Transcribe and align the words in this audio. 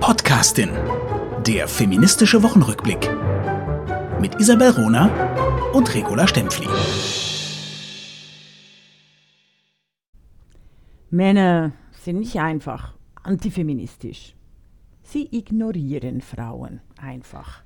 Podcastin. 0.00 0.70
Der 1.46 1.66
feministische 1.66 2.42
Wochenrückblick. 2.42 3.10
Mit 4.20 4.38
Isabel 4.40 4.70
Rona 4.70 5.10
und 5.72 5.94
Regula 5.94 6.28
Stempfli. 6.28 6.68
Männer 11.10 11.72
sind 11.92 12.20
nicht 12.20 12.38
einfach 12.38 12.94
antifeministisch. 13.22 14.34
Sie 15.02 15.28
ignorieren 15.30 16.20
Frauen 16.20 16.80
einfach. 17.00 17.62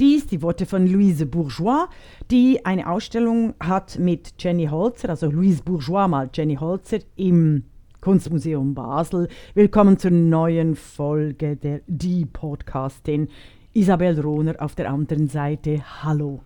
Dies 0.00 0.26
die 0.26 0.40
Worte 0.40 0.66
von 0.66 0.86
Louise 0.86 1.26
Bourgeois, 1.26 1.88
die 2.30 2.64
eine 2.64 2.88
Ausstellung 2.88 3.54
hat 3.60 3.98
mit 3.98 4.34
Jenny 4.38 4.66
Holzer, 4.66 5.10
also 5.10 5.30
Louise 5.30 5.62
Bourgeois 5.62 6.08
mal 6.08 6.30
Jenny 6.32 6.56
Holzer 6.56 6.98
im 7.16 7.64
Kunstmuseum 8.02 8.74
Basel. 8.74 9.28
Willkommen 9.54 9.96
zur 9.96 10.10
neuen 10.10 10.74
Folge 10.74 11.54
der 11.54 11.82
Die 11.86 12.26
Podcastin. 12.26 13.28
Isabel 13.74 14.18
Rohner 14.18 14.56
auf 14.58 14.74
der 14.74 14.90
anderen 14.90 15.28
Seite. 15.28 15.84
Hallo. 16.02 16.40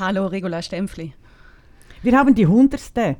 Hallo, 0.00 0.26
Regula 0.26 0.60
Stempfli. 0.60 1.14
Wir 2.02 2.18
haben 2.18 2.34
die 2.34 2.48
hundertste, 2.48 3.14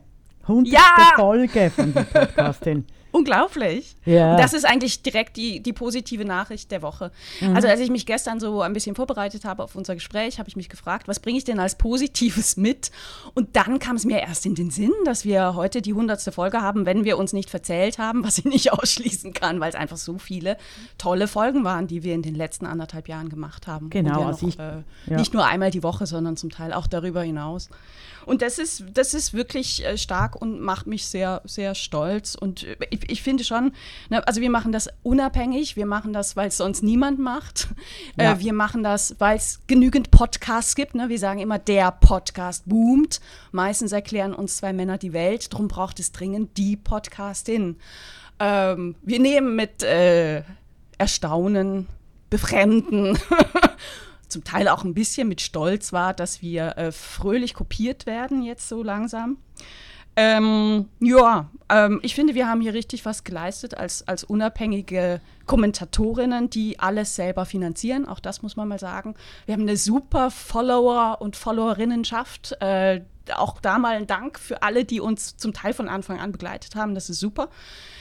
hundertste 0.49 0.77
Ja! 0.77 1.13
Folge 1.15 1.71
von 1.71 1.95
Die 1.95 2.03
Podcastin. 2.03 2.85
Unglaublich. 3.13 3.95
Ja. 4.05 4.37
Das 4.37 4.53
ist 4.55 4.65
eigentlich 4.65 5.03
direkt 5.03 5.37
die, 5.37 5.61
die 5.63 5.73
positive 5.73 6.25
Nachricht 6.25 6.71
der 6.71 6.83
Woche. 6.83 7.13
Mhm. 7.41 7.55
Also 7.55 7.69
als 7.69 7.79
ich 7.79 7.91
mich 7.91 8.07
gestern 8.07 8.41
so 8.41 8.63
ein 8.63 8.73
bisschen 8.73 8.95
vorbereitet 8.97 9.45
habe 9.45 9.63
auf 9.63 9.77
unser 9.77 9.95
Gespräch, 9.95 10.39
habe 10.39 10.49
ich 10.49 10.57
mich 10.57 10.69
gefragt, 10.69 11.09
was 11.09 11.21
bringe 11.21 11.39
ich 11.39 11.45
denn 11.45 11.61
als 11.61 11.77
Positives 11.77 12.57
mit? 12.57 12.91
Und 13.35 13.55
dann 13.55 13.79
kam 13.79 13.97
es 13.97 14.05
mir 14.05 14.21
erst 14.21 14.47
in 14.47 14.55
den 14.55 14.71
Sinn, 14.71 14.93
dass 15.05 15.25
wir 15.25 15.55
heute 15.55 15.83
die 15.83 15.93
hundertste 15.93 16.33
Folge 16.33 16.63
haben, 16.63 16.87
wenn 16.87 17.05
wir 17.05 17.19
uns 17.19 17.33
nicht 17.33 17.51
verzählt 17.51 17.99
haben, 17.99 18.25
was 18.25 18.39
ich 18.39 18.45
nicht 18.47 18.73
ausschließen 18.73 19.33
kann, 19.35 19.61
weil 19.61 19.69
es 19.69 19.75
einfach 19.77 19.99
so 19.99 20.19
viele 20.19 20.57
tolle 20.99 21.29
Folgen 21.29 21.65
waren, 21.65 21.87
die 21.87 22.03
wir 22.03 22.15
in 22.15 22.23
den 22.23 22.35
letzten 22.35 22.67
anderthalb 22.67 23.09
Jahren 23.09 23.29
gemacht 23.29 23.67
haben. 23.67 23.91
Genau, 23.91 24.21
ja 24.23 24.27
also 24.29 24.47
noch, 24.47 24.53
ich- 24.55 24.59
äh, 24.59 24.83
ja. 25.11 25.17
Nicht 25.19 25.35
nur 25.35 25.45
einmal 25.47 25.71
die 25.71 25.83
Woche, 25.83 26.07
sondern 26.07 26.37
zum 26.39 26.51
Teil 26.51 26.73
auch 26.73 26.87
darüber 26.87 27.23
hinaus. 27.23 27.69
Und 28.27 28.43
das 28.43 28.59
ist, 28.59 28.85
das 28.95 29.15
ist 29.15 29.35
wirklich 29.35 29.85
äh, 29.85 29.97
stark 29.97 30.41
und 30.41 30.61
macht 30.61 30.87
mich 30.87 31.07
sehr, 31.07 31.43
sehr 31.45 31.75
stolz. 31.75 32.35
Und 32.35 32.65
äh, 32.65 32.77
ich, 32.91 33.11
ich 33.11 33.23
finde 33.23 33.45
schon, 33.45 33.73
ne, 34.11 34.27
also 34.27 34.41
wir 34.41 34.51
machen 34.51 34.73
das 34.73 34.89
unabhängig, 35.03 35.77
wir 35.77 35.87
machen 35.87 36.13
das, 36.13 36.37
weil 36.37 36.49
es 36.49 36.57
sonst 36.57 36.83
niemand 36.83 37.19
macht. 37.19 37.69
Ja. 38.19 38.33
Äh, 38.33 38.41
wir 38.41 38.53
machen 38.53 38.83
das, 38.83 39.17
weil 39.19 39.37
es 39.37 39.61
genügend 39.67 40.11
Podcasts 40.11 40.75
gibt. 40.75 40.95
Ne? 40.95 41.09
Wir 41.09 41.19
sagen 41.19 41.41
immer, 41.41 41.59
der 41.59 41.91
Podcast 41.91 42.69
boomt. 42.69 43.21
Meistens 43.53 43.93
erklären 43.93 44.35
uns 44.35 44.59
zwei 44.59 44.73
Männer 44.73 44.99
die 44.99 45.13
Welt, 45.13 45.53
darum 45.53 45.69
braucht 45.69 45.99
es 45.99 46.13
dringend 46.13 46.57
die 46.57 46.77
Podcastin. 46.77 47.77
Ähm, 48.39 48.97
wir 49.03 49.19
nehmen 49.21 49.57
mit 49.57 49.83
äh, 49.83 50.43
Erstaunen, 50.99 51.87
Befremden, 52.29 53.19
zum 54.33 54.45
Teil 54.45 54.69
auch 54.69 54.85
ein 54.85 54.95
bisschen 54.95 55.29
mit 55.29 55.41
Stolz 55.41 55.93
wahr, 55.93 56.15
dass 56.15 56.43
wir 56.43 56.77
äh, 56.77 56.93
fröhlich 56.93 57.55
kopiert 57.55 58.07
werden 58.07 58.43
jetzt 58.43 58.69
so 58.69 58.83
langsam. 58.83 59.37
Ähm, 60.15 60.89
ja, 61.01 61.49
ähm, 61.71 62.01
ich 62.03 62.15
finde, 62.15 62.35
wir 62.35 62.47
haben 62.47 62.61
hier 62.61 62.75
richtig 62.75 63.07
was 63.07 63.25
geleistet 63.25 63.77
als, 63.77 64.07
als 64.07 64.25
unabhängige 64.25 65.21
Kommentatorinnen, 65.47 66.51
die 66.51 66.79
alles 66.79 67.15
selber 67.17 67.45
finanzieren. 67.47 68.07
Auch 68.07 68.21
das 68.21 68.43
muss 68.43 68.57
man 68.57 68.69
mal 68.69 68.79
sagen. 68.79 69.15
Wir 69.47 69.55
haben 69.55 69.63
eine 69.63 69.77
super 69.77 70.31
Follower- 70.31 71.21
und 71.21 71.37
Followerinnenschaft. 71.37 72.57
Äh, 72.61 73.03
auch 73.35 73.61
da 73.61 73.79
mal 73.79 73.97
ein 73.97 74.07
Dank 74.07 74.39
für 74.39 74.63
alle, 74.63 74.85
die 74.85 75.01
uns 75.01 75.37
zum 75.37 75.53
Teil 75.53 75.75
von 75.75 75.89
Anfang 75.89 76.19
an 76.19 76.33
begleitet 76.33 76.75
haben. 76.75 76.95
Das 76.95 77.09
ist 77.09 77.21
super. 77.21 77.49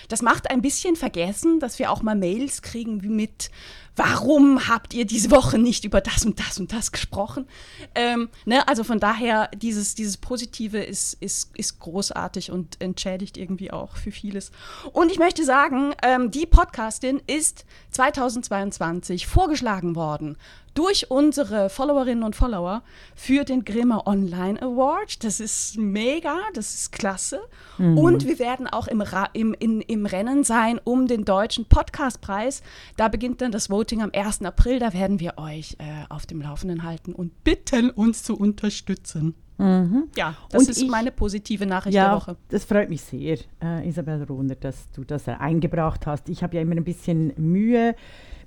Das 0.08 0.22
macht 0.22 0.50
ein 0.50 0.62
bisschen 0.62 0.96
vergessen, 0.96 1.60
dass 1.60 1.80
wir 1.80 1.92
auch 1.92 2.02
mal 2.02 2.16
Mails 2.16 2.62
kriegen 2.62 3.02
wie 3.04 3.10
mit, 3.10 3.50
warum 3.96 4.68
habt 4.68 4.94
ihr 4.94 5.06
diese 5.06 5.32
Woche 5.32 5.58
nicht 5.58 5.86
über 5.86 6.02
das 6.02 6.26
und 6.26 6.40
das 6.40 6.60
und 6.60 6.74
das 6.74 6.92
gesprochen? 6.92 7.48
Ähm, 7.96 8.30
ne, 8.46 8.68
also 8.68 8.84
von 8.84 9.00
daher, 9.00 9.50
dieses, 9.56 9.96
dieses 9.96 10.18
Positive 10.18 10.80
ist, 10.80 11.14
ist, 11.22 11.52
ist 11.56 11.80
großartig 11.80 12.52
und 12.52 12.82
entschädigt 12.82 13.38
irgendwie 13.38 13.72
auch 13.72 13.96
für 13.96 14.12
vieles. 14.12 14.52
Und 14.92 15.12
ich 15.12 15.20
möchte 15.20 15.46
sagen, 15.46 15.94
ähm, 16.04 16.32
die 16.32 16.46
Podcastin 16.46 17.22
ist 17.32 17.66
2022 17.92 19.28
vorgeschlagen 19.28 19.96
worden 19.96 20.38
durch 20.74 21.12
unsere 21.12 21.70
Followerinnen 21.70 22.24
und 22.24 22.36
Follower 22.36 22.84
für 23.16 23.44
den 23.44 23.66
Grimme 23.66 24.06
Online 24.08 24.62
Award. 24.62 25.24
Das 25.24 25.40
ist 25.40 25.78
mega, 25.78 26.38
das 26.54 26.74
ist 26.74 26.92
klasse. 26.92 27.42
Und 27.78 28.26
wir 28.26 28.40
werden 28.40 28.68
auch 28.68 28.88
im, 28.88 29.02
Ra 29.02 29.30
im, 29.34 29.54
in, 29.54 29.82
im 29.82 30.06
Rennen 30.06 30.44
sein 30.44 30.80
um 30.84 31.08
den 31.08 31.26
deutschen 31.26 31.66
Podcastpreis. 31.66 32.62
Da 32.96 33.08
beginnt 33.08 33.42
dann 33.42 33.52
das 33.52 33.70
Voting 33.70 34.02
am 34.02 34.12
1. 34.14 34.44
April. 34.44 34.80
Da 34.80 34.94
werden 34.94 35.20
wir 35.20 35.38
euch 35.38 35.76
äh, 35.80 36.06
auf 36.10 36.26
dem 36.26 36.42
Laufenden 36.42 36.84
halten 36.84 37.14
und 37.14 37.44
bitten, 37.44 37.90
uns 37.90 38.24
zu 38.24 38.38
unterstützen. 38.38 39.36
Ja, 40.16 40.36
das 40.50 40.64
Und 40.64 40.70
ist 40.70 40.82
ich- 40.82 40.90
meine 40.90 41.12
positive 41.12 41.66
Nachricht 41.66 41.96
der 41.96 42.04
Ja, 42.04 42.16
Woche. 42.16 42.36
das 42.50 42.66
freut 42.66 42.90
mich 42.90 43.02
sehr, 43.02 43.38
äh, 43.64 43.88
Isabel 43.88 44.24
Rohner, 44.24 44.56
dass 44.56 44.90
du 44.92 45.04
das 45.04 45.28
eingebracht 45.28 46.08
hast. 46.08 46.30
Ich 46.30 46.42
habe 46.44 46.56
ja 46.56 46.62
immer 46.62 46.76
ein 46.76 46.84
bisschen 46.84 47.32
Mühe 47.38 47.96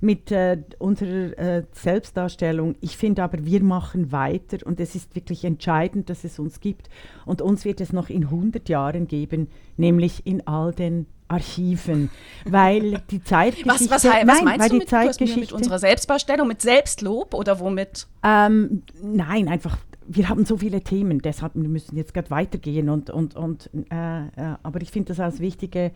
mit 0.00 0.32
äh, 0.32 0.58
unserer 0.78 1.38
äh, 1.38 1.62
Selbstdarstellung. 1.72 2.74
Ich 2.80 2.96
finde 2.96 3.22
aber, 3.22 3.44
wir 3.44 3.62
machen 3.62 4.12
weiter 4.12 4.58
und 4.66 4.80
es 4.80 4.94
ist 4.94 5.14
wirklich 5.14 5.44
entscheidend, 5.44 6.10
dass 6.10 6.24
es 6.24 6.38
uns 6.38 6.60
gibt. 6.60 6.88
Und 7.24 7.40
uns 7.40 7.64
wird 7.64 7.80
es 7.80 7.92
noch 7.92 8.10
in 8.10 8.24
100 8.24 8.68
Jahren 8.68 9.06
geben, 9.06 9.48
nämlich 9.76 10.26
in 10.26 10.46
all 10.46 10.72
den 10.72 11.06
Archiven, 11.28 12.10
weil 12.44 13.00
die 13.10 13.22
Zeitgeschichte... 13.22 13.70
Was, 13.90 14.04
was, 14.04 14.04
Nein, 14.04 14.26
meinst 14.26 14.60
weil 14.60 14.68
du 14.68 14.74
die 14.74 14.78
mit, 14.80 14.92
du 14.92 14.96
mir 14.96 15.04
mit 15.06 15.14
Zeitgeschichte- 15.16 15.54
unserer 15.54 15.78
Selbstdarstellung, 15.78 16.48
mit 16.48 16.60
Selbstlob 16.60 17.32
oder 17.32 17.58
womit? 17.60 18.06
Ähm, 18.22 18.82
nein, 19.02 19.48
einfach, 19.48 19.78
wir 20.06 20.28
haben 20.28 20.44
so 20.44 20.56
viele 20.56 20.82
Themen, 20.82 21.20
deshalb 21.20 21.54
wir 21.54 21.68
müssen 21.68 21.96
jetzt 21.96 22.14
gerade 22.14 22.30
weitergehen 22.30 22.88
und, 22.88 23.10
und, 23.10 23.36
und 23.36 23.70
äh, 23.90 24.26
äh, 24.26 24.56
aber 24.62 24.80
ich 24.82 24.90
finde 24.90 25.08
das 25.08 25.20
als 25.20 25.40
wichtige 25.40 25.92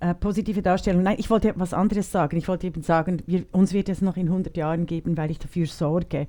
äh, 0.00 0.14
positive 0.14 0.62
Darstellung. 0.62 1.02
Nein, 1.02 1.16
ich 1.18 1.30
wollte 1.30 1.54
was 1.56 1.72
anderes 1.72 2.12
sagen. 2.12 2.36
Ich 2.36 2.48
wollte 2.48 2.66
eben 2.66 2.82
sagen, 2.82 3.22
wir, 3.26 3.46
uns 3.52 3.72
wird 3.72 3.88
es 3.88 4.02
noch 4.02 4.16
in 4.16 4.28
100 4.28 4.56
Jahren 4.56 4.86
geben, 4.86 5.16
weil 5.16 5.30
ich 5.30 5.38
dafür 5.38 5.66
sorge, 5.66 6.28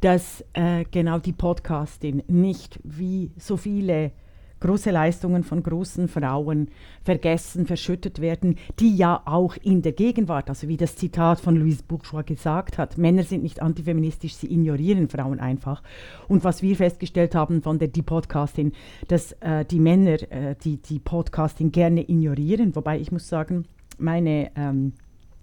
dass 0.00 0.44
äh, 0.52 0.84
genau 0.90 1.18
die 1.18 1.32
Podcastin 1.32 2.22
nicht 2.28 2.78
wie 2.84 3.32
so 3.38 3.56
viele 3.56 4.12
große 4.60 4.90
Leistungen 4.90 5.44
von 5.44 5.62
großen 5.62 6.08
Frauen 6.08 6.68
vergessen, 7.04 7.66
verschüttet 7.66 8.20
werden, 8.20 8.56
die 8.78 8.96
ja 8.96 9.22
auch 9.24 9.56
in 9.62 9.82
der 9.82 9.92
Gegenwart, 9.92 10.48
also 10.48 10.68
wie 10.68 10.76
das 10.76 10.96
Zitat 10.96 11.40
von 11.40 11.56
Louise 11.56 11.82
Bourgeois 11.86 12.24
gesagt 12.24 12.78
hat, 12.78 12.98
Männer 12.98 13.22
sind 13.22 13.42
nicht 13.42 13.62
antifeministisch, 13.62 14.34
sie 14.34 14.52
ignorieren 14.52 15.08
Frauen 15.08 15.40
einfach. 15.40 15.82
Und 16.28 16.44
was 16.44 16.62
wir 16.62 16.76
festgestellt 16.76 17.34
haben 17.34 17.62
von 17.62 17.78
der 17.78 17.88
die 17.88 18.02
Podcastin, 18.02 18.72
dass 19.08 19.32
äh, 19.40 19.64
die 19.64 19.80
Männer 19.80 20.20
äh, 20.30 20.54
die, 20.62 20.78
die 20.78 20.98
Podcastin 20.98 21.72
gerne 21.72 22.02
ignorieren, 22.02 22.74
wobei 22.74 22.98
ich 22.98 23.12
muss 23.12 23.28
sagen, 23.28 23.66
meine 23.98 24.50
ähm, 24.56 24.92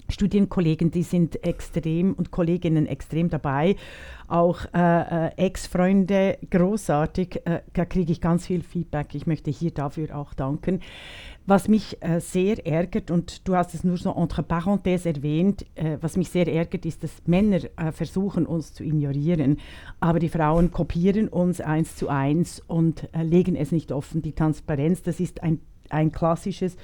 Studienkollegen, 0.09 0.91
die 0.91 1.03
sind 1.03 1.43
extrem 1.43 2.13
und 2.13 2.31
Kolleginnen 2.31 2.85
extrem 2.85 3.29
dabei. 3.29 3.75
Auch 4.27 4.65
äh, 4.73 5.27
äh, 5.27 5.31
Ex-Freunde, 5.37 6.37
großartig. 6.49 7.41
Äh, 7.45 7.61
da 7.73 7.85
kriege 7.85 8.11
ich 8.11 8.21
ganz 8.21 8.47
viel 8.47 8.63
Feedback. 8.63 9.15
Ich 9.15 9.27
möchte 9.27 9.51
hier 9.51 9.71
dafür 9.71 10.15
auch 10.15 10.33
danken. 10.33 10.81
Was 11.45 11.67
mich 11.67 11.97
äh, 12.01 12.21
sehr 12.21 12.65
ärgert, 12.65 13.11
und 13.11 13.47
du 13.47 13.55
hast 13.55 13.73
es 13.73 13.83
nur 13.83 13.97
so 13.97 14.13
entre 14.15 14.43
parenthèses 14.43 15.05
erwähnt, 15.05 15.65
äh, 15.75 15.97
was 15.99 16.15
mich 16.15 16.29
sehr 16.29 16.47
ärgert, 16.47 16.85
ist, 16.85 17.03
dass 17.03 17.11
Männer 17.25 17.59
äh, 17.75 17.91
versuchen, 17.91 18.45
uns 18.45 18.73
zu 18.73 18.83
ignorieren, 18.83 19.57
aber 19.99 20.19
die 20.19 20.29
Frauen 20.29 20.71
kopieren 20.71 21.27
uns 21.27 21.59
eins 21.59 21.97
zu 21.97 22.07
eins 22.07 22.61
und 22.67 23.09
legen 23.13 23.57
es 23.57 23.73
nicht 23.73 23.91
offen. 23.91 24.21
Die 24.21 24.31
Transparenz, 24.31 25.01
das 25.01 25.19
ist 25.19 25.43
ein, 25.43 25.59
ein 25.89 26.13
klassisches 26.13 26.77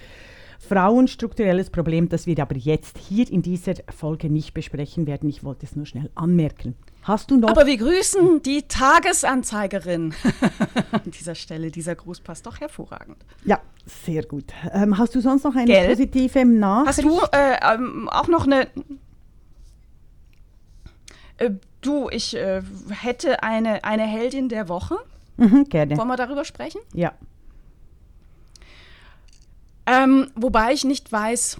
frauenstrukturelles 0.60 1.70
Problem, 1.70 2.10
das 2.10 2.26
wir 2.26 2.38
aber 2.40 2.56
jetzt 2.56 2.98
hier 2.98 3.30
in 3.32 3.42
dieser 3.42 3.74
Folge 3.96 4.30
nicht 4.30 4.54
besprechen 4.54 5.08
werden. 5.08 5.30
Ich 5.30 5.44
wollte 5.44 5.66
es 5.66 5.76
nur 5.76 5.86
schnell 5.86 6.10
anmerken. 6.16 6.76
Hast 7.04 7.32
du 7.32 7.38
noch? 7.38 7.50
Aber 7.50 7.66
wir 7.66 7.78
grüßen 7.78 8.42
die 8.44 8.64
Tagesanzeigerin 8.68 10.14
an 10.92 11.12
dieser 11.12 11.34
Stelle. 11.34 11.72
Dieser 11.72 11.96
Gruß 11.96 12.20
passt 12.20 12.46
doch 12.46 12.60
hervorragend. 12.60 13.18
ja, 13.46 13.60
sehr 13.86 14.24
gut. 14.24 14.46
Ähm, 14.74 14.98
hast 14.98 15.16
du 15.16 15.22
sonst 15.22 15.44
noch 15.44 15.56
eine 15.56 15.66
Gell? 15.66 15.88
positive 15.88 16.46
Nachricht? 16.46 16.90
Hast 16.90 17.04
du 17.04 17.20
äh, 17.32 17.74
ähm, 17.74 18.10
auch 18.10 18.28
noch 18.28 18.46
eine. 18.46 18.68
Äh, 21.38 21.52
du, 21.82 22.10
ich 22.10 22.36
äh, 22.36 22.62
hätte 22.90 23.42
eine, 23.44 23.84
eine 23.86 24.04
Heldin 24.04 24.50
der 24.50 24.68
Woche. 24.68 24.98
Mhm, 25.38 25.64
gerne. 25.70 25.98
Wollen 25.98 26.10
wir 26.10 26.18
darüber 26.18 26.44
sprechen? 26.44 26.82
Ja. 26.94 27.14
Ähm, 29.92 30.28
wobei 30.36 30.74
ich 30.74 30.84
nicht 30.84 31.12
weiß, 31.12 31.58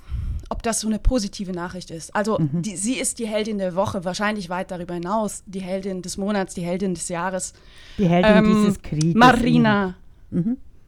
ob 0.50 0.64
das 0.64 0.80
so 0.82 0.88
eine 0.88 0.98
positive 1.00 1.52
Nachricht 1.52 1.92
ist. 1.92 2.16
Also 2.16 2.38
die, 2.40 2.76
sie 2.76 2.96
ist 2.96 3.20
die 3.20 3.28
Heldin 3.28 3.60
der 3.60 3.76
Woche, 3.76 4.04
wahrscheinlich 4.04 4.50
weit 4.50 4.72
darüber 4.72 4.96
hinaus, 4.96 5.44
die 5.46 5.62
Heldin 5.62 6.02
des 6.02 6.18
Monats, 6.18 6.54
die 6.56 6.62
Heldin 6.64 6.96
des 6.96 7.08
Jahres. 7.10 7.54
Die 7.98 8.08
Heldin 8.08 8.38
Ähm, 8.38 8.46
dieses 8.56 8.82
Krieges. 8.82 9.14
Marina. 9.16 9.96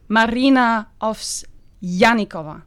Marina 0.08 0.86
Ovsjanikova. 1.00 2.62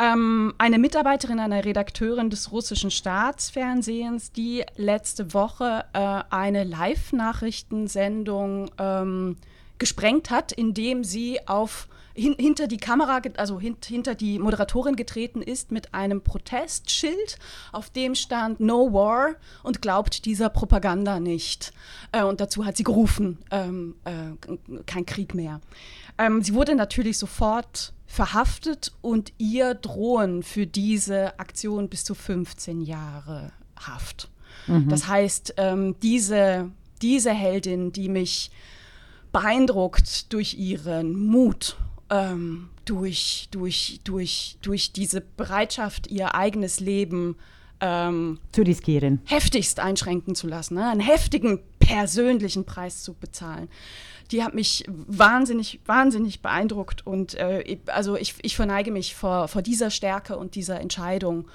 ähm, 0.00 0.54
eine 0.58 0.78
Mitarbeiterin, 0.78 1.40
eine 1.40 1.64
Redakteurin 1.64 2.30
des 2.30 2.52
russischen 2.52 2.92
Staatsfernsehens, 2.92 4.30
die 4.30 4.64
letzte 4.76 5.34
Woche 5.34 5.84
äh, 5.92 6.22
eine 6.30 6.62
Live-Nachrichtensendung 6.62 8.70
ähm, 8.78 9.36
gesprengt 9.78 10.30
hat, 10.30 10.52
indem 10.52 11.04
sie 11.04 11.46
auf 11.46 11.88
hin, 12.18 12.34
hinter 12.38 12.66
die 12.66 12.78
Kamera, 12.78 13.20
also 13.36 13.60
hin, 13.60 13.76
hinter 13.84 14.14
die 14.14 14.38
Moderatorin 14.38 14.96
getreten 14.96 15.40
ist 15.40 15.70
mit 15.70 15.94
einem 15.94 16.20
Protestschild, 16.20 17.38
auf 17.72 17.90
dem 17.90 18.14
stand 18.14 18.60
No 18.60 18.92
War 18.92 19.36
und 19.62 19.80
glaubt 19.80 20.24
dieser 20.24 20.48
Propaganda 20.48 21.20
nicht. 21.20 21.72
Äh, 22.12 22.24
und 22.24 22.40
dazu 22.40 22.64
hat 22.64 22.76
sie 22.76 22.84
gerufen, 22.84 23.38
ähm, 23.50 23.94
äh, 24.04 24.82
kein 24.86 25.06
Krieg 25.06 25.34
mehr. 25.34 25.60
Ähm, 26.18 26.42
sie 26.42 26.54
wurde 26.54 26.74
natürlich 26.74 27.18
sofort 27.18 27.92
verhaftet 28.06 28.92
und 29.00 29.32
ihr 29.38 29.74
drohen 29.74 30.42
für 30.42 30.66
diese 30.66 31.38
Aktion 31.38 31.88
bis 31.88 32.04
zu 32.04 32.14
15 32.14 32.80
Jahre 32.80 33.52
Haft. 33.78 34.28
Mhm. 34.66 34.88
Das 34.88 35.06
heißt, 35.06 35.54
ähm, 35.56 35.94
diese, 36.02 36.70
diese 37.00 37.30
Heldin, 37.30 37.92
die 37.92 38.08
mich 38.08 38.50
beeindruckt 39.32 40.32
durch 40.32 40.54
ihren 40.54 41.26
Mut, 41.26 41.76
ähm, 42.10 42.70
durch, 42.84 43.48
durch, 43.50 44.00
durch, 44.04 44.56
durch 44.62 44.92
diese 44.92 45.20
Bereitschaft, 45.20 46.06
ihr 46.08 46.34
eigenes 46.34 46.80
Leben 46.80 47.36
ähm, 47.80 48.38
zu 48.52 48.62
riskieren. 48.62 49.20
Heftigst 49.24 49.80
einschränken 49.80 50.34
zu 50.34 50.46
lassen, 50.46 50.74
ne? 50.74 50.88
einen 50.88 51.00
heftigen 51.00 51.60
persönlichen 51.78 52.64
Preis 52.64 53.02
zu 53.02 53.14
bezahlen. 53.14 53.68
Die 54.30 54.42
hat 54.42 54.54
mich 54.54 54.84
wahnsinnig, 54.88 55.80
wahnsinnig 55.86 56.42
beeindruckt 56.42 57.06
und 57.06 57.34
äh, 57.34 57.78
also 57.86 58.16
ich, 58.16 58.34
ich 58.42 58.56
verneige 58.56 58.90
mich 58.90 59.14
vor, 59.14 59.48
vor 59.48 59.62
dieser 59.62 59.90
Stärke 59.90 60.36
und 60.36 60.54
dieser 60.54 60.80
Entscheidung. 60.80 61.48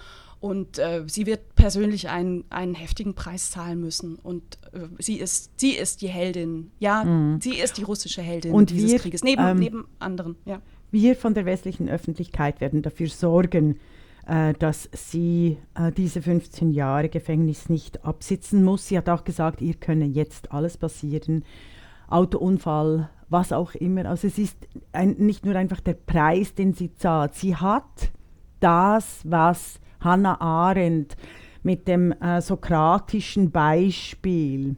Und 0.44 0.78
äh, 0.78 1.06
sie 1.08 1.26
wird 1.26 1.56
persönlich 1.56 2.10
einen, 2.10 2.44
einen 2.50 2.76
heftigen 2.76 3.14
Preis 3.14 3.52
zahlen 3.52 3.80
müssen. 3.80 4.16
Und 4.16 4.58
äh, 4.74 4.90
sie, 5.00 5.16
ist, 5.16 5.58
sie 5.58 5.72
ist 5.72 6.02
die 6.02 6.10
Heldin. 6.10 6.70
Ja, 6.80 7.06
mhm. 7.06 7.40
sie 7.40 7.60
ist 7.60 7.78
die 7.78 7.84
russische 7.84 8.22
Heldin 8.22 8.52
und 8.52 8.70
dieses 8.70 8.92
wir, 8.92 9.00
Krieges. 9.00 9.24
Neben, 9.24 9.42
ähm, 9.42 9.60
neben 9.60 9.88
anderen, 10.00 10.36
ja. 10.44 10.62
Wir 10.92 11.16
von 11.16 11.34
der 11.34 11.46
westlichen 11.46 11.88
Öffentlichkeit 11.88 12.60
werden 12.60 12.82
dafür 12.82 13.08
sorgen, 13.08 13.80
äh, 14.28 14.54
dass 14.56 14.90
sie 14.92 15.60
äh, 15.76 15.94
diese 15.94 16.22
15 16.22 16.72
Jahre 16.72 17.08
Gefängnis 17.08 17.70
nicht 17.70 18.04
absitzen 18.04 18.66
muss. 18.66 18.90
Sie 18.90 18.98
hat 18.98 19.08
auch 19.08 19.24
gesagt, 19.24 19.62
ihr 19.62 19.76
könne 19.76 20.08
jetzt 20.08 20.52
alles 20.52 20.76
passieren. 20.76 21.46
Autounfall, 22.10 23.10
was 23.30 23.54
auch 23.54 23.76
immer. 23.76 24.08
Also 24.08 24.28
es 24.28 24.38
ist 24.38 24.58
ein, 24.92 25.12
nicht 25.20 25.46
nur 25.46 25.56
einfach 25.56 25.80
der 25.80 25.94
Preis, 25.94 26.54
den 26.54 26.74
sie 26.74 26.94
zahlt. 26.94 27.34
Sie 27.34 27.56
hat 27.56 28.12
das, 28.60 29.22
was 29.24 29.80
Hannah 30.04 30.40
Arendt 30.42 31.16
mit 31.64 31.88
dem 31.88 32.12
äh, 32.12 32.42
sokratischen 32.42 33.52
Beispiel 33.52 34.76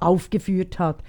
aufgeführt 0.00 0.78
hat. 0.78 1.02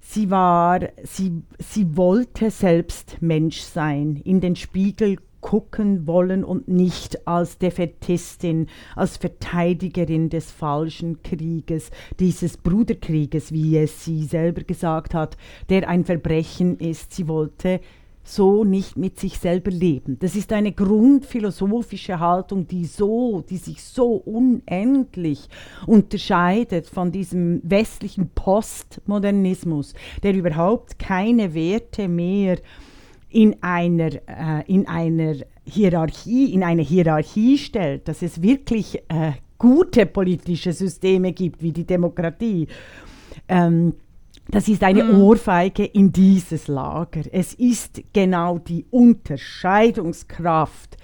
Sie 0.00 0.30
war, 0.30 0.80
sie, 1.02 1.42
sie 1.58 1.96
wollte 1.96 2.50
selbst 2.50 3.18
Mensch 3.20 3.60
sein, 3.60 4.20
in 4.24 4.40
den 4.40 4.54
Spiegel 4.54 5.18
gucken 5.40 6.06
wollen 6.06 6.44
und 6.44 6.66
nicht 6.66 7.28
als 7.28 7.58
Defetistin, 7.58 8.68
als 8.96 9.16
Verteidigerin 9.16 10.28
des 10.28 10.50
falschen 10.50 11.22
Krieges, 11.22 11.90
dieses 12.18 12.56
Bruderkrieges, 12.56 13.52
wie 13.52 13.76
es 13.78 14.04
sie 14.04 14.24
selber 14.24 14.62
gesagt 14.62 15.14
hat, 15.14 15.36
der 15.68 15.88
ein 15.88 16.04
Verbrechen 16.04 16.78
ist. 16.78 17.12
Sie 17.12 17.28
wollte 17.28 17.80
so 18.26 18.64
nicht 18.64 18.96
mit 18.96 19.20
sich 19.20 19.38
selber 19.38 19.70
leben. 19.70 20.18
Das 20.18 20.34
ist 20.34 20.52
eine 20.52 20.72
grundphilosophische 20.72 22.18
Haltung, 22.18 22.66
die 22.66 22.84
so, 22.84 23.44
die 23.48 23.56
sich 23.56 23.82
so 23.82 24.14
unendlich 24.14 25.48
unterscheidet 25.86 26.88
von 26.88 27.12
diesem 27.12 27.60
westlichen 27.62 28.30
Postmodernismus, 28.34 29.94
der 30.22 30.34
überhaupt 30.34 30.98
keine 30.98 31.54
Werte 31.54 32.08
mehr 32.08 32.58
in 33.30 33.56
einer, 33.62 34.12
äh, 34.26 34.64
in 34.66 34.88
einer 34.88 35.36
Hierarchie, 35.64 36.52
in 36.52 36.64
eine 36.64 36.82
Hierarchie 36.82 37.58
stellt, 37.58 38.08
dass 38.08 38.22
es 38.22 38.42
wirklich 38.42 39.02
äh, 39.08 39.32
gute 39.58 40.04
politische 40.04 40.72
Systeme 40.72 41.32
gibt, 41.32 41.62
wie 41.62 41.72
die 41.72 41.84
Demokratie. 41.84 42.66
Ähm, 43.48 43.94
das 44.48 44.68
ist 44.68 44.84
eine 44.84 45.04
mhm. 45.04 45.22
Ohrfeige 45.22 45.84
in 45.84 46.12
dieses 46.12 46.68
Lager. 46.68 47.22
Es 47.32 47.52
ist 47.54 48.00
genau 48.12 48.58
die 48.58 48.86
Unterscheidungskraft, 48.90 50.96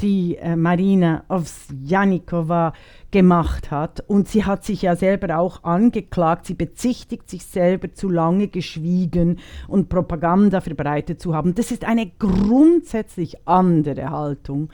die 0.00 0.36
äh, 0.36 0.54
Marina 0.54 1.24
Ovsjanikova 1.28 2.74
gemacht 3.10 3.70
hat. 3.70 4.04
Und 4.06 4.28
sie 4.28 4.44
hat 4.44 4.64
sich 4.64 4.82
ja 4.82 4.96
selber 4.96 5.38
auch 5.38 5.64
angeklagt. 5.64 6.44
Sie 6.46 6.52
bezichtigt 6.54 7.30
sich 7.30 7.46
selber, 7.46 7.94
zu 7.94 8.10
lange 8.10 8.48
geschwiegen 8.48 9.38
und 9.66 9.88
Propaganda 9.88 10.60
verbreitet 10.60 11.22
zu 11.22 11.34
haben. 11.34 11.54
Das 11.54 11.70
ist 11.70 11.86
eine 11.86 12.10
grundsätzlich 12.18 13.48
andere 13.48 14.10
Haltung 14.10 14.68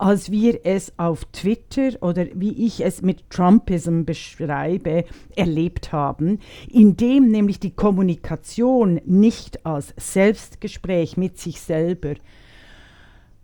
als 0.00 0.30
wir 0.30 0.60
es 0.64 0.94
auf 0.96 1.26
Twitter 1.26 1.90
oder 2.00 2.24
wie 2.34 2.66
ich 2.66 2.82
es 2.82 3.02
mit 3.02 3.28
Trumpism 3.28 4.04
beschreibe, 4.04 5.04
erlebt 5.36 5.92
haben, 5.92 6.38
indem 6.72 7.30
nämlich 7.30 7.60
die 7.60 7.72
Kommunikation 7.72 9.02
nicht 9.04 9.66
als 9.66 9.92
Selbstgespräch 9.98 11.18
mit 11.18 11.38
sich 11.38 11.60
selber, 11.60 12.14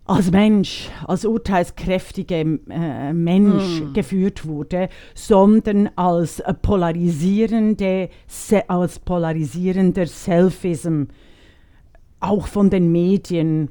als 0.05 0.31
Mensch, 0.31 0.89
als 1.05 1.25
urteilskräftiger 1.25 2.43
äh, 2.69 3.13
Mensch 3.13 3.81
mm. 3.81 3.93
geführt 3.93 4.47
wurde, 4.47 4.89
sondern 5.13 5.91
als 5.95 6.41
polarisierende, 6.63 8.09
als 8.67 8.97
polarisierender 8.97 10.07
Selfism, 10.07 11.03
auch 12.19 12.47
von 12.47 12.71
den 12.71 12.91
Medien 12.91 13.69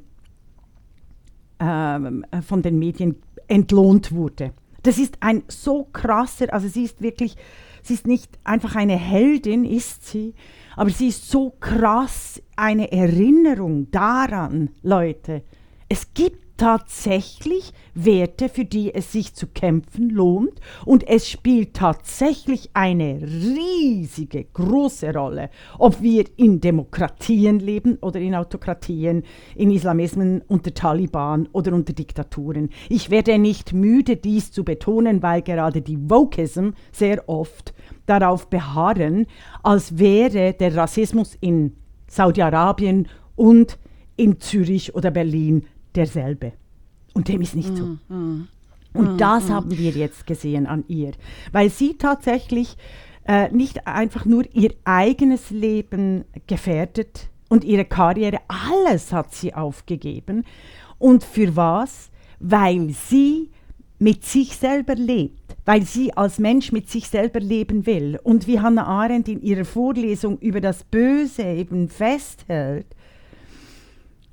äh, 1.59 2.41
von 2.41 2.61
den 2.61 2.79
Medien 2.79 3.15
entlohnt 3.47 4.11
wurde. 4.11 4.53
Das 4.83 4.97
ist 4.97 5.17
ein 5.19 5.43
so 5.47 5.87
krasser, 5.91 6.53
also 6.53 6.67
sie 6.67 6.83
ist 6.83 7.01
wirklich, 7.01 7.35
sie 7.83 7.93
ist 7.93 8.07
nicht 8.07 8.29
einfach 8.43 8.75
eine 8.75 8.95
Heldin, 8.95 9.65
ist 9.65 10.07
sie, 10.07 10.33
aber 10.75 10.89
sie 10.89 11.07
ist 11.07 11.29
so 11.29 11.53
krass 11.59 12.41
eine 12.55 12.91
Erinnerung 12.91 13.91
daran, 13.91 14.69
Leute. 14.83 15.43
Es 15.89 16.13
gibt 16.13 16.46
tatsächlich 16.57 17.71
Werte, 17.93 18.49
für 18.49 18.65
die 18.65 18.93
es 18.93 19.11
sich 19.11 19.33
zu 19.33 19.47
kämpfen 19.47 20.09
lohnt. 20.09 20.59
Und 20.85 21.07
es 21.07 21.29
spielt 21.29 21.75
tatsächlich 21.75 22.71
eine 22.73 23.21
riesige, 23.21 24.45
große 24.45 25.13
Rolle, 25.13 25.49
ob 25.77 26.01
wir 26.01 26.25
in 26.35 26.59
Demokratien 26.59 27.59
leben 27.59 27.97
oder 28.01 28.19
in 28.19 28.35
Autokratien, 28.35 29.23
in 29.55 29.71
Islamismen 29.71 30.41
unter 30.47 30.73
Taliban 30.73 31.47
oder 31.53 31.73
unter 31.73 31.93
Diktaturen. 31.93 32.69
Ich 32.89 33.09
werde 33.09 33.37
nicht 33.37 33.73
müde, 33.73 34.17
dies 34.17 34.51
zu 34.51 34.63
betonen, 34.63 35.21
weil 35.23 35.41
gerade 35.41 35.81
die 35.81 36.09
Wokism 36.09 36.69
sehr 36.91 37.27
oft 37.29 37.73
darauf 38.05 38.49
beharren, 38.49 39.27
als 39.63 39.97
wäre 39.97 40.53
der 40.53 40.75
Rassismus 40.75 41.37
in 41.39 41.75
Saudi-Arabien 42.07 43.07
und 43.35 43.77
in 44.15 44.39
Zürich 44.39 44.95
oder 44.95 45.11
Berlin 45.11 45.65
derselbe. 45.97 46.53
Und 47.13 47.27
dem 47.27 47.41
ist 47.41 47.55
nicht 47.55 47.75
so. 47.75 47.85
Mm, 47.85 47.99
mm. 48.09 48.47
Und 48.93 49.15
mm, 49.15 49.17
das 49.17 49.49
mm. 49.49 49.51
haben 49.51 49.77
wir 49.77 49.91
jetzt 49.91 50.27
gesehen 50.27 50.67
an 50.67 50.85
ihr, 50.87 51.11
weil 51.51 51.69
sie 51.69 51.97
tatsächlich 51.97 52.77
äh, 53.27 53.49
nicht 53.51 53.87
einfach 53.87 54.25
nur 54.25 54.43
ihr 54.53 54.73
eigenes 54.85 55.49
Leben 55.49 56.25
gefährdet 56.47 57.29
und 57.49 57.63
ihre 57.63 57.85
Karriere, 57.85 58.39
alles 58.47 59.11
hat 59.11 59.33
sie 59.33 59.53
aufgegeben. 59.53 60.45
Und 60.97 61.23
für 61.23 61.55
was? 61.55 62.09
Weil 62.39 62.89
sie 62.89 63.49
mit 63.99 64.25
sich 64.25 64.55
selber 64.55 64.95
lebt, 64.95 65.55
weil 65.65 65.83
sie 65.83 66.13
als 66.15 66.37
Mensch 66.39 66.71
mit 66.71 66.89
sich 66.89 67.07
selber 67.07 67.39
leben 67.39 67.85
will. 67.85 68.19
Und 68.23 68.47
wie 68.47 68.59
Hannah 68.59 68.85
Arendt 68.85 69.27
in 69.27 69.41
ihrer 69.41 69.65
Vorlesung 69.65 70.37
über 70.39 70.61
das 70.61 70.83
Böse 70.83 71.43
eben 71.43 71.89
festhält, 71.89 72.85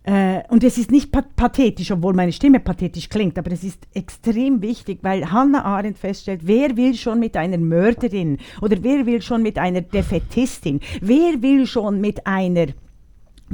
und 0.06 0.62
es 0.62 0.76
ist 0.76 0.90
nicht 0.90 1.10
pathetisch, 1.12 1.90
obwohl 1.90 2.12
meine 2.12 2.32
Stimme 2.32 2.60
pathetisch 2.60 3.08
klingt, 3.08 3.38
aber 3.38 3.52
es 3.52 3.64
ist 3.64 3.88
extrem 3.94 4.60
wichtig, 4.60 4.98
weil 5.00 5.30
Hannah 5.30 5.64
Arendt 5.64 5.96
feststellt, 5.96 6.42
wer 6.44 6.76
will 6.76 6.94
schon 6.94 7.20
mit 7.20 7.38
einer 7.38 7.56
Mörderin 7.56 8.36
oder 8.60 8.76
wer 8.82 9.06
will 9.06 9.22
schon 9.22 9.42
mit 9.42 9.58
einer 9.58 9.80
Defetistin, 9.80 10.80
wer 11.00 11.40
will 11.40 11.66
schon 11.66 12.02
mit 12.02 12.26
einer 12.26 12.66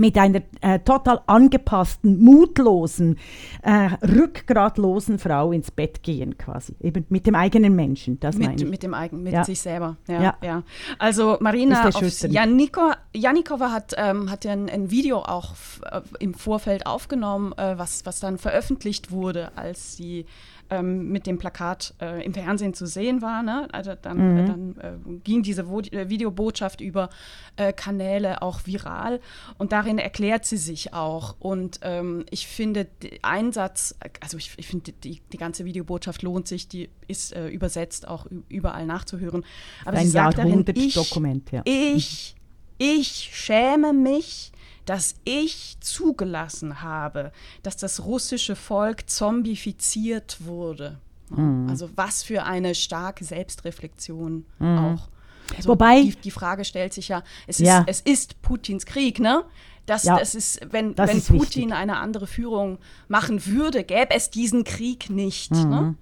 mit 0.01 0.17
einer 0.17 0.41
äh, 0.63 0.79
total 0.79 1.21
angepassten, 1.27 2.25
mutlosen, 2.25 3.19
äh, 3.63 3.91
rückgratlosen 4.03 5.19
Frau 5.19 5.53
ins 5.53 5.71
Bett 5.71 6.03
gehen 6.03 6.39
quasi. 6.39 6.75
Eben 6.81 7.05
mit 7.11 7.27
dem 7.27 7.35
eigenen 7.35 7.77
Menschen, 7.77 8.19
das 8.19 8.37
mit, 8.37 8.47
meine 8.49 8.63
ich. 8.63 8.69
Mit 8.69 8.83
dem 8.83 8.95
eigenen, 8.95 9.25
mit 9.25 9.35
Ja. 9.35 9.45
sich 9.45 9.61
selber. 9.61 9.99
Ja, 10.09 10.23
Ja. 10.23 10.37
ja. 10.43 10.63
Also 10.99 11.37
Marina. 11.41 11.91
Janiko, 12.31 12.93
Janikova 13.15 13.73
hat, 13.73 13.95
ähm, 13.99 14.31
hat 14.31 14.47
ja 14.47 14.53
ein, 14.53 14.71
ein 14.71 14.91
Video 14.91 15.19
auch 15.19 15.53
äh, 15.93 16.01
im 16.19 16.33
Vorfeld 16.33 16.87
aufgenommen, 16.87 17.53
äh, 17.59 17.77
was, 17.77 18.07
was 18.07 18.21
dann 18.21 18.39
veröffentlicht 18.39 19.11
wurde, 19.11 19.53
als 19.57 19.97
sie 19.97 20.25
ähm, 20.71 21.11
mit 21.11 21.27
dem 21.27 21.39
Plakat 21.39 21.95
äh, 22.01 22.25
im 22.25 22.33
Fernsehen 22.33 22.75
zu 22.75 22.87
sehen 22.87 23.23
war. 23.23 23.43
Ne? 23.43 23.69
Also 23.73 23.93
dann, 24.01 24.39
äh, 24.39 24.47
dann 24.47 24.77
äh, 24.79 25.19
ging 25.25 25.43
diese 25.43 25.69
Vo 25.69 25.81
äh, 25.81 26.09
Videobotschaft 26.09 26.81
über 26.81 27.11
äh, 27.57 27.73
Kanäle 27.73 28.43
auch 28.43 28.67
viral 28.67 29.21
und 29.59 29.73
darin 29.73 29.99
erklärt 29.99 30.45
sie 30.45 30.57
sich 30.57 30.95
auch. 30.95 31.37
Und 31.39 31.81
ähm, 31.83 32.25
ich 32.31 32.47
finde, 32.47 32.87
ein 33.23 33.53
Satz, 33.53 33.97
also 34.21 34.37
ich, 34.37 34.53
ich 34.57 34.67
finde, 34.67 34.93
die, 34.93 35.21
die 35.33 35.37
ganze 35.37 35.65
Videobotschaft 35.65 36.23
lohnt 36.23 36.49
sich, 36.49 36.69
die 36.69 36.89
ist 37.09 37.35
übersetzt 37.37 38.07
auch 38.07 38.27
überall 38.49 38.87
nachzuhören. 38.87 39.45
Aber 39.85 39.99
Ein 39.99 40.05
sie 40.05 40.11
sagt 40.11 40.39
darin, 40.39 40.65
ich, 40.75 40.95
Jahrhundertdokument, 40.95 41.51
ja. 41.51 41.63
ich, 41.65 42.37
ich 42.79 43.31
schäme 43.33 43.93
mich, 43.93 44.53
dass 44.85 45.15
ich 45.25 45.77
zugelassen 45.81 46.83
habe, 46.83 47.33
dass 47.63 47.77
das 47.77 48.05
russische 48.05 48.57
Volk 48.57 49.09
zombifiziert 49.11 50.39
wurde. 50.45 50.99
Mhm. 51.31 51.69
Also 51.69 51.91
was 51.97 52.23
für 52.23 52.45
eine 52.45 52.75
starke 52.75 53.25
Selbstreflexion 53.25 54.45
auch. 54.61 55.09
Also 55.57 55.71
Wobei- 55.71 56.03
die, 56.03 56.17
die 56.17 56.31
Frage 56.31 56.65
stellt 56.65 56.93
sich 56.93 57.09
ja, 57.09 57.23
es, 57.47 57.59
Ja. 57.59 57.81
ist, 57.81 58.07
es 58.07 58.13
ist 58.13 58.43
Putins 58.43 58.87
Krieg, 58.87 59.19
ne? 59.19 59.45
Das, 59.91 60.05
Ja, 60.05 60.19
das 60.19 60.37
ist, 60.37 60.61
wenn, 60.71 60.95
das 60.95 61.11
wenn 61.11 61.19
ist 61.19 61.27
Putin 61.29 61.43
wichtig. 61.43 61.73
eine 61.75 61.97
andere 61.97 62.27
Führung 62.29 62.79
machen 63.09 63.45
würde, 63.47 63.83
gäbe 63.83 64.15
es 64.15 64.31
diesen 64.31 64.63
Krieg 64.63 65.11
nicht. 65.11 65.51
Ne? 65.51 65.97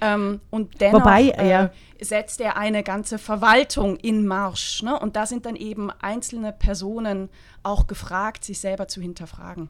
Ähm, 0.00 0.40
und 0.50 0.80
dennoch 0.80 1.00
Mhm. 1.00 1.04
Wobei, 1.04 1.28
äh, 1.30 1.50
ja. 1.50 1.70
setzt 2.00 2.40
er 2.40 2.56
eine 2.56 2.82
ganze 2.84 3.18
Verwaltung 3.18 3.96
in 3.96 4.26
Marsch. 4.26 4.82
Ne? 4.82 4.96
Und 4.98 5.16
da 5.16 5.26
sind 5.26 5.44
dann 5.44 5.56
eben 5.56 5.90
einzelne 5.90 6.52
Personen 6.52 7.28
auch 7.64 7.88
gefragt, 7.88 8.44
sich 8.44 8.60
selber 8.60 8.86
zu 8.86 9.00
hinterfragen. 9.00 9.68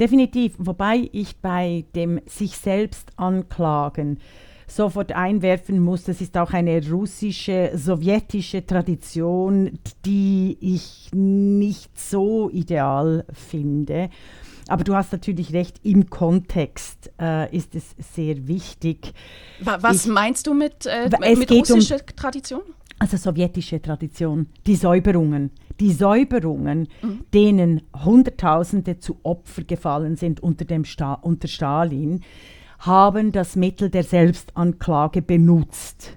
Definitiv, 0.00 0.54
wobei 0.58 1.10
ich 1.12 1.36
bei 1.36 1.84
dem 1.94 2.20
sich 2.26 2.56
selbst 2.56 3.10
anklagen 3.16 4.20
sofort 4.66 5.12
einwerfen 5.12 5.80
muss, 5.80 6.04
das 6.04 6.20
ist 6.20 6.36
auch 6.36 6.52
eine 6.52 6.80
russische, 6.90 7.70
sowjetische 7.74 8.66
Tradition, 8.66 9.78
die 10.04 10.56
ich 10.60 11.08
nicht 11.12 11.98
so 11.98 12.50
ideal 12.50 13.24
finde. 13.32 14.10
Aber 14.68 14.82
du 14.82 14.94
hast 14.96 15.12
natürlich 15.12 15.52
recht, 15.52 15.78
im 15.84 16.10
Kontext 16.10 17.12
äh, 17.20 17.54
ist 17.56 17.74
es 17.76 17.94
sehr 18.14 18.48
wichtig. 18.48 19.12
Wa- 19.60 19.78
Was 19.80 20.06
Ich- 20.06 20.10
meinst 20.12 20.46
du 20.48 20.54
mit, 20.54 20.86
äh, 20.86 21.08
mit 21.36 21.46
geht 21.48 21.70
um- 21.70 21.76
russischer 21.76 22.04
Tradition? 22.04 22.62
Also 22.98 23.16
sowjetische 23.18 23.80
Tradition, 23.80 24.46
die 24.66 24.74
Säuberungen. 24.74 25.50
Die 25.78 25.92
Säuberungen, 25.92 26.88
denen 27.34 27.82
Hunderttausende 28.04 28.98
zu 28.98 29.18
Opfer 29.22 29.62
gefallen 29.64 30.16
sind 30.16 30.40
unter, 30.42 30.64
dem 30.64 30.84
Sta 30.86 31.12
unter 31.14 31.46
Stalin, 31.48 32.22
haben 32.78 33.32
das 33.32 33.56
Mittel 33.56 33.90
der 33.90 34.04
Selbstanklage 34.04 35.22
benutzt. 35.22 36.16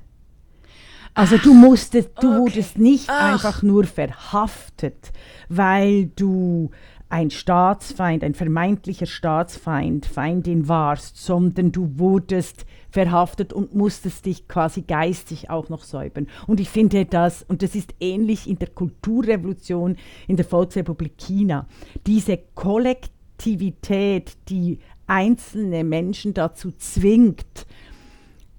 Also 1.13 1.38
du 1.38 1.54
musstest, 1.54 2.12
du 2.22 2.30
okay. 2.30 2.38
wurdest 2.38 2.78
nicht 2.78 3.10
Ach. 3.10 3.34
einfach 3.34 3.63
nur 3.63 3.84
verhaftet, 3.84 5.12
weil 5.50 6.08
du 6.16 6.70
ein 7.10 7.32
Staatsfeind, 7.32 8.24
ein 8.24 8.36
vermeintlicher 8.36 9.08
Staatsfeind, 9.08 10.06
Feindin 10.06 10.68
warst, 10.68 11.18
sondern 11.18 11.72
du 11.72 11.98
wurdest 11.98 12.66
verhaftet 12.92 13.51
und 13.51 13.74
musstest 13.74 14.28
dich 14.28 14.48
quasi 14.48 14.84
geistig 14.84 15.50
auch 15.50 15.70
noch 15.70 15.84
säubern. 15.84 16.28
Und 16.46 16.60
ich 16.60 16.70
finde 16.70 17.06
das, 17.06 17.44
und 17.44 17.63
das 17.63 17.74
ist 17.74 17.96
ähnlich 18.00 18.48
in 18.48 18.60
der 18.60 18.70
Kulturrevolution 18.70 19.98
in 20.28 20.38
der 20.38 20.46
Volksrepublik 20.46 21.18
China, 21.18 21.68
diese 22.06 22.38
Kollektivität, 22.54 24.38
die 24.50 24.80
einzelne 25.10 25.84
Menschen 25.84 26.34
dazu 26.34 26.72
zwingt, 26.72 27.66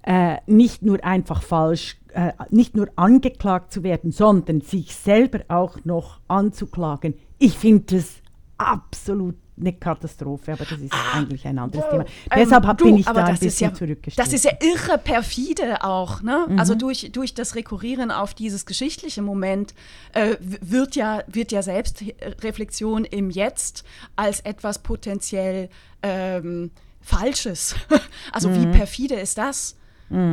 äh, 0.03 0.37
nicht 0.47 0.81
nur 0.83 1.03
einfach 1.03 1.41
falsch, 1.41 1.97
äh, 2.13 2.33
nicht 2.49 2.75
nur 2.75 2.89
angeklagt 2.95 3.71
zu 3.71 3.83
werden, 3.83 4.11
sondern 4.11 4.61
sich 4.61 4.95
selber 4.95 5.41
auch 5.47 5.83
noch 5.85 6.19
anzuklagen. 6.27 7.15
Ich 7.37 7.57
finde 7.57 7.95
das 7.95 8.21
absolut 8.57 9.35
eine 9.59 9.73
Katastrophe, 9.73 10.53
aber 10.53 10.65
das 10.65 10.79
ist 10.79 10.93
eigentlich 11.13 11.45
ein 11.45 11.59
anderes 11.59 11.85
Thema. 11.89 12.05
Deshalb 12.35 12.65
hab, 12.65 12.71
Ähm, 12.71 12.77
du, 12.77 12.85
bin 12.85 12.97
ich 12.97 13.05
da 13.05 13.23
ein 13.25 13.37
bisschen 13.37 13.69
ja, 13.69 13.75
zurückgestellt. 13.75 14.27
Das 14.27 14.33
ist 14.33 14.45
ja 14.45 14.51
irre 14.59 14.97
perfide 14.97 15.83
auch. 15.83 16.21
Ne? 16.21 16.47
Mhm. 16.49 16.59
Also 16.59 16.75
durch, 16.75 17.11
durch 17.11 17.33
das 17.33 17.55
Rekurrieren 17.55 18.11
auf 18.11 18.33
dieses 18.33 18.65
geschichtliche 18.65 19.21
Moment 19.21 19.73
äh, 20.13 20.35
wird, 20.39 20.95
ja, 20.95 21.23
wird 21.27 21.51
ja 21.51 21.61
Selbstreflexion 21.61 23.05
im 23.05 23.29
Jetzt 23.29 23.83
als 24.15 24.39
etwas 24.41 24.79
potenziell 24.79 25.69
ähm, 26.01 26.71
Falsches. 27.01 27.75
also 28.31 28.49
Mhm. 28.49 28.73
wie 28.73 28.77
perfide 28.77 29.15
ist 29.15 29.37
das? 29.37 29.75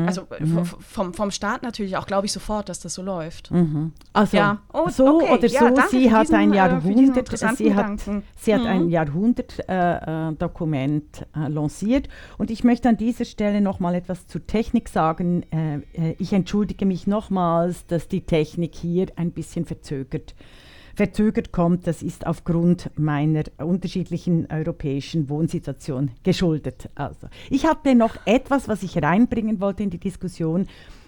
Also 0.06 0.22
äh, 0.30 0.44
v- 0.44 0.64
vom, 0.80 1.14
vom 1.14 1.30
Staat 1.30 1.62
natürlich 1.62 1.96
auch, 1.96 2.06
glaube 2.06 2.26
ich 2.26 2.32
sofort, 2.32 2.68
dass 2.68 2.80
das 2.80 2.94
so 2.94 3.02
läuft. 3.02 3.50
Also 4.12 4.36
Ja. 4.36 4.58
Oh, 4.72 4.88
so 4.88 5.16
okay. 5.22 5.32
oder 5.34 5.46
Ja, 5.46 5.60
so, 5.60 5.66
danke 5.74 5.88
sie 5.90 6.10
hat 6.12 6.22
diesen, 6.24 6.34
ein 6.34 6.52
äh, 6.52 6.56
Jahrhundert, 6.56 7.28
sie 7.56 7.74
hat, 7.74 7.98
sie 8.36 8.54
hat 8.54 8.60
Mhm. 8.62 8.66
ein 8.66 8.88
Jahrhundert-Dokument 8.88 10.32
äh, 10.32 10.32
Dokument, 10.38 11.26
äh, 11.36 11.48
lanciert. 11.48 12.08
Und 12.38 12.50
ich 12.50 12.64
möchte 12.64 12.88
an 12.88 12.96
dieser 12.96 13.24
Stelle 13.24 13.60
noch 13.60 13.80
mal 13.80 13.94
etwas 13.94 14.26
zur 14.26 14.46
Technik 14.46 14.88
sagen. 14.88 15.44
Äh, 15.52 15.76
äh, 15.92 16.16
ich 16.18 16.32
entschuldige 16.32 16.84
mich 16.86 17.06
nochmals, 17.06 17.86
dass 17.86 18.08
die 18.08 18.22
Technik 18.22 18.74
hier 18.74 19.06
ein 19.16 19.30
bisschen 19.32 19.64
verzögert 19.64 20.34
verzögert 20.98 21.52
kommt, 21.52 21.86
das 21.86 22.02
ist 22.02 22.26
aufgrund 22.26 22.90
meiner 22.98 23.44
unterschiedlichen 23.58 24.48
europäischen 24.50 25.28
Wohnsituation 25.28 26.10
geschuldet. 26.24 26.90
Also, 26.96 27.28
ich 27.50 27.66
hatte 27.66 27.94
noch 27.94 28.16
etwas, 28.26 28.66
was 28.66 28.82
ich 28.82 29.00
reinbringen 29.00 29.60
wollte 29.60 29.84
in 29.84 29.90
die 29.90 30.00
Diskussion, 30.00 30.66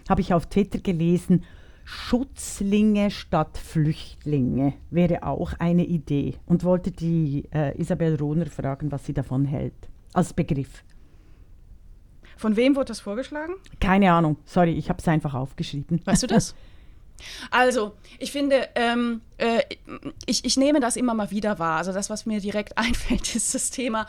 habe 0.08 0.20
ich 0.20 0.32
auf 0.32 0.46
Twitter 0.46 0.78
gelesen. 0.78 1.42
Schutzlinge 1.82 3.10
statt 3.10 3.58
Flüchtlinge 3.58 4.74
wäre 4.90 5.24
auch 5.24 5.54
eine 5.58 5.84
Idee 5.84 6.36
und 6.46 6.62
wollte 6.62 6.92
die 6.92 7.48
äh, 7.52 7.76
Isabel 7.76 8.14
Rohner 8.14 8.46
fragen, 8.46 8.92
was 8.92 9.06
sie 9.06 9.12
davon 9.12 9.44
hält, 9.44 9.88
als 10.12 10.32
Begriff. 10.32 10.84
Von 12.36 12.54
wem 12.54 12.76
wurde 12.76 12.86
das 12.86 13.00
vorgeschlagen? 13.00 13.54
Keine 13.80 14.12
Ahnung, 14.12 14.36
sorry, 14.44 14.70
ich 14.74 14.88
habe 14.88 15.00
es 15.00 15.08
einfach 15.08 15.34
aufgeschrieben. 15.34 16.00
Weißt 16.04 16.22
du 16.22 16.28
das? 16.28 16.54
Also, 17.50 17.92
ich 18.18 18.32
finde, 18.32 18.68
ähm, 18.74 19.20
äh, 19.40 19.62
ich, 20.26 20.44
ich 20.44 20.56
nehme 20.56 20.80
das 20.80 20.96
immer 20.96 21.14
mal 21.14 21.30
wieder 21.30 21.58
wahr. 21.58 21.78
Also 21.78 21.92
das, 21.92 22.10
was 22.10 22.26
mir 22.26 22.40
direkt 22.40 22.76
einfällt, 22.78 23.34
ist 23.34 23.54
das 23.54 23.70
Thema, 23.70 24.06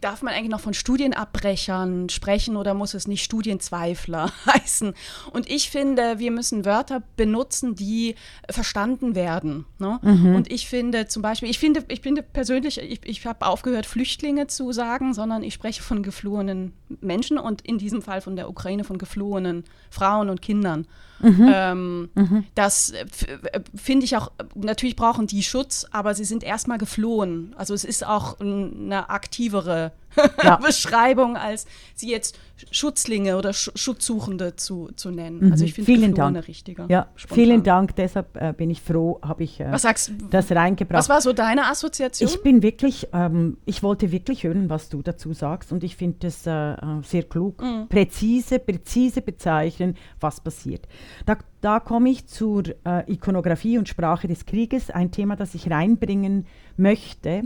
darf 0.00 0.22
man 0.22 0.34
eigentlich 0.34 0.50
noch 0.50 0.60
von 0.60 0.74
Studienabbrechern 0.74 2.08
sprechen 2.08 2.56
oder 2.56 2.74
muss 2.74 2.94
es 2.94 3.06
nicht 3.06 3.22
Studienzweifler 3.22 4.32
heißen? 4.46 4.94
Und 5.32 5.50
ich 5.50 5.70
finde, 5.70 6.18
wir 6.18 6.30
müssen 6.30 6.64
Wörter 6.64 7.02
benutzen, 7.16 7.74
die 7.74 8.14
verstanden 8.50 9.14
werden. 9.14 9.66
Ne? 9.78 9.98
Und 10.36 10.50
ich 10.50 10.68
finde 10.68 11.06
zum 11.06 11.22
Beispiel, 11.22 11.50
ich 11.50 11.58
finde, 11.58 11.84
ich 11.88 12.00
finde 12.00 12.22
persönlich, 12.22 12.78
ich, 12.78 13.00
ich 13.04 13.26
habe 13.26 13.46
aufgehört, 13.46 13.86
Flüchtlinge 13.86 14.46
zu 14.46 14.72
sagen, 14.72 15.14
sondern 15.14 15.42
ich 15.42 15.54
spreche 15.54 15.82
von 15.82 16.02
geflohenen 16.02 16.72
Menschen 17.00 17.38
und 17.38 17.62
in 17.62 17.78
diesem 17.78 18.02
Fall 18.02 18.20
von 18.20 18.36
der 18.36 18.48
Ukraine 18.48 18.84
von 18.84 18.98
geflohenen 18.98 19.64
Frauen 19.90 20.30
und 20.30 20.40
Kindern. 20.42 20.86
Ähm, 21.22 22.08
Das 22.54 22.90
äh, 22.90 23.04
äh, 23.52 23.60
finde 23.74 24.04
ich 24.04 24.16
auch, 24.16 24.32
natürlich 24.70 24.96
brauchen 24.96 25.26
die 25.26 25.42
Schutz, 25.42 25.86
aber 25.90 26.14
sie 26.14 26.24
sind 26.24 26.42
erstmal 26.42 26.78
geflohen. 26.78 27.54
Also 27.56 27.74
es 27.74 27.84
ist 27.84 28.06
auch 28.06 28.40
eine 28.40 29.10
aktivere 29.10 29.92
Ja. 30.42 30.56
Beschreibung, 30.56 31.36
als 31.36 31.66
sie 31.94 32.10
jetzt 32.10 32.38
Schutzlinge 32.70 33.36
oder 33.36 33.52
Sch 33.52 33.70
Schutzsuchende 33.74 34.56
zu, 34.56 34.90
zu 34.96 35.10
nennen. 35.10 35.50
Also 35.52 35.64
ich 35.64 35.74
finde 35.74 35.86
Vielen 35.92 36.14
Dank. 36.14 36.48
richtiger. 36.48 36.86
Ja, 36.88 37.08
spontan. 37.14 37.44
vielen 37.44 37.62
Dank, 37.62 37.96
deshalb 37.96 38.36
äh, 38.36 38.52
bin 38.52 38.70
ich 38.70 38.80
froh, 38.80 39.18
habe 39.22 39.44
ich 39.44 39.60
äh, 39.60 39.70
Was 39.70 39.82
sagst 39.82 40.12
das 40.30 40.50
reingebracht. 40.50 40.98
Was 40.98 41.08
war 41.08 41.20
so 41.20 41.32
deine 41.32 41.66
Assoziation? 41.66 42.28
Ich 42.28 42.42
bin 42.42 42.62
wirklich, 42.62 43.08
ähm, 43.12 43.56
ich 43.64 43.82
wollte 43.82 44.12
wirklich 44.12 44.44
hören, 44.44 44.68
was 44.68 44.88
du 44.88 45.02
dazu 45.02 45.32
sagst 45.32 45.72
und 45.72 45.84
ich 45.84 45.96
finde 45.96 46.18
das 46.20 46.46
äh, 46.46 46.72
äh, 46.72 46.76
sehr 47.02 47.22
klug. 47.24 47.62
Mhm. 47.62 47.88
Präzise, 47.88 48.58
präzise 48.58 49.22
bezeichnen, 49.22 49.96
was 50.20 50.40
passiert. 50.40 50.86
Da, 51.26 51.38
da 51.60 51.80
komme 51.80 52.10
ich 52.10 52.26
zur 52.26 52.64
äh, 52.84 53.10
Ikonografie 53.12 53.78
und 53.78 53.88
Sprache 53.88 54.28
des 54.28 54.46
Krieges, 54.46 54.90
ein 54.90 55.10
Thema, 55.10 55.36
das 55.36 55.54
ich 55.54 55.70
reinbringen 55.70 56.46
möchte. 56.80 57.42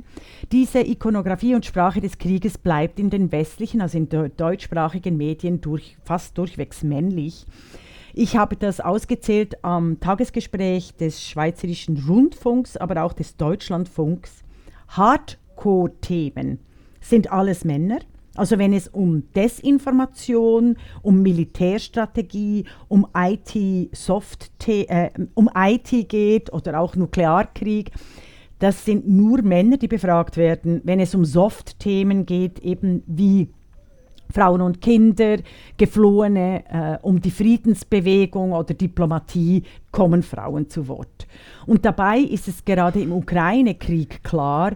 Diese 0.52 0.80
Ikonografie 0.80 1.54
und 1.54 1.66
Sprache 1.66 2.00
des 2.00 2.16
Krieges 2.16 2.56
bleibt 2.56 2.98
in 2.98 3.10
den 3.10 3.30
westlichen, 3.32 3.82
also 3.82 3.98
in 3.98 4.08
deu- 4.08 4.30
deutschsprachigen 4.34 5.16
Medien 5.16 5.60
durch, 5.60 5.98
fast 6.04 6.38
durchwegs 6.38 6.82
männlich. 6.82 7.44
Ich 8.14 8.36
habe 8.36 8.56
das 8.56 8.80
ausgezählt 8.80 9.62
am 9.64 9.98
Tagesgespräch 10.00 10.94
des 10.94 11.22
Schweizerischen 11.22 12.02
Rundfunks, 12.08 12.76
aber 12.76 13.02
auch 13.02 13.12
des 13.12 13.36
Deutschlandfunks 13.36 14.44
Hardcore-Themen 14.88 16.60
sind 17.00 17.32
alles 17.32 17.64
Männer. 17.64 17.98
Also 18.36 18.58
wenn 18.58 18.72
es 18.72 18.88
um 18.88 19.24
Desinformation, 19.34 20.76
um 21.02 21.22
Militärstrategie, 21.22 22.64
um 22.88 23.06
IT 23.16 23.94
Soft 23.96 24.50
äh, 24.66 25.10
um 25.34 25.48
IT 25.56 26.08
geht 26.08 26.52
oder 26.52 26.80
auch 26.80 26.96
Nuklearkrieg, 26.96 27.92
das 28.58 28.84
sind 28.84 29.08
nur 29.08 29.42
Männer, 29.42 29.76
die 29.76 29.88
befragt 29.88 30.36
werden. 30.36 30.80
Wenn 30.84 31.00
es 31.00 31.14
um 31.14 31.24
Soft-Themen 31.24 32.26
geht, 32.26 32.60
eben 32.60 33.02
wie 33.06 33.48
Frauen 34.32 34.62
und 34.62 34.80
Kinder, 34.80 35.36
Geflohene, 35.76 36.64
äh, 36.68 36.98
um 37.02 37.20
die 37.20 37.30
Friedensbewegung 37.30 38.52
oder 38.52 38.74
Diplomatie 38.74 39.62
kommen 39.92 40.22
Frauen 40.22 40.68
zu 40.68 40.88
Wort. 40.88 41.26
Und 41.66 41.84
dabei 41.84 42.18
ist 42.18 42.48
es 42.48 42.64
gerade 42.64 43.00
im 43.00 43.12
Ukraine-Krieg 43.12 44.24
klar, 44.24 44.72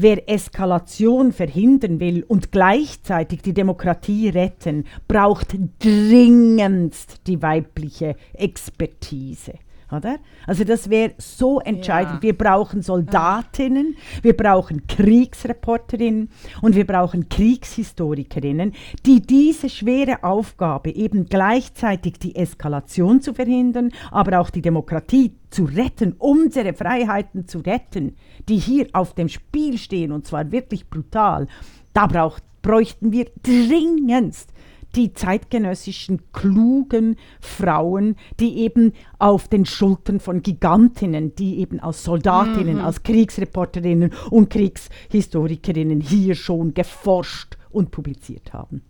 Wer 0.00 0.30
Eskalation 0.30 1.32
verhindern 1.32 1.98
will 1.98 2.22
und 2.22 2.52
gleichzeitig 2.52 3.42
die 3.42 3.52
Demokratie 3.52 4.28
retten, 4.28 4.84
braucht 5.08 5.56
dringendst 5.80 7.26
die 7.26 7.42
weibliche 7.42 8.14
Expertise. 8.32 9.54
Oder? 9.90 10.18
Also 10.46 10.64
das 10.64 10.90
wäre 10.90 11.14
so 11.16 11.60
entscheidend. 11.60 12.16
Ja. 12.16 12.22
Wir 12.22 12.36
brauchen 12.36 12.82
Soldatinnen, 12.82 13.96
wir 14.20 14.36
brauchen 14.36 14.86
Kriegsreporterinnen 14.86 16.30
und 16.60 16.74
wir 16.74 16.86
brauchen 16.86 17.28
Kriegshistorikerinnen, 17.28 18.74
die 19.06 19.22
diese 19.22 19.70
schwere 19.70 20.22
Aufgabe 20.24 20.90
eben 20.90 21.26
gleichzeitig 21.26 22.18
die 22.18 22.36
Eskalation 22.36 23.22
zu 23.22 23.32
verhindern, 23.32 23.90
aber 24.10 24.40
auch 24.40 24.50
die 24.50 24.62
Demokratie 24.62 25.34
zu 25.48 25.64
retten, 25.64 26.14
unsere 26.18 26.74
Freiheiten 26.74 27.48
zu 27.48 27.60
retten, 27.60 28.16
die 28.48 28.58
hier 28.58 28.88
auf 28.92 29.14
dem 29.14 29.30
Spiel 29.30 29.78
stehen 29.78 30.12
und 30.12 30.26
zwar 30.26 30.52
wirklich 30.52 30.90
brutal. 30.90 31.46
Da 31.94 32.06
braucht, 32.06 32.42
bräuchten 32.60 33.12
wir 33.12 33.26
dringendst 33.42 34.52
die 34.96 35.12
zeitgenössischen 35.12 36.32
klugen 36.32 37.16
Frauen, 37.40 38.16
die 38.40 38.58
eben 38.58 38.92
auf 39.18 39.48
den 39.48 39.66
Schultern 39.66 40.20
von 40.20 40.42
Gigantinnen, 40.42 41.34
die 41.34 41.58
eben 41.58 41.80
als 41.80 42.04
Soldatinnen, 42.04 42.76
mhm. 42.76 42.84
als 42.84 43.02
Kriegsreporterinnen 43.02 44.12
und 44.30 44.50
Kriegshistorikerinnen 44.50 46.00
hier 46.00 46.34
schon 46.34 46.74
geforscht 46.74 47.56
und 47.70 47.90
publiziert 47.90 48.52
haben. 48.52 48.82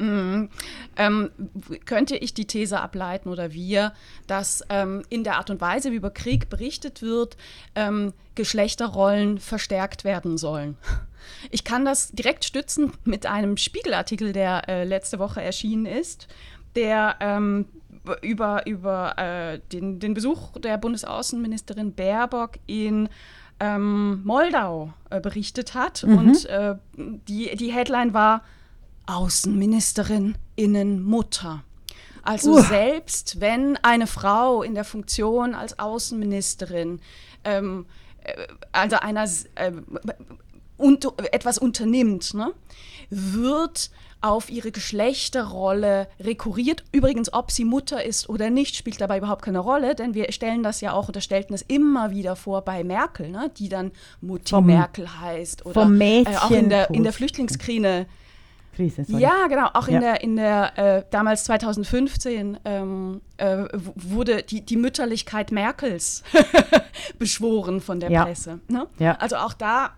Mhm. 0.00 0.48
Ähm, 0.96 1.30
könnte 1.84 2.16
ich 2.16 2.34
die 2.34 2.46
These 2.46 2.80
ableiten 2.80 3.28
oder 3.28 3.52
wir, 3.52 3.92
dass 4.26 4.64
ähm, 4.70 5.02
in 5.10 5.24
der 5.24 5.36
Art 5.36 5.50
und 5.50 5.60
Weise, 5.60 5.92
wie 5.92 5.96
über 5.96 6.10
Krieg 6.10 6.48
berichtet 6.48 7.02
wird, 7.02 7.36
ähm, 7.74 8.12
Geschlechterrollen 8.34 9.38
verstärkt 9.38 10.04
werden 10.04 10.38
sollen? 10.38 10.76
Ich 11.50 11.64
kann 11.64 11.84
das 11.84 12.10
direkt 12.12 12.44
stützen 12.44 12.92
mit 13.04 13.26
einem 13.26 13.58
Spiegelartikel, 13.58 14.32
der 14.32 14.68
äh, 14.68 14.84
letzte 14.84 15.18
Woche 15.18 15.42
erschienen 15.42 15.84
ist, 15.84 16.28
der 16.74 17.16
ähm, 17.20 17.66
über, 18.22 18.66
über 18.66 19.18
äh, 19.18 19.60
den, 19.70 20.00
den 20.00 20.14
Besuch 20.14 20.58
der 20.58 20.78
Bundesaußenministerin 20.78 21.92
Baerbock 21.92 22.52
in 22.66 23.08
ähm, 23.60 24.22
Moldau 24.24 24.92
äh, 25.10 25.20
berichtet 25.20 25.74
hat. 25.74 26.02
Mhm. 26.02 26.18
Und 26.18 26.46
äh, 26.46 26.76
die, 26.96 27.54
die 27.56 27.70
Headline 27.70 28.14
war 28.14 28.42
Außenministerin 29.10 30.36
Innenmutter. 30.56 31.64
Also 32.22 32.52
uh. 32.52 32.60
selbst 32.60 33.40
wenn 33.40 33.76
eine 33.78 34.06
Frau 34.06 34.62
in 34.62 34.74
der 34.74 34.84
Funktion 34.84 35.54
als 35.54 35.78
Außenministerin 35.78 37.00
ähm, 37.44 37.86
äh, 38.22 38.46
also 38.72 38.96
einer 38.96 39.24
äh, 39.54 39.72
und, 40.76 41.06
etwas 41.32 41.58
unternimmt, 41.58 42.34
ne, 42.34 42.52
wird 43.10 43.90
auf 44.22 44.50
ihre 44.50 44.70
Geschlechterrolle 44.70 46.08
rekurriert. 46.20 46.84
Übrigens, 46.92 47.32
ob 47.32 47.50
sie 47.50 47.64
Mutter 47.64 48.04
ist 48.04 48.28
oder 48.28 48.50
nicht, 48.50 48.76
spielt 48.76 49.00
dabei 49.00 49.18
überhaupt 49.18 49.42
keine 49.42 49.60
Rolle, 49.60 49.94
denn 49.94 50.14
wir 50.14 50.30
stellen 50.32 50.62
das 50.62 50.80
ja 50.82 50.92
auch 50.92 51.08
oder 51.08 51.20
stellten 51.20 51.54
es 51.54 51.62
immer 51.62 52.10
wieder 52.10 52.36
vor 52.36 52.62
bei 52.62 52.84
Merkel, 52.84 53.30
ne, 53.30 53.50
die 53.56 53.68
dann 53.68 53.92
Mutti 54.20 54.50
vom, 54.50 54.66
Merkel 54.66 55.20
heißt 55.20 55.64
oder 55.64 55.82
äh, 55.88 56.24
auch 56.36 56.50
in 56.50 56.68
der, 56.68 56.90
in 56.90 57.02
der 57.02 57.12
Flüchtlingskrise. 57.12 58.06
Krise, 58.80 59.04
ja, 59.18 59.46
genau. 59.48 59.68
Auch 59.74 59.88
in 59.88 59.94
ja. 59.94 60.00
der, 60.00 60.22
in 60.22 60.36
der 60.36 60.78
äh, 60.78 61.02
damals 61.10 61.44
2015 61.44 62.58
ähm, 62.64 63.20
äh, 63.36 63.64
wurde 63.94 64.42
die, 64.42 64.64
die 64.64 64.76
Mütterlichkeit 64.76 65.52
Merkels 65.52 66.22
beschworen 67.18 67.80
von 67.80 68.00
der 68.00 68.10
ja. 68.10 68.24
Presse. 68.24 68.60
Ne? 68.68 68.86
Ja. 68.98 69.16
Also 69.16 69.36
auch 69.36 69.52
da 69.52 69.90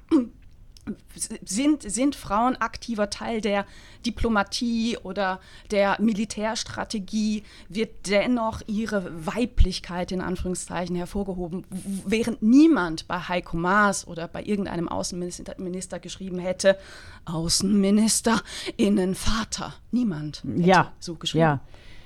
sind, 1.45 1.83
sind 1.83 2.17
Frauen 2.17 2.57
aktiver 2.57 3.11
Teil 3.11 3.41
der 3.41 3.67
Diplomatie 4.05 4.97
oder 5.03 5.41
der 5.71 5.97
Militärstrategie, 6.01 7.45
wird 7.69 8.09
dennoch 8.09 8.63
ihre 8.67 9.27
Weiblichkeit 9.27 10.11
in 10.13 10.21
Anführungszeichen 10.21 10.97
hervorgehoben, 10.97 11.65
während 12.07 12.43
niemand 12.43 13.07
bei 13.07 13.19
Heiko 13.19 13.57
Maas 13.57 14.07
oder 14.07 14.27
bei 14.27 14.43
irgendeinem 14.43 14.89
Außenminister 14.89 15.99
geschrieben 16.01 16.39
hätte, 16.39 16.77
Außenminister, 17.25 18.43
Innenvater. 18.77 19.75
Niemand 19.93 20.43
hätte 20.45 20.69
ja, 20.69 20.93
so 20.99 21.15
geschrieben. 21.15 21.43
Ja. 21.43 21.61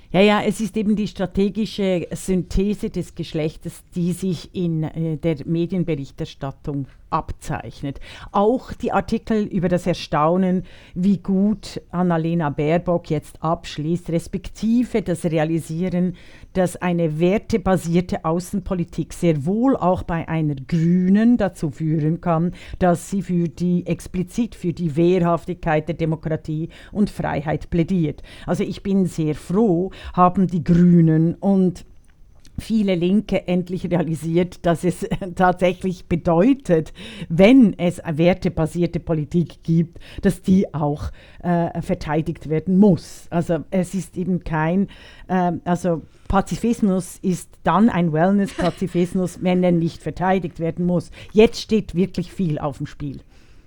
Ja, 0.09 0.21
ja, 0.21 0.41
es 0.41 0.61
ist 0.61 0.77
eben 0.77 0.95
die 0.95 1.07
strategische 1.09 2.07
Synthese 2.11 2.89
des 2.89 3.13
Geschlechtes, 3.13 3.83
die 3.93 4.13
sich 4.13 4.55
in 4.55 4.83
äh, 4.83 5.17
der 5.17 5.45
Medienberichterstattung 5.45 6.87
abzeichnet. 7.09 7.99
Auch 8.31 8.73
die 8.73 8.91
Artikel 8.91 9.43
über 9.43 9.69
das 9.69 9.87
Erstaunen, 9.87 10.63
wie 10.95 11.17
gut 11.17 11.81
Annalena 11.91 12.49
Baerbock 12.49 13.09
jetzt 13.09 13.41
abschließt, 13.43 14.09
respektive 14.09 15.01
das 15.01 15.25
Realisieren, 15.25 16.15
dass 16.53 16.75
eine 16.75 17.19
wertebasierte 17.19 18.25
Außenpolitik 18.25 19.13
sehr 19.13 19.45
wohl 19.45 19.77
auch 19.77 20.03
bei 20.03 20.27
einer 20.27 20.55
Grünen 20.55 21.37
dazu 21.37 21.69
führen 21.69 22.19
kann, 22.21 22.53
dass 22.79 23.09
sie 23.09 23.21
für 23.21 23.47
die 23.47 23.85
explizit 23.85 24.55
für 24.55 24.73
die 24.73 24.95
Wehrhaftigkeit 24.95 25.87
der 25.87 25.95
Demokratie 25.95 26.69
und 26.91 27.09
Freiheit 27.09 27.69
plädiert. 27.69 28.23
Also 28.45 28.63
ich 28.63 28.83
bin 28.83 29.05
sehr 29.05 29.35
froh, 29.35 29.91
haben 30.13 30.47
die 30.47 30.63
Grünen 30.63 31.35
und 31.35 31.85
viele 32.59 32.95
Linke 32.95 33.47
endlich 33.47 33.89
realisiert, 33.89 34.65
dass 34.65 34.83
es 34.83 35.07
tatsächlich 35.35 36.07
bedeutet, 36.07 36.93
wenn 37.29 37.77
es 37.77 38.01
wertebasierte 38.05 38.99
Politik 38.99 39.63
gibt, 39.63 39.99
dass 40.21 40.41
die 40.41 40.73
auch 40.73 41.11
äh, 41.41 41.81
verteidigt 41.81 42.49
werden 42.49 42.77
muss. 42.77 43.27
Also 43.29 43.59
es 43.69 43.93
ist 43.93 44.17
eben 44.17 44.43
kein, 44.43 44.87
äh, 45.27 45.53
also 45.65 46.01
Pazifismus 46.27 47.19
ist 47.21 47.49
dann 47.63 47.89
ein 47.89 48.11
Wellness-Pazifismus, 48.11 49.39
wenn 49.41 49.63
er 49.63 49.71
nicht 49.71 50.01
verteidigt 50.01 50.59
werden 50.59 50.85
muss. 50.85 51.11
Jetzt 51.31 51.61
steht 51.61 51.95
wirklich 51.95 52.31
viel 52.31 52.59
auf 52.59 52.77
dem 52.77 52.87
Spiel. 52.87 53.21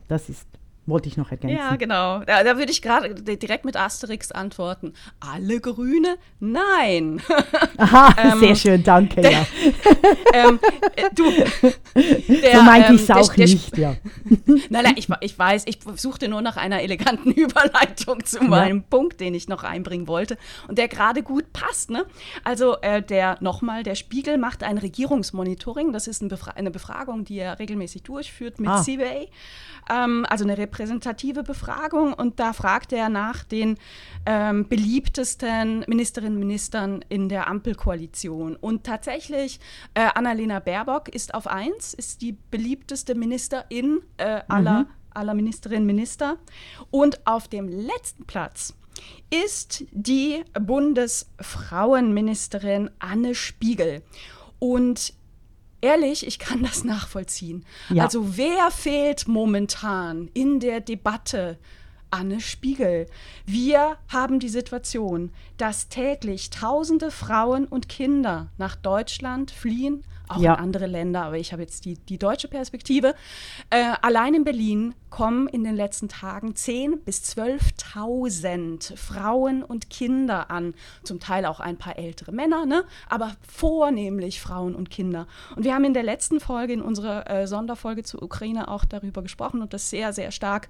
Das 0.09 0.29
ist 0.29 0.47
wollte 0.87 1.09
ich 1.09 1.17
noch 1.17 1.31
ergänzen. 1.31 1.57
Ja, 1.57 1.77
genau. 1.77 2.21
Da, 2.21 2.43
da 2.43 2.57
würde 2.57 2.73
ich 2.73 2.83
gerade 2.83 3.15
direkt 3.15 3.65
mit 3.65 3.77
Asterix 3.77 4.33
antworten. 4.33 4.95
Alle 5.21 5.61
Grüne? 5.61 6.17
Nein. 6.41 7.23
Aha, 7.77 8.15
ähm, 8.33 8.41
sehr 8.41 8.57
schön, 8.57 8.83
danke, 8.83 9.21
der, 9.21 9.31
ja. 9.31 9.47
ähm, 10.35 10.59
äh, 10.97 11.11
du, 11.15 11.31
der, 12.43 12.57
so 12.57 12.63
meinte 12.63 12.89
ähm, 12.89 12.95
ich 12.97 13.03
es 13.03 13.11
auch 13.11 13.35
der, 13.35 13.47
nicht, 13.47 13.77
ja. 13.79 13.97
nein, 14.47 14.85
nein, 14.85 14.95
ich, 14.97 15.09
ich 15.21 15.39
weiß, 15.39 15.65
ich 15.67 15.79
suchte 15.97 16.29
nur 16.29 16.43
nach 16.43 16.57
einer 16.57 16.83
eleganten 16.83 17.31
Überleitung 17.31 18.25
zu 18.25 18.43
meinem 18.43 18.79
ja. 18.79 18.85
Punkt, 18.91 19.21
den 19.21 19.35
ich 19.35 19.49
noch 19.49 19.63
einbringen 19.63 20.09
wollte 20.09 20.37
und 20.69 20.79
der 20.79 20.89
gerade 20.89 21.23
gut 21.23 21.53
passt. 21.53 21.91
Ne? 21.91 22.05
Also 22.45 22.77
äh, 22.81 23.03
der 23.03 23.39
nochmal, 23.41 23.83
der 23.83 23.95
Spiegel 23.95 24.39
macht 24.39 24.63
ein 24.63 24.79
Regierungsmonitoring. 24.79 25.93
Das 25.93 26.07
ist 26.07 26.23
ein 26.23 26.29
Befra 26.29 26.53
eine 26.53 26.71
Befragung, 26.71 27.25
die 27.25 27.39
er 27.39 27.59
regelmäßig 27.59 28.03
durchführt 28.03 28.59
mit 28.61 28.69
ah. 28.69 28.83
CBA 28.83 29.27
ähm, 29.91 30.27
also 30.29 30.45
eine 30.45 30.57
repräsentative 30.71 31.43
Befragung. 31.43 32.15
Und 32.15 32.39
da 32.39 32.53
fragt 32.53 32.93
er 32.93 33.09
nach 33.09 33.43
den 33.45 33.79
ähm, 34.25 34.69
beliebtesten 34.69 35.85
Ministerinnen 35.89 36.35
und 36.35 36.41
Ministern 36.41 37.05
in 37.09 37.29
der 37.29 37.49
Ampelkoalition. 37.49 38.55
Und 38.57 38.85
tatsächlich, 38.85 39.59
äh, 39.95 40.07
Annalena 40.15 40.61
Baerbock 40.61 41.09
ist 41.09 41.35
auf 41.35 41.49
eins, 41.49 41.93
ist 41.95 42.23
die 42.23 42.37
beliebteste 42.51 43.17
Ministerin 43.17 44.01
äh, 44.17 44.43
aller, 44.49 44.81
mhm. 44.81 44.87
aller 45.11 45.35
Ministerinnen 45.35 45.83
und 45.83 45.87
Minister. 45.87 46.39
Und 46.91 47.25
auf 47.27 47.49
dem 47.49 47.69
letzten 47.69 48.25
Platz 48.27 48.75
ist 49.31 49.85
die 49.91 50.45
Bundesfrauenministerin 50.61 52.91
Anne 52.99 53.35
Spiegel. 53.35 54.03
Und 54.59 55.15
ehrlich, 55.81 56.27
ich 56.27 56.39
kann 56.39 56.63
das 56.63 56.85
nachvollziehen. 56.85 57.65
Ja. 57.89 58.05
Also 58.05 58.37
wer 58.37 58.71
fehlt 58.71 59.29
momentan 59.29 60.29
in 60.35 60.61
der 60.61 60.81
Debatte? 60.81 61.59
Anne 62.13 62.41
Spiegel. 62.41 63.07
Wir 63.47 63.97
haben 64.09 64.41
die 64.41 64.49
Situation, 64.49 65.31
dass 65.59 65.89
täglich 65.89 66.51
tausende 66.51 67.13
Frauen 67.13 67.67
und 67.67 67.89
Kinder 67.89 68.49
nach 68.59 68.75
Deutschland 68.75 69.53
fliehen 69.53 70.03
auch 70.31 70.41
Ja. 70.41 70.55
in 70.55 70.61
andere 70.61 70.87
Länder, 70.87 71.23
aber 71.25 71.39
ich 71.39 71.53
habe 71.53 71.63
jetzt 71.63 71.85
die, 71.85 71.95
die 71.95 72.19
deutsche 72.19 72.49
Perspektive. 72.49 73.15
Äh, 73.69 73.93
allein 74.03 74.35
in 74.35 74.45
Berlin 74.45 74.95
kommen 75.11 75.49
in 75.49 75.65
den 75.65 75.75
letzten 75.75 76.09
Tagen 76.09 76.53
10.000 76.53 77.05
bis 77.05 77.23
12.000 77.37 78.97
Frauen 78.97 79.63
und 79.63 79.91
Kinder 79.91 80.51
an, 80.51 80.75
zum 81.03 81.21
Teil 81.21 81.45
auch 81.47 81.61
ein 81.61 81.77
paar 81.77 81.99
ältere 81.99 82.33
Männer, 82.33 82.65
ne? 82.67 82.85
aber 83.09 83.33
vornehmlich 83.47 84.41
Frauen 84.41 84.75
und 84.75 84.91
Kinder. 84.91 85.27
Und 85.57 85.65
wir 85.65 85.75
haben 85.75 85.85
in 85.85 85.95
der 85.95 86.03
letzten 86.03 86.41
Folge, 86.41 86.73
in 86.73 86.83
unserer 86.83 87.29
äh, 87.29 87.47
Sonderfolge 87.47 88.05
zur 88.05 88.23
Ukraine 88.23 88.69
auch 88.69 88.85
darüber 88.85 89.23
gesprochen 89.23 89.63
und 89.63 89.73
das 89.73 89.91
sehr, 89.91 90.13
sehr 90.13 90.31
stark 90.31 90.69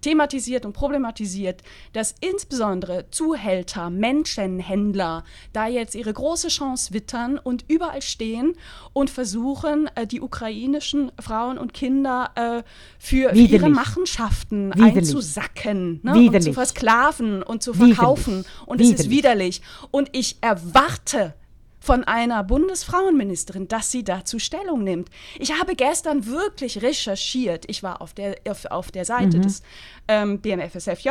thematisiert 0.00 0.64
und 0.64 0.72
problematisiert, 0.72 1.62
dass 1.92 2.14
insbesondere 2.20 3.10
Zuhälter, 3.10 3.90
Menschenhändler 3.90 5.24
da 5.52 5.66
jetzt 5.66 5.94
ihre 5.94 6.12
große 6.12 6.48
Chance 6.48 6.94
wittern 6.94 7.38
und 7.38 7.64
überall 7.68 8.02
stehen 8.02 8.54
und 8.92 9.10
versuchen, 9.10 9.90
äh, 9.94 10.06
die 10.06 10.20
ukrainischen 10.20 11.10
Frauen 11.20 11.58
und 11.58 11.74
Kinder 11.74 12.30
äh, 12.34 12.62
für, 12.98 13.30
für 13.30 13.36
ihre. 13.36 13.79
Machenschaften 13.80 14.72
Widerlich. 14.74 14.96
einzusacken 14.98 16.00
ne? 16.02 16.12
und 16.12 16.20
Widerlich. 16.20 16.44
zu 16.44 16.52
versklaven 16.52 17.42
und 17.42 17.62
zu 17.62 17.74
Widerlich. 17.74 17.96
verkaufen. 17.96 18.44
Und 18.66 18.80
es 18.80 18.88
ist 18.88 19.10
Widerlich. 19.10 19.60
widerlich. 19.60 19.62
Und 19.90 20.08
ich 20.12 20.36
erwarte 20.42 21.34
von 21.82 22.04
einer 22.04 22.44
Bundesfrauenministerin, 22.44 23.66
dass 23.68 23.90
sie 23.90 24.04
dazu 24.04 24.38
Stellung 24.38 24.84
nimmt. 24.84 25.08
Ich 25.38 25.58
habe 25.58 25.74
gestern 25.74 26.26
wirklich 26.26 26.82
recherchiert. 26.82 27.64
Ich 27.68 27.82
war 27.82 28.02
auf 28.02 28.12
der, 28.12 28.36
auf, 28.48 28.66
auf 28.66 28.90
der 28.90 29.06
Seite 29.06 29.38
Mhm. 29.38 29.42
des 29.42 29.62
ähm, 30.08 30.40
BMFSFJ. 30.40 31.08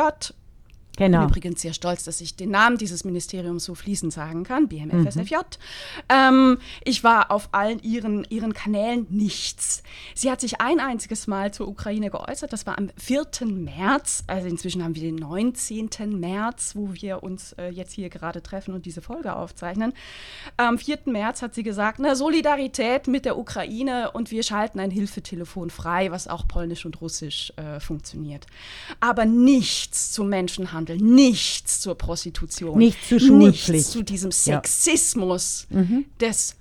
Genau. 0.96 1.20
bin 1.20 1.28
übrigens 1.28 1.62
sehr 1.62 1.72
stolz, 1.72 2.04
dass 2.04 2.20
ich 2.20 2.36
den 2.36 2.50
Namen 2.50 2.76
dieses 2.76 3.04
Ministeriums 3.04 3.64
so 3.64 3.74
fließend 3.74 4.12
sagen 4.12 4.44
kann, 4.44 4.68
BMFSFJ. 4.68 5.36
Ähm, 6.08 6.58
ich 6.84 7.04
war 7.04 7.30
auf 7.30 7.48
allen 7.52 7.80
ihren, 7.82 8.24
ihren 8.28 8.52
Kanälen 8.52 9.06
nichts. 9.08 9.82
Sie 10.14 10.30
hat 10.30 10.40
sich 10.40 10.60
ein 10.60 10.80
einziges 10.80 11.26
Mal 11.26 11.54
zur 11.54 11.68
Ukraine 11.68 12.10
geäußert, 12.10 12.52
das 12.52 12.66
war 12.66 12.76
am 12.76 12.90
4. 12.96 13.26
März, 13.46 14.24
also 14.26 14.48
inzwischen 14.48 14.84
haben 14.84 14.94
wir 14.94 15.02
den 15.02 15.16
19. 15.16 15.88
März, 16.18 16.72
wo 16.74 16.92
wir 16.92 17.22
uns 17.22 17.52
äh, 17.52 17.68
jetzt 17.70 17.92
hier 17.92 18.10
gerade 18.10 18.42
treffen 18.42 18.74
und 18.74 18.84
diese 18.84 19.00
Folge 19.00 19.34
aufzeichnen. 19.34 19.94
Am 20.56 20.78
4. 20.78 20.98
März 21.06 21.42
hat 21.42 21.54
sie 21.54 21.62
gesagt, 21.62 21.98
na, 22.00 22.14
Solidarität 22.14 23.06
mit 23.06 23.24
der 23.24 23.38
Ukraine 23.38 24.10
und 24.10 24.30
wir 24.30 24.42
schalten 24.42 24.80
ein 24.80 24.90
Hilfetelefon 24.90 25.70
frei, 25.70 26.10
was 26.10 26.28
auch 26.28 26.46
polnisch 26.46 26.84
und 26.84 27.00
russisch 27.00 27.52
äh, 27.56 27.80
funktioniert. 27.80 28.46
Aber 29.00 29.24
nichts 29.24 30.12
zum 30.12 30.28
Menschenhandel, 30.28 30.79
nichts 30.88 31.80
zur 31.80 31.96
Prostitution, 31.96 32.78
Nichts 32.78 33.08
Schulpflicht. 33.08 33.68
nichts 33.68 33.90
zu 33.90 34.02
diesem 34.02 34.30
Ja. 34.30 34.56
Sexismus 34.62 35.66
des 36.20 36.56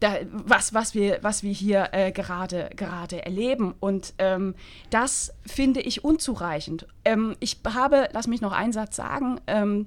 da, 0.00 0.18
was, 0.30 0.74
was, 0.74 0.94
wir, 0.94 1.20
was 1.22 1.42
wir 1.42 1.52
hier 1.52 1.88
äh, 1.92 2.12
gerade, 2.12 2.68
gerade 2.76 3.24
erleben. 3.24 3.74
Und 3.80 4.12
ähm, 4.18 4.54
das 4.90 5.32
finde 5.46 5.80
ich 5.80 6.04
unzureichend. 6.04 6.86
Ähm, 7.06 7.34
ich 7.40 7.58
habe, 7.66 8.10
lass 8.12 8.26
mich 8.26 8.42
noch 8.42 8.52
einen 8.52 8.74
Satz 8.74 8.96
sagen, 8.96 9.40
ähm, 9.46 9.86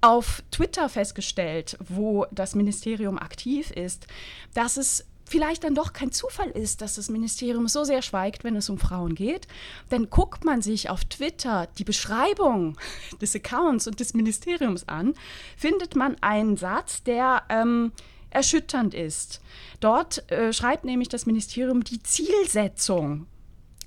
auf 0.00 0.42
Twitter 0.50 0.88
festgestellt, 0.88 1.76
wo 1.88 2.26
das 2.32 2.54
Ministerium 2.56 3.18
aktiv 3.18 3.70
ist, 3.70 4.06
dass 4.54 4.76
es 4.76 5.06
vielleicht 5.30 5.62
dann 5.62 5.76
doch 5.76 5.92
kein 5.92 6.10
Zufall 6.10 6.50
ist, 6.50 6.82
dass 6.82 6.96
das 6.96 7.08
Ministerium 7.08 7.68
so 7.68 7.84
sehr 7.84 8.02
schweigt, 8.02 8.42
wenn 8.42 8.56
es 8.56 8.68
um 8.68 8.78
Frauen 8.78 9.14
geht. 9.14 9.46
Denn 9.92 10.10
guckt 10.10 10.44
man 10.44 10.60
sich 10.60 10.90
auf 10.90 11.04
Twitter 11.04 11.68
die 11.78 11.84
Beschreibung 11.84 12.76
des 13.20 13.34
Accounts 13.36 13.86
und 13.86 14.00
des 14.00 14.12
Ministeriums 14.12 14.88
an, 14.88 15.14
findet 15.56 15.94
man 15.94 16.16
einen 16.20 16.56
Satz, 16.56 17.04
der 17.04 17.44
ähm, 17.48 17.92
erschütternd 18.30 18.92
ist. 18.92 19.40
Dort 19.78 20.30
äh, 20.32 20.52
schreibt 20.52 20.84
nämlich 20.84 21.08
das 21.08 21.26
Ministerium 21.26 21.84
die 21.84 22.02
Zielsetzung 22.02 23.26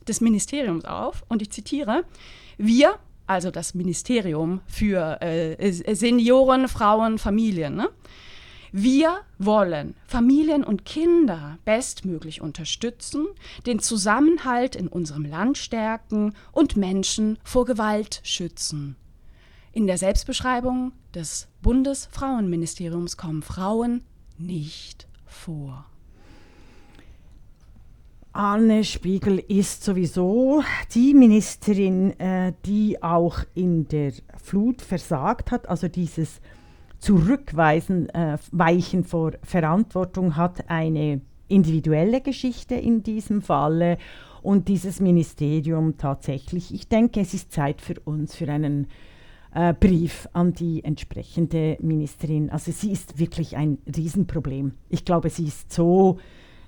des 0.07 0.21
Ministeriums 0.21 0.85
auf 0.85 1.23
und 1.27 1.41
ich 1.41 1.51
zitiere, 1.51 2.05
wir, 2.57 2.95
also 3.27 3.51
das 3.51 3.73
Ministerium 3.73 4.61
für 4.65 5.21
äh, 5.21 5.71
Senioren, 5.93 6.69
Frauen, 6.69 7.17
Familien, 7.17 7.75
ne? 7.75 7.89
Wir 8.75 9.19
wollen 9.37 9.93
Familien 10.07 10.63
und 10.63 10.83
Kinder 10.83 11.59
bestmöglich 11.63 12.41
unterstützen, 12.41 13.27
den 13.67 13.77
Zusammenhalt 13.77 14.75
in 14.75 14.87
unserem 14.87 15.25
Land 15.25 15.59
stärken 15.59 16.33
und 16.51 16.75
Menschen 16.75 17.37
vor 17.43 17.65
Gewalt 17.65 18.19
schützen. 18.23 18.95
In 19.73 19.85
der 19.85 19.99
Selbstbeschreibung 19.99 20.91
des 21.13 21.49
Bundesfrauenministeriums 21.61 23.15
kommen 23.15 23.43
Frauen 23.43 24.03
nicht 24.39 25.07
vor. 25.27 25.85
Anne 28.31 28.83
Spiegel 28.83 29.37
ist 29.37 29.83
sowieso 29.83 30.63
die 30.95 31.13
Ministerin, 31.13 32.19
äh, 32.19 32.53
die 32.65 33.03
auch 33.03 33.41
in 33.53 33.87
der 33.87 34.13
Flut 34.43 34.81
versagt 34.81 35.51
hat, 35.51 35.69
also 35.69 35.87
dieses 35.87 36.41
Zurückweisen, 37.03 38.07
äh, 38.11 38.37
Weichen 38.53 39.03
vor 39.03 39.33
Verantwortung 39.43 40.37
hat 40.37 40.69
eine 40.69 41.19
individuelle 41.49 42.21
Geschichte 42.21 42.75
in 42.75 43.03
diesem 43.03 43.41
Falle 43.41 43.97
und 44.41 44.69
dieses 44.69 45.01
Ministerium 45.01 45.97
tatsächlich. 45.97 46.73
Ich 46.73 46.87
denke, 46.87 47.19
es 47.19 47.33
ist 47.33 47.51
Zeit 47.51 47.81
für 47.81 47.95
uns, 48.05 48.35
für 48.35 48.49
einen 48.49 48.87
äh, 49.53 49.73
Brief 49.73 50.29
an 50.31 50.53
die 50.53 50.85
entsprechende 50.85 51.75
Ministerin. 51.81 52.49
Also 52.49 52.71
sie 52.71 52.93
ist 52.93 53.19
wirklich 53.19 53.57
ein 53.57 53.79
Riesenproblem. 53.93 54.71
Ich 54.87 55.03
glaube, 55.03 55.29
sie 55.29 55.47
ist 55.47 55.73
so, 55.73 56.19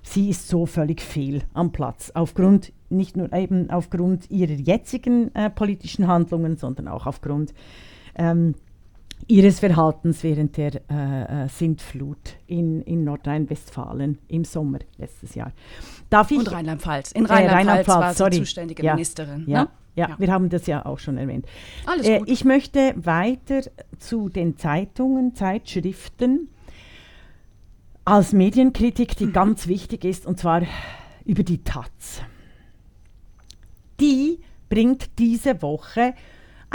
sie 0.03 0.29
ist 0.29 0.49
so 0.49 0.65
völlig 0.65 0.99
fehl 0.99 1.43
am 1.53 1.71
Platz. 1.71 2.11
Aufgrund, 2.13 2.73
nicht 2.89 3.15
nur 3.15 3.31
eben 3.31 3.69
aufgrund 3.69 4.29
ihrer 4.29 4.51
jetzigen 4.51 5.33
äh, 5.33 5.49
politischen 5.49 6.07
Handlungen, 6.07 6.57
sondern 6.57 6.89
auch 6.89 7.05
aufgrund 7.05 7.53
ähm, 8.15 8.55
ihres 9.27 9.59
Verhaltens 9.59 10.23
während 10.23 10.55
der 10.57 10.81
äh, 10.89 11.45
äh, 11.45 11.47
Sintflut 11.49 12.35
in, 12.47 12.81
in 12.81 13.03
Nordrhein-Westfalen 13.03 14.19
im 14.27 14.43
Sommer 14.45 14.79
letztes 14.97 15.33
Jahr. 15.35 15.51
Darf 16.09 16.29
ich 16.31 16.37
Und 16.37 16.51
Rheinland-Pfalz. 16.51 17.11
In 17.13 17.25
Äh, 17.25 17.33
Rheinland-Pfalz 17.33 17.87
war 17.87 18.11
sie 18.13 18.17
sorry. 18.17 18.37
zuständige 18.37 18.83
Ja, 18.83 18.93
Ministerin. 18.93 19.43
Ja, 19.47 19.63
ne? 19.63 19.69
ja, 19.95 20.09
Ja. 20.09 20.15
wir 20.19 20.31
haben 20.31 20.49
das 20.49 20.67
ja 20.67 20.85
auch 20.85 20.99
schon 20.99 21.17
erwähnt. 21.17 21.45
Alles 21.87 22.07
Äh, 22.07 22.19
gut. 22.19 22.29
ich 22.29 22.45
möchte 22.45 22.93
weiter 22.97 23.61
zu 23.97 24.29
den 24.29 24.57
Zeitungen, 24.57 25.33
Zeitschriften 25.33 26.49
als 28.03 28.31
Medienkritik, 28.33 29.19
Mhm. 29.19 29.25
die 29.25 29.31
ganz 29.31 29.67
wichtig 29.67 30.05
ist, 30.05 30.27
und 30.27 30.37
zwar 30.39 30.61
über 31.25 31.41
die 31.41 31.63
Taz. 31.63 32.21
Die 33.99 34.39
bringt 34.69 35.17
diese 35.17 35.61
Woche 35.61 36.13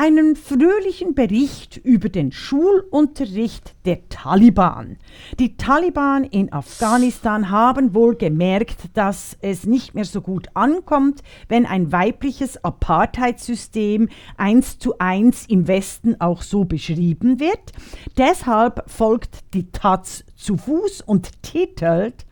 einen 0.00 0.34
fröhlichen 0.34 1.14
Bericht 1.14 1.76
über 1.76 2.08
den 2.08 2.32
Schulunterricht 2.32 3.74
der 3.84 4.08
Taliban. 4.08 4.96
Die 5.38 5.58
Taliban 5.58 6.24
in 6.24 6.50
Afghanistan 6.54 7.50
haben 7.50 7.94
wohl 7.94 8.16
gemerkt, 8.16 8.78
dass 8.94 9.36
es 9.42 9.64
nicht 9.64 9.94
mehr 9.94 10.06
so 10.06 10.22
gut 10.22 10.48
ankommt, 10.54 11.20
wenn 11.50 11.66
ein 11.66 11.92
weibliches 11.92 12.64
Apartheidssystem 12.64 14.08
eins 14.38 14.78
zu 14.78 14.98
eins 14.98 15.44
im 15.48 15.68
Westen 15.68 16.18
auch 16.18 16.40
so 16.40 16.64
beschrieben 16.64 17.38
wird. 17.38 17.72
Deshalb 18.16 18.90
folgt 18.90 19.52
die 19.52 19.70
Taz 19.70 20.24
zu 20.34 20.56
Fuß 20.56 21.02
und 21.02 21.42
titelt 21.42 22.24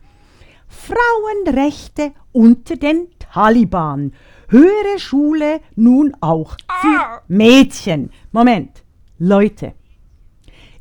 Frauenrechte 0.67 2.13
unter 2.31 2.77
den 2.77 3.09
Taliban. 3.19 4.13
Höhere 4.51 4.97
Schule 4.97 5.61
nun 5.75 6.15
auch 6.21 6.57
für 6.81 7.21
Mädchen. 7.27 8.09
Moment, 8.31 8.83
Leute. 9.19 9.73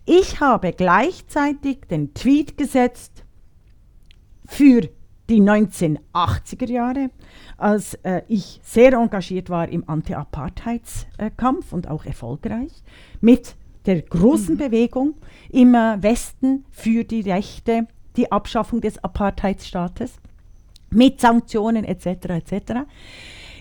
Ich 0.07 0.41
habe 0.41 0.73
gleichzeitig 0.73 1.81
den 1.91 2.15
Tweet 2.15 2.57
gesetzt 2.57 3.25
für 4.47 4.89
die 5.29 5.43
1980er 5.43 6.71
Jahre, 6.71 7.11
als 7.59 7.93
äh, 8.05 8.23
ich 8.29 8.59
sehr 8.65 8.95
engagiert 8.95 9.51
war 9.51 9.69
im 9.69 9.87
Anti-Apartheidskampf 9.87 11.75
und 11.75 11.89
auch 11.89 12.07
erfolgreich 12.07 12.73
mit 13.21 13.55
der 13.85 14.01
großen 14.01 14.57
Bewegung 14.57 15.17
im 15.51 15.75
äh, 15.75 16.03
Westen 16.03 16.65
für 16.71 17.05
die 17.05 17.21
Rechte, 17.31 17.87
die 18.17 18.33
Abschaffung 18.33 18.81
des 18.81 19.05
Apartheidsstaates 19.05 20.15
mit 20.91 21.21
Sanktionen 21.21 21.85
etc. 21.85 22.07
etc. 22.31 22.73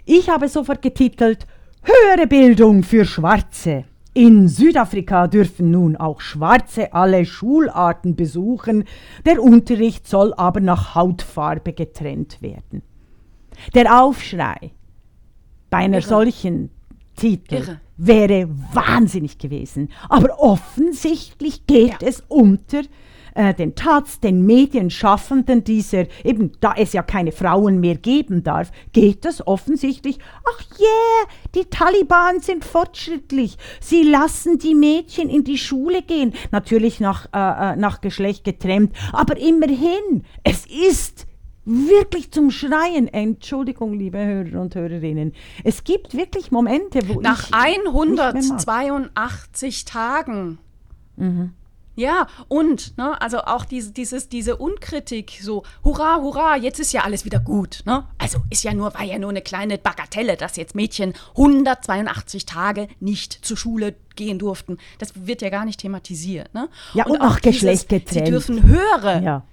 Ich 0.10 0.30
habe 0.30 0.48
sofort 0.48 0.82
getitelt 0.82 1.46
Höhere 1.84 2.28
Bildung 2.28 2.82
für 2.82 3.04
Schwarze. 3.04 3.84
In 4.14 4.48
Südafrika 4.48 5.28
dürfen 5.28 5.70
nun 5.70 5.98
auch 5.98 6.22
Schwarze 6.22 6.94
alle 6.94 7.26
Schularten 7.26 8.16
besuchen. 8.16 8.86
Der 9.26 9.44
Unterricht 9.44 10.08
soll 10.08 10.34
aber 10.36 10.62
nach 10.62 10.96
Hautfarbe 10.96 11.74
getrennt 11.74 12.42
werden. 12.42 12.84
Der 13.76 14.02
Aufschrei 14.02 14.72
bei 15.70 15.78
einer 15.80 15.98
Irre. 15.98 16.08
solchen 16.08 16.70
Titel 17.18 17.56
Irre. 17.56 17.82
wäre 17.98 18.48
wahnsinnig 18.72 19.38
gewesen. 19.38 19.90
Aber 20.08 20.40
offensichtlich 20.40 21.68
geht 21.68 22.02
es 22.02 22.24
unter 22.30 22.84
äh, 23.38 23.54
den 23.54 23.76
Taz, 23.76 24.20
den 24.20 24.46
Medienschaffenden 24.46 25.64
dieser, 25.64 26.06
eben 26.26 26.54
da 26.60 26.74
es 26.76 26.94
ja 26.94 27.04
keine 27.04 27.32
Frauen 27.32 27.80
mehr 27.80 27.96
geben 27.96 28.44
darf, 28.44 28.72
geht 28.94 29.26
das 29.26 29.46
offensichtlich, 29.46 30.18
ach 30.44 30.80
yeah, 30.80 31.30
die 31.54 31.66
Taliban 31.66 32.40
sind 32.40 32.66
fortschrittlich, 32.66 33.58
sie 33.80 34.02
lassen 34.02 34.58
die 34.58 34.74
Mädchen 34.74 35.30
in 35.30 35.44
die 35.44 35.60
Schule 35.60 36.02
gehen, 36.02 36.34
natürlich 36.52 37.00
nach, 37.00 37.28
äh, 37.28 37.74
äh 37.74 37.76
nach 37.76 38.02
Geschlecht 38.02 38.44
getrennt, 38.44 38.96
aber 39.14 39.38
immerhin, 39.38 40.24
es 40.44 40.66
ist 40.66 41.28
wirklich 41.64 42.32
zum 42.32 42.50
Schreien. 42.50 43.08
Entschuldigung, 43.08 43.94
liebe 43.94 44.18
Hörer 44.26 44.62
und 44.62 44.74
Hörerinnen. 44.74 45.34
Es 45.64 45.84
gibt 45.84 46.16
wirklich 46.16 46.50
Momente, 46.50 47.02
wo 47.10 47.20
Nach 47.20 47.44
ich. 47.44 47.52
Nach 47.52 47.94
182 47.94 49.84
Tagen. 49.86 50.60
Mhm. 51.18 51.52
Ja, 51.98 52.28
und, 52.48 52.96
ne, 53.00 53.20
also 53.20 53.40
auch 53.40 53.66
diese, 53.66 53.92
dieses, 53.92 54.30
diese 54.30 54.58
Unkritik, 54.58 55.40
so, 55.42 55.64
hurra, 55.84 56.18
hurra, 56.22 56.56
jetzt 56.56 56.80
ist 56.80 56.94
ja 56.94 57.02
alles 57.02 57.26
wieder 57.26 57.40
gut, 57.40 57.82
ne? 57.86 58.06
Also 58.20 58.38
ist 58.52 58.64
ja 58.64 58.72
nur, 58.72 58.94
war 58.94 59.04
ja 59.04 59.18
nur 59.18 59.32
eine 59.32 59.42
kleine 59.42 59.80
Bagatelle, 59.80 60.38
dass 60.38 60.58
jetzt 60.58 60.76
Mädchen 60.76 61.16
182 61.32 62.46
Tage 62.46 62.88
nicht 63.00 63.44
zur 63.44 63.58
Schule 63.58 63.96
gehen 64.16 64.38
durften. 64.38 64.78
Das 65.00 65.14
wird 65.26 65.42
ja 65.42 65.50
gar 65.50 65.66
nicht 65.66 65.80
thematisiert, 65.80 66.54
ne? 66.54 66.70
Ja, 66.94 67.08
und, 67.08 67.14
und 67.14 67.22
auch 67.22 67.42
Geschlecht 67.42 67.90
getrennt. 67.90 68.28
Sie 68.28 68.32
dürfen 68.32 68.64
höhere 68.64 69.24
ja. 69.24 69.44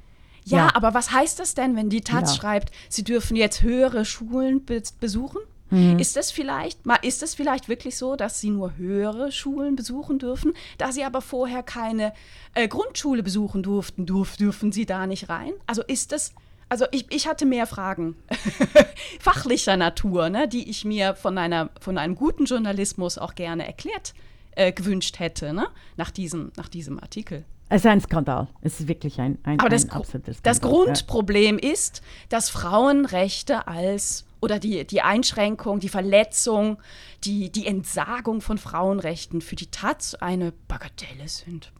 Ja, 0.46 0.58
ja, 0.58 0.70
aber 0.74 0.92
was 0.92 1.10
heißt 1.10 1.40
das 1.40 1.54
denn, 1.54 1.74
wenn 1.74 1.88
die 1.88 2.02
Taz 2.02 2.34
ja. 2.34 2.42
schreibt, 2.42 2.70
sie 2.90 3.02
dürfen 3.02 3.34
jetzt 3.34 3.62
höhere 3.62 4.04
Schulen 4.04 4.66
be 4.66 4.82
besuchen? 5.00 5.40
Mhm. 5.70 5.98
Ist 5.98 6.16
das 6.16 6.30
vielleicht, 6.30 6.80
ist 7.02 7.22
das 7.22 7.34
vielleicht 7.34 7.68
wirklich 7.68 7.96
so, 7.96 8.16
dass 8.16 8.40
sie 8.40 8.50
nur 8.50 8.76
höhere 8.76 9.32
Schulen 9.32 9.76
besuchen 9.76 10.18
dürfen, 10.18 10.52
da 10.78 10.92
sie 10.92 11.04
aber 11.04 11.20
vorher 11.20 11.62
keine 11.62 12.12
äh, 12.54 12.68
Grundschule 12.68 13.22
besuchen 13.22 13.62
durften, 13.62 14.06
durf, 14.06 14.36
dürfen 14.36 14.72
sie 14.72 14.86
da 14.86 15.06
nicht 15.06 15.28
rein? 15.28 15.52
Also 15.66 15.82
ist 15.82 16.12
das, 16.12 16.32
also 16.68 16.86
ich, 16.90 17.06
ich 17.10 17.26
hatte 17.26 17.46
mehr 17.46 17.66
Fragen 17.66 18.16
fachlicher 19.20 19.76
Natur, 19.76 20.28
ne, 20.28 20.48
die 20.48 20.68
ich 20.68 20.84
mir 20.84 21.14
von, 21.14 21.38
einer, 21.38 21.70
von 21.80 21.98
einem 21.98 22.14
guten 22.14 22.44
Journalismus 22.44 23.18
auch 23.18 23.34
gerne 23.34 23.66
erklärt 23.66 24.14
äh, 24.56 24.72
gewünscht 24.72 25.18
hätte, 25.18 25.52
ne, 25.52 25.68
nach, 25.96 26.10
diesem, 26.10 26.52
nach 26.56 26.68
diesem 26.68 27.00
Artikel. 27.00 27.44
Es 27.70 27.80
ist 27.82 27.86
ein 27.86 28.00
Skandal. 28.00 28.48
Es 28.60 28.80
ist 28.80 28.88
wirklich 28.88 29.18
ein, 29.20 29.38
ein, 29.42 29.58
Aber 29.58 29.70
das, 29.70 29.84
ein 29.84 29.90
absoluter 29.90 30.34
Skandal. 30.34 30.42
Das 30.42 30.60
Grundproblem 30.60 31.58
ja. 31.58 31.72
ist, 31.72 32.02
dass 32.28 32.50
Frauenrechte 32.50 33.66
als 33.66 34.26
oder 34.44 34.58
die, 34.58 34.86
die 34.86 35.00
Einschränkung, 35.00 35.80
die 35.80 35.88
Verletzung, 35.88 36.76
die, 37.24 37.50
die 37.50 37.66
Entsagung 37.66 38.42
von 38.42 38.58
Frauenrechten 38.58 39.40
für 39.40 39.56
die 39.56 39.70
Taz 39.70 40.14
eine 40.14 40.52
Bagatelle 40.68 41.26
sind. 41.26 41.72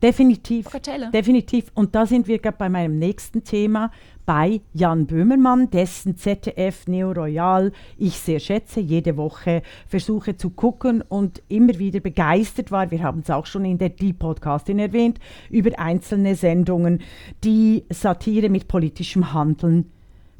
Definitiv. 0.00 0.66
Bagatelle. 0.66 1.10
Definitiv. 1.12 1.70
Und 1.74 1.94
da 1.96 2.06
sind 2.06 2.28
wir 2.28 2.38
gerade 2.38 2.56
bei 2.56 2.68
meinem 2.68 2.98
nächsten 2.98 3.42
Thema, 3.42 3.90
bei 4.24 4.60
Jan 4.72 5.06
Böhmermann, 5.06 5.70
dessen 5.70 6.16
ZDF 6.16 6.86
Neo 6.86 7.10
Royal 7.10 7.72
ich 7.98 8.18
sehr 8.18 8.38
schätze, 8.38 8.78
jede 8.78 9.16
Woche 9.16 9.62
versuche 9.88 10.36
zu 10.36 10.50
gucken 10.50 11.02
und 11.02 11.42
immer 11.48 11.76
wieder 11.78 11.98
begeistert 11.98 12.70
war. 12.70 12.92
Wir 12.92 13.02
haben 13.02 13.20
es 13.20 13.30
auch 13.30 13.46
schon 13.46 13.64
in 13.64 13.78
der 13.78 13.88
Die 13.88 14.12
Podcastin 14.12 14.78
erwähnt, 14.78 15.18
über 15.50 15.76
einzelne 15.76 16.36
Sendungen, 16.36 17.02
die 17.42 17.84
Satire 17.90 18.48
mit 18.48 18.68
politischem 18.68 19.32
Handeln 19.32 19.90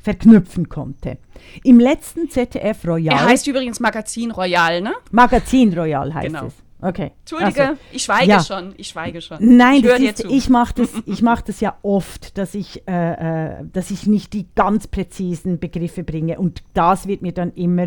verknüpfen 0.03 0.69
konnte. 0.69 1.19
Im 1.65 1.79
letzten 1.79 2.29
ZDF 2.29 2.87
Royal. 2.87 3.17
Er 3.17 3.25
heißt 3.27 3.47
übrigens 3.47 3.81
Magazin 3.81 4.31
Royal, 4.31 4.81
ne? 4.81 4.93
Magazin 5.11 5.73
Royal 5.73 6.13
heißt 6.13 6.27
genau. 6.27 6.47
es. 6.47 6.55
Okay. 6.85 7.13
Entschuldige, 7.21 7.69
also, 7.69 7.81
ich 7.93 8.03
schweige 8.03 8.31
ja. 8.31 8.43
schon. 8.43 8.75
Ich 8.77 8.89
schweige 8.89 9.21
schon. 9.21 9.39
Nein, 9.41 9.85
ich, 9.85 10.03
ist, 10.03 10.25
ich 10.25 10.49
mache 10.49 10.75
das, 10.75 10.91
mach 11.23 11.41
das 11.41 11.61
ja 11.61 11.79
oft, 11.83 12.37
dass 12.37 12.57
ich, 12.57 12.83
äh, 12.89 13.61
äh, 13.61 13.65
dass 13.73 13.93
ich 13.93 14.09
nicht 14.09 14.33
die 14.33 14.49
ganz 14.57 14.89
präzisen 14.89 15.61
Begriffe 15.61 16.03
bringe. 16.03 16.41
Und 16.41 16.65
das 16.75 17.07
wird 17.07 17.23
mir 17.23 17.31
dann 17.31 17.53
immer 17.53 17.87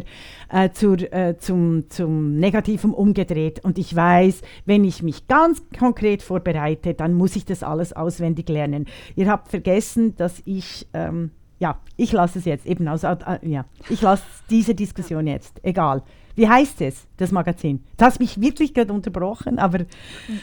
äh, 0.49 0.69
zur, 0.71 1.01
äh, 1.13 1.37
zum, 1.37 1.89
zum 1.89 2.39
Negativen 2.39 2.93
umgedreht. 2.93 3.59
Und 3.65 3.77
ich 3.77 3.93
weiß, 3.93 4.41
wenn 4.65 4.85
ich 4.85 5.03
mich 5.03 5.27
ganz 5.27 5.61
konkret 5.77 6.23
vorbereite, 6.23 6.93
dann 6.93 7.15
muss 7.15 7.35
ich 7.35 7.43
das 7.43 7.63
alles 7.63 7.91
auswendig 7.91 8.47
lernen. 8.47 8.85
Ihr 9.17 9.29
habt 9.29 9.49
vergessen, 9.49 10.15
dass 10.15 10.41
ich. 10.45 10.87
Ähm, 10.93 11.31
ja, 11.59 11.79
ich 11.95 12.11
lasse 12.11 12.39
es 12.39 12.45
jetzt 12.45 12.65
eben 12.65 12.87
aus. 12.87 13.03
Äh, 13.03 13.15
ja, 13.43 13.65
ich 13.89 14.01
lasse 14.01 14.23
diese 14.49 14.75
Diskussion 14.75 15.27
jetzt. 15.27 15.59
Egal. 15.63 16.03
Wie 16.35 16.49
heißt 16.49 16.81
es, 16.81 17.07
das 17.17 17.31
Magazin? 17.31 17.83
Du 17.97 18.05
hast 18.05 18.19
mich 18.19 18.41
wirklich 18.41 18.73
gerade 18.73 18.91
unterbrochen, 18.91 19.57
aber. 19.57 19.81
Äh, 19.81 19.85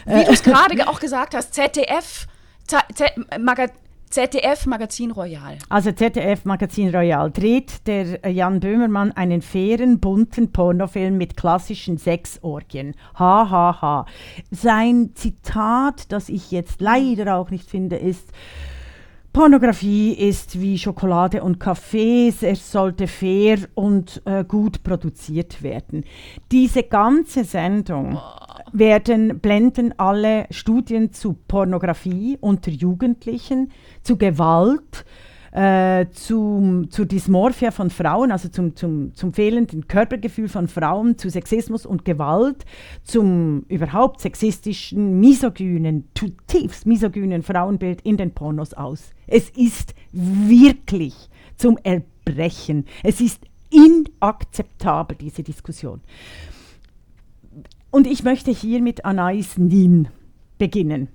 Wie 0.05 0.25
du 0.25 0.31
es 0.31 0.43
gerade 0.43 0.87
auch 0.87 0.99
gesagt 0.99 1.35
hast, 1.35 1.53
ZDF, 1.53 2.27
Z 2.65 2.83
Maga 3.39 3.67
ZDF 4.13 4.67
Magazin 4.67 5.09
Royal. 5.09 5.57
Also 5.69 5.91
ZDF 5.91 6.45
Magazin 6.45 6.95
Royal 6.95 7.31
dreht 7.31 7.87
der 7.87 8.29
Jan 8.29 8.59
Böhmermann 8.59 9.11
einen 9.11 9.41
fairen, 9.41 9.99
bunten 9.99 10.51
Pornofilm 10.51 11.17
mit 11.17 11.35
klassischen 11.35 11.97
Sexorgien. 11.97 12.93
Ha, 13.17 13.49
ha, 13.49 13.81
ha. 13.81 14.05
Sein 14.51 15.13
Zitat, 15.15 16.11
das 16.11 16.29
ich 16.29 16.51
jetzt 16.51 16.79
leider 16.79 17.37
auch 17.37 17.49
nicht 17.49 17.67
finde, 17.67 17.95
ist, 17.95 18.29
Pornografie 19.33 20.13
ist 20.13 20.61
wie 20.61 20.77
Schokolade 20.77 21.41
und 21.41 21.59
Kaffee, 21.59 22.31
es 22.39 22.71
sollte 22.71 23.07
fair 23.07 23.57
und 23.73 24.21
äh, 24.25 24.43
gut 24.43 24.83
produziert 24.83 25.63
werden. 25.63 26.03
Diese 26.51 26.83
ganze 26.83 27.43
Sendung 27.43 28.19
werden 28.73 29.39
blenden 29.39 29.97
alle 29.97 30.45
Studien 30.51 31.13
zu 31.13 31.33
Pornografie 31.47 32.37
unter 32.41 32.69
Jugendlichen, 32.69 33.71
zu 34.03 34.17
Gewalt, 34.17 35.03
äh, 35.53 36.07
zum, 36.11 36.89
zur 36.89 37.05
Dysmorphia 37.05 37.69
von 37.69 37.91
Frauen, 37.91 38.31
also 38.31 38.49
zum, 38.49 38.75
zum, 38.75 39.13
zum 39.13 39.33
fehlenden 39.33 39.87
Körpergefühl 39.87 40.49
von 40.49 40.67
Frauen, 40.67 41.17
zu 41.19 41.29
Sexismus 41.29 41.85
und 41.85 42.05
Gewalt, 42.05 42.65
zum 43.03 43.63
überhaupt 43.67 44.19
sexistischen, 44.19 45.19
misogynen, 45.19 46.07
zutiefst 46.15 46.87
misogynen 46.87 47.43
Frauenbild 47.43 48.01
in 48.01 48.17
den 48.17 48.31
Pornos 48.31 48.73
aus. 48.73 49.11
Es 49.27 49.51
ist 49.51 49.93
wirklich 50.11 51.29
zum 51.55 51.77
Erbrechen. 51.83 52.85
Es 53.03 53.21
ist 53.21 53.43
inakzeptabel, 53.69 55.17
diese 55.17 55.43
Diskussion. 55.43 56.01
Und 57.91 58.07
ich 58.07 58.23
möchte 58.23 58.49
hier 58.49 58.81
mit 58.81 59.05
Anais 59.05 59.59
Nin 59.59 60.07
beginnen 60.57 61.09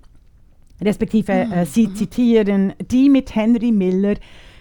respektive 0.83 1.33
äh, 1.33 1.67
sie 1.67 1.93
zitieren, 1.93 2.75
die 2.91 3.09
mit 3.09 3.35
Henry 3.35 3.73
Miller 3.73 4.15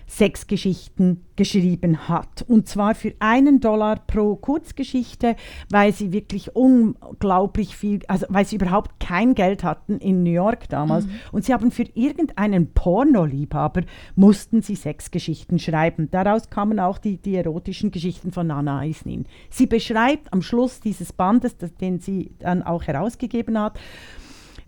sechs 0.07 0.47
Geschichten 0.47 1.25
geschrieben 1.35 2.07
hat. 2.07 2.45
Und 2.47 2.67
zwar 2.67 2.95
für 2.95 3.13
einen 3.19 3.59
Dollar 3.59 3.97
pro 4.07 4.37
Kurzgeschichte, 4.37 5.35
weil 5.69 5.91
sie 5.91 6.13
wirklich 6.13 6.55
unglaublich 6.55 7.75
viel, 7.75 7.99
also 8.07 8.25
weil 8.29 8.45
sie 8.45 8.55
überhaupt 8.55 9.01
kein 9.01 9.35
Geld 9.35 9.65
hatten 9.65 9.97
in 9.99 10.23
New 10.23 10.31
York 10.31 10.69
damals. 10.69 11.05
Mhm. 11.05 11.11
Und 11.33 11.45
sie 11.45 11.53
haben 11.53 11.71
für 11.71 11.85
irgendeinen 11.93 12.73
Pornoliebhaber 12.73 13.81
mussten 14.15 14.61
sie 14.61 14.75
sechs 14.75 15.11
Geschichten 15.11 15.59
schreiben. 15.59 16.09
Daraus 16.09 16.49
kamen 16.49 16.79
auch 16.79 16.99
die, 16.99 17.17
die 17.17 17.35
erotischen 17.35 17.91
Geschichten 17.91 18.31
von 18.31 18.47
Nana 18.47 18.79
Eisnin. 18.79 19.25
Sie 19.49 19.67
beschreibt 19.67 20.31
am 20.31 20.41
Schluss 20.41 20.79
dieses 20.79 21.11
Bandes, 21.11 21.57
das, 21.57 21.75
den 21.75 21.99
sie 21.99 22.31
dann 22.39 22.63
auch 22.63 22.83
herausgegeben 22.83 23.59
hat, 23.59 23.77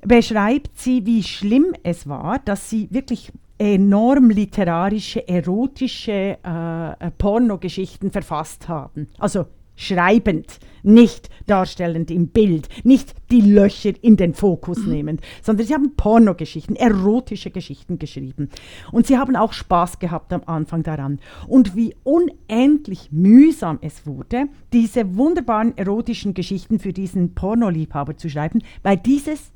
beschreibt 0.01 0.77
sie, 0.77 1.05
wie 1.05 1.23
schlimm 1.23 1.73
es 1.83 2.07
war, 2.07 2.39
dass 2.39 2.69
sie 2.69 2.87
wirklich 2.91 3.31
enorm 3.57 4.29
literarische, 4.29 5.27
erotische 5.27 6.37
äh, 6.43 6.91
äh, 6.91 7.11
Pornogeschichten 7.17 8.09
verfasst 8.09 8.69
haben. 8.69 9.07
Also 9.17 9.47
schreibend, 9.75 10.59
nicht 10.83 11.29
darstellend 11.45 12.11
im 12.11 12.27
Bild, 12.27 12.67
nicht 12.83 13.15
die 13.31 13.41
Löcher 13.41 13.93
in 14.01 14.17
den 14.17 14.33
Fokus 14.33 14.79
mhm. 14.79 14.91
nehmend, 14.91 15.21
sondern 15.41 15.65
sie 15.65 15.73
haben 15.73 15.95
Pornogeschichten, 15.95 16.75
erotische 16.75 17.49
Geschichten 17.49 17.97
geschrieben. 17.97 18.49
Und 18.91 19.07
sie 19.07 19.17
haben 19.17 19.35
auch 19.35 19.53
Spaß 19.53 19.99
gehabt 19.99 20.33
am 20.33 20.43
Anfang 20.45 20.83
daran. 20.83 21.19
Und 21.47 21.75
wie 21.75 21.95
unendlich 22.03 23.09
mühsam 23.11 23.79
es 23.81 24.05
wurde, 24.05 24.47
diese 24.73 25.15
wunderbaren 25.15 25.77
erotischen 25.77 26.33
Geschichten 26.33 26.79
für 26.79 26.91
diesen 26.93 27.33
Pornoliebhaber 27.33 28.17
zu 28.17 28.29
schreiben, 28.29 28.61
weil 28.83 28.97
dieses 28.97 29.51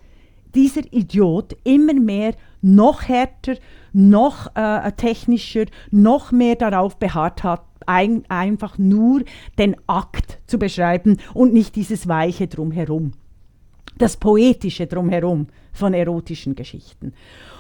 dieser 0.56 0.82
Idiot 0.92 1.56
immer 1.64 1.94
mehr 1.94 2.36
noch 2.62 3.04
härter, 3.04 3.56
noch 3.92 4.56
äh, 4.56 4.92
technischer, 4.94 5.66
noch 5.92 6.32
mehr 6.32 6.56
darauf 6.56 6.98
beharrt 6.98 7.44
hat, 7.44 7.64
ein, 7.86 8.24
einfach 8.30 8.78
nur 8.78 9.24
den 9.58 9.76
Akt 9.88 10.40
zu 10.48 10.58
beschreiben 10.58 11.18
und 11.34 11.54
nicht 11.54 11.76
dieses 11.76 12.08
Weiche 12.08 12.48
drumherum. 12.48 13.12
Das 13.98 14.18
Poetische 14.18 14.88
drumherum 14.88 15.48
von 15.74 15.94
erotischen 15.94 16.56
Geschichten. 16.56 17.14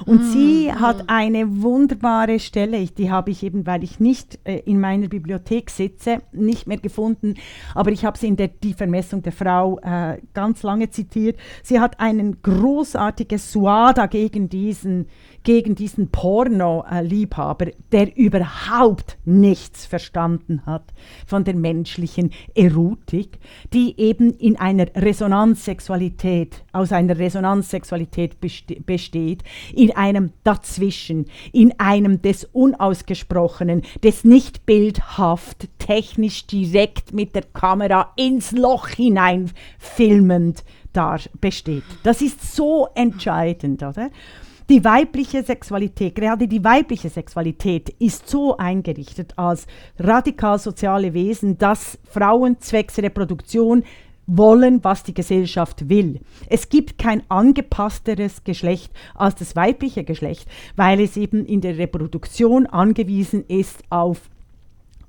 Und 0.06 0.21
mm. 0.21 0.32
sie 0.32 0.71
hat 0.71 1.06
eine 1.08 1.62
wunderbare 1.62 2.39
Stelle, 2.39 2.86
die 2.86 3.12
habe 3.12 3.32
ich 3.32 3.43
eben, 3.43 3.65
weil 3.65 3.84
ich 3.84 3.99
nicht 3.99 4.39
äh, 4.43 4.60
in 4.60 4.80
meiner 4.80 5.08
Bibliothek 5.08 5.69
sitze, 5.69 6.21
nicht 6.32 6.67
mehr 6.67 6.78
gefunden, 6.78 7.36
aber 7.73 7.91
ich 7.91 8.06
habe 8.06 8.17
sie 8.17 8.28
in 8.28 8.36
der 8.36 8.49
Die 8.49 8.73
Vermessung 8.73 9.23
der 9.23 9.32
Frau 9.32 9.80
äh, 9.80 10.19
ganz 10.34 10.63
lange 10.63 10.89
zitiert. 10.91 11.38
Sie 11.63 11.80
hat 11.80 11.99
einen 11.99 12.41
großartiges 12.41 13.52
Suada 13.52 14.06
gegen 14.06 14.47
diesen 14.47 15.08
gegen 15.43 15.75
diesen 15.75 16.10
Porno-Liebhaber, 16.10 17.67
der 17.91 18.15
überhaupt 18.17 19.17
nichts 19.25 19.86
verstanden 19.86 20.65
hat 20.65 20.93
von 21.27 21.43
der 21.43 21.56
menschlichen 21.56 22.32
Erotik, 22.56 23.39
die 23.73 23.99
eben 23.99 24.32
in 24.38 24.58
einer 24.58 24.88
Resonanzsexualität, 24.95 26.63
aus 26.71 26.91
einer 26.91 27.17
Resonanzsexualität 27.17 28.38
besteht, 28.39 29.43
in 29.73 29.95
einem 29.95 30.32
Dazwischen, 30.43 31.25
in 31.51 31.77
einem 31.79 32.21
des 32.21 32.45
Unausgesprochenen, 32.45 33.84
des 34.03 34.23
nicht 34.23 34.65
bildhaft, 34.65 35.67
technisch 35.77 36.47
direkt 36.47 37.13
mit 37.13 37.36
der 37.36 37.43
Kamera 37.43 38.12
ins 38.15 38.51
Loch 38.51 38.88
hinein 38.88 39.51
filmend 39.77 40.63
da 40.93 41.17
besteht. 41.41 41.84
Das 42.03 42.21
ist 42.21 42.56
so 42.56 42.88
entscheidend, 42.95 43.84
oder? 43.84 44.10
Die 44.69 44.86
weibliche 44.86 45.43
Sexualität, 45.43 46.15
gerade 46.15 46.47
die 46.47 46.63
weibliche 46.63 47.10
Sexualität 47.10 47.89
ist 47.99 48.30
so 48.30 48.56
eingerichtet 48.56 49.38
als 49.38 49.67
radikal 49.99 50.58
soziale 50.58 51.13
Wesen, 51.13 51.58
dass 51.58 51.99
Frauen 52.10 52.60
zwecks 52.60 52.97
Reproduktion 52.97 53.84
wollen, 54.26 54.82
was 54.84 55.04
die 55.04 55.13
Gesellschaft 55.13 55.89
will. 55.89 56.21
Es 56.47 56.69
gibt 56.69 56.97
kein 56.97 57.23
angepassteres 57.30 58.45
Geschlecht 58.45 58.93
als 59.15 59.36
das 59.36 59.56
weibliche 59.58 60.06
Geschlecht, 60.06 60.47
weil 60.78 61.02
es 61.02 61.17
eben 61.17 61.45
in 61.45 61.60
der 61.60 61.78
Reproduktion 61.78 62.65
angewiesen 62.65 63.43
ist 63.47 63.84
auf 63.89 64.30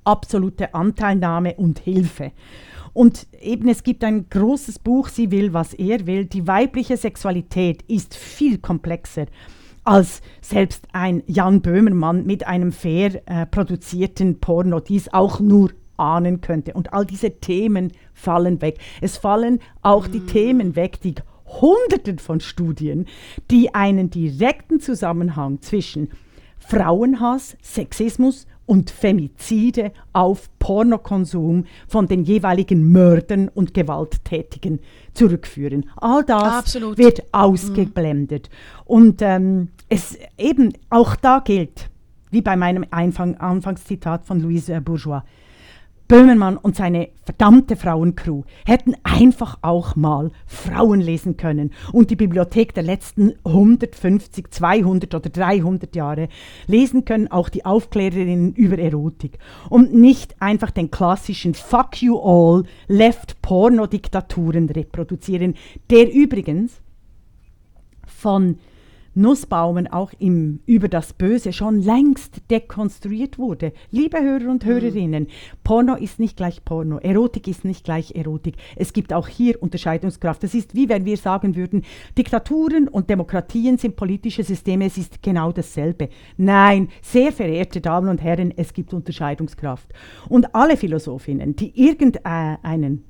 absolute 0.03 0.73
Anteilnahme 0.73 1.55
und 1.55 1.79
Hilfe. 1.79 2.31
Und 2.95 3.27
eben 3.41 3.67
es 3.67 3.83
gibt 3.83 4.05
ein 4.05 4.29
großes 4.29 4.79
Buch, 4.79 5.09
Sie 5.09 5.29
will, 5.29 5.51
was 5.51 5.73
er 5.73 6.07
will. 6.07 6.23
Die 6.23 6.47
weibliche 6.47 6.95
Sexualität 6.95 7.81
ist 7.89 8.15
viel 8.15 8.57
komplexer 8.57 9.25
als 9.83 10.21
selbst 10.39 10.87
ein 10.93 11.21
Jan 11.27 11.61
Böhmermann 11.61 12.25
mit 12.25 12.47
einem 12.47 12.71
fair 12.71 13.21
äh, 13.25 13.45
produzierten 13.45 14.39
Porno 14.39 14.79
dies 14.79 15.13
auch 15.13 15.41
nur 15.41 15.71
ahnen 15.97 16.39
könnte. 16.39 16.73
Und 16.73 16.93
all 16.93 17.05
diese 17.05 17.31
Themen 17.31 17.91
fallen 18.13 18.61
weg. 18.61 18.79
Es 19.01 19.17
fallen 19.17 19.59
auch 19.81 20.07
die 20.07 20.21
mm. 20.21 20.27
Themen 20.27 20.75
weg, 20.77 21.01
die 21.01 21.15
Hunderten 21.45 22.17
von 22.17 22.39
Studien, 22.39 23.07
die 23.51 23.75
einen 23.75 24.09
direkten 24.09 24.79
Zusammenhang 24.79 25.61
zwischen 25.61 26.11
Frauenhass, 26.59 27.57
Sexismus 27.61 28.47
und 28.65 28.89
Femizide 28.89 29.91
auf 30.13 30.49
Pornokonsum 30.59 31.65
von 31.87 32.07
den 32.07 32.23
jeweiligen 32.23 32.91
Mördern 32.91 33.49
und 33.49 33.73
Gewalttätigen 33.73 34.79
zurückführen. 35.13 35.89
All 35.97 36.23
das 36.23 36.43
Absolut. 36.43 36.97
wird 36.97 37.23
ausgeblendet. 37.31 38.49
Mhm. 38.49 38.81
Und 38.85 39.21
ähm, 39.21 39.69
es 39.89 40.17
eben 40.37 40.73
auch 40.89 41.15
da 41.15 41.39
gilt, 41.39 41.89
wie 42.31 42.41
bei 42.41 42.55
meinem 42.55 42.85
Anfang, 42.89 43.35
Anfangszitat 43.35 44.25
von 44.25 44.39
Louise 44.39 44.81
Bourgeois, 44.81 45.21
Böhmermann 46.07 46.57
und 46.57 46.75
seine 46.75 47.09
verdammte 47.23 47.75
Frauencrew 47.75 48.43
hätten 48.65 48.95
einfach 49.03 49.57
auch 49.63 49.95
mal 49.95 50.31
Frauen 50.45 51.01
lesen 51.01 51.35
können 51.35 51.71
und 51.91 52.11
die 52.11 52.15
Bibliothek 52.15 52.75
der 52.75 52.83
letzten 52.83 53.33
150, 53.43 54.51
200 54.51 55.15
oder 55.15 55.29
300 55.29 55.95
Jahre 55.95 56.29
lesen 56.67 57.05
können, 57.05 57.31
auch 57.31 57.49
die 57.49 57.65
Aufklärerinnen 57.65 58.53
über 58.53 58.77
Erotik. 58.77 59.39
Und 59.69 59.95
nicht 59.95 60.39
einfach 60.39 60.69
den 60.69 60.91
klassischen 60.91 61.55
Fuck 61.55 62.03
you 62.03 62.19
all 62.19 62.65
Left 62.87 63.41
Porno-Diktaturen 63.41 64.69
reproduzieren, 64.69 65.55
der 65.89 66.11
übrigens 66.13 66.81
von 68.05 68.59
Nussbaumen 69.15 69.87
auch 69.87 70.11
im 70.19 70.59
Über 70.65 70.89
das 70.89 71.13
Böse 71.13 71.53
schon 71.53 71.81
längst 71.81 72.41
dekonstruiert 72.51 73.39
wurde. 73.39 73.71
Liebe 73.89 74.21
Hörer 74.21 74.49
und 74.51 74.65
mhm. 74.65 74.69
Hörerinnen, 74.69 75.27
Porno 75.63 75.95
ist 75.95 76.19
nicht 76.19 76.35
gleich 76.35 76.65
Porno, 76.65 76.97
Erotik 76.97 77.47
ist 77.47 77.63
nicht 77.63 77.85
gleich 77.85 78.13
Erotik. 78.13 78.55
Es 78.75 78.91
gibt 78.91 79.13
auch 79.13 79.29
hier 79.29 79.61
Unterscheidungskraft. 79.63 80.43
Das 80.43 80.53
ist 80.53 80.75
wie 80.75 80.89
wenn 80.89 81.05
wir 81.05 81.15
sagen 81.15 81.55
würden, 81.55 81.83
Diktaturen 82.17 82.89
und 82.89 83.09
Demokratien 83.09 83.77
sind 83.77 83.95
politische 83.95 84.43
Systeme, 84.43 84.85
es 84.85 84.97
ist 84.97 85.23
genau 85.23 85.53
dasselbe. 85.53 86.09
Nein, 86.35 86.89
sehr 87.01 87.31
verehrte 87.31 87.79
Damen 87.79 88.09
und 88.09 88.21
Herren, 88.21 88.53
es 88.57 88.73
gibt 88.73 88.93
Unterscheidungskraft. 88.93 89.93
Und 90.27 90.53
alle 90.53 90.75
Philosophinnen, 90.75 91.55
die 91.55 91.71
irgendeinen 91.81 93.05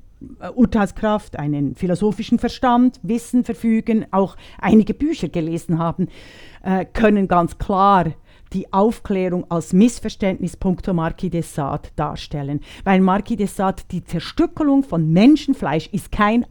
Urteilskraft, 0.54 1.38
einen 1.38 1.74
philosophischen 1.74 2.38
Verstand, 2.38 3.00
Wissen 3.02 3.44
verfügen, 3.44 4.06
auch 4.10 4.36
einige 4.58 4.94
Bücher 4.94 5.28
gelesen 5.28 5.78
haben, 5.78 6.08
äh, 6.62 6.84
können 6.84 7.28
ganz 7.28 7.58
klar 7.58 8.12
die 8.52 8.72
Aufklärung 8.72 9.50
als 9.50 9.72
Missverständnis 9.72 10.56
punkto 10.56 10.94
Marquis 10.94 11.30
de 11.30 11.42
Sade 11.42 11.88
darstellen. 11.96 12.60
Weil 12.84 13.00
Marquis 13.00 13.36
de 13.36 13.46
Sade, 13.46 13.82
die 13.90 14.04
Zerstückelung 14.04 14.84
von 14.84 15.12
Menschenfleisch 15.12 15.88
ist 15.92 16.12
kein 16.12 16.46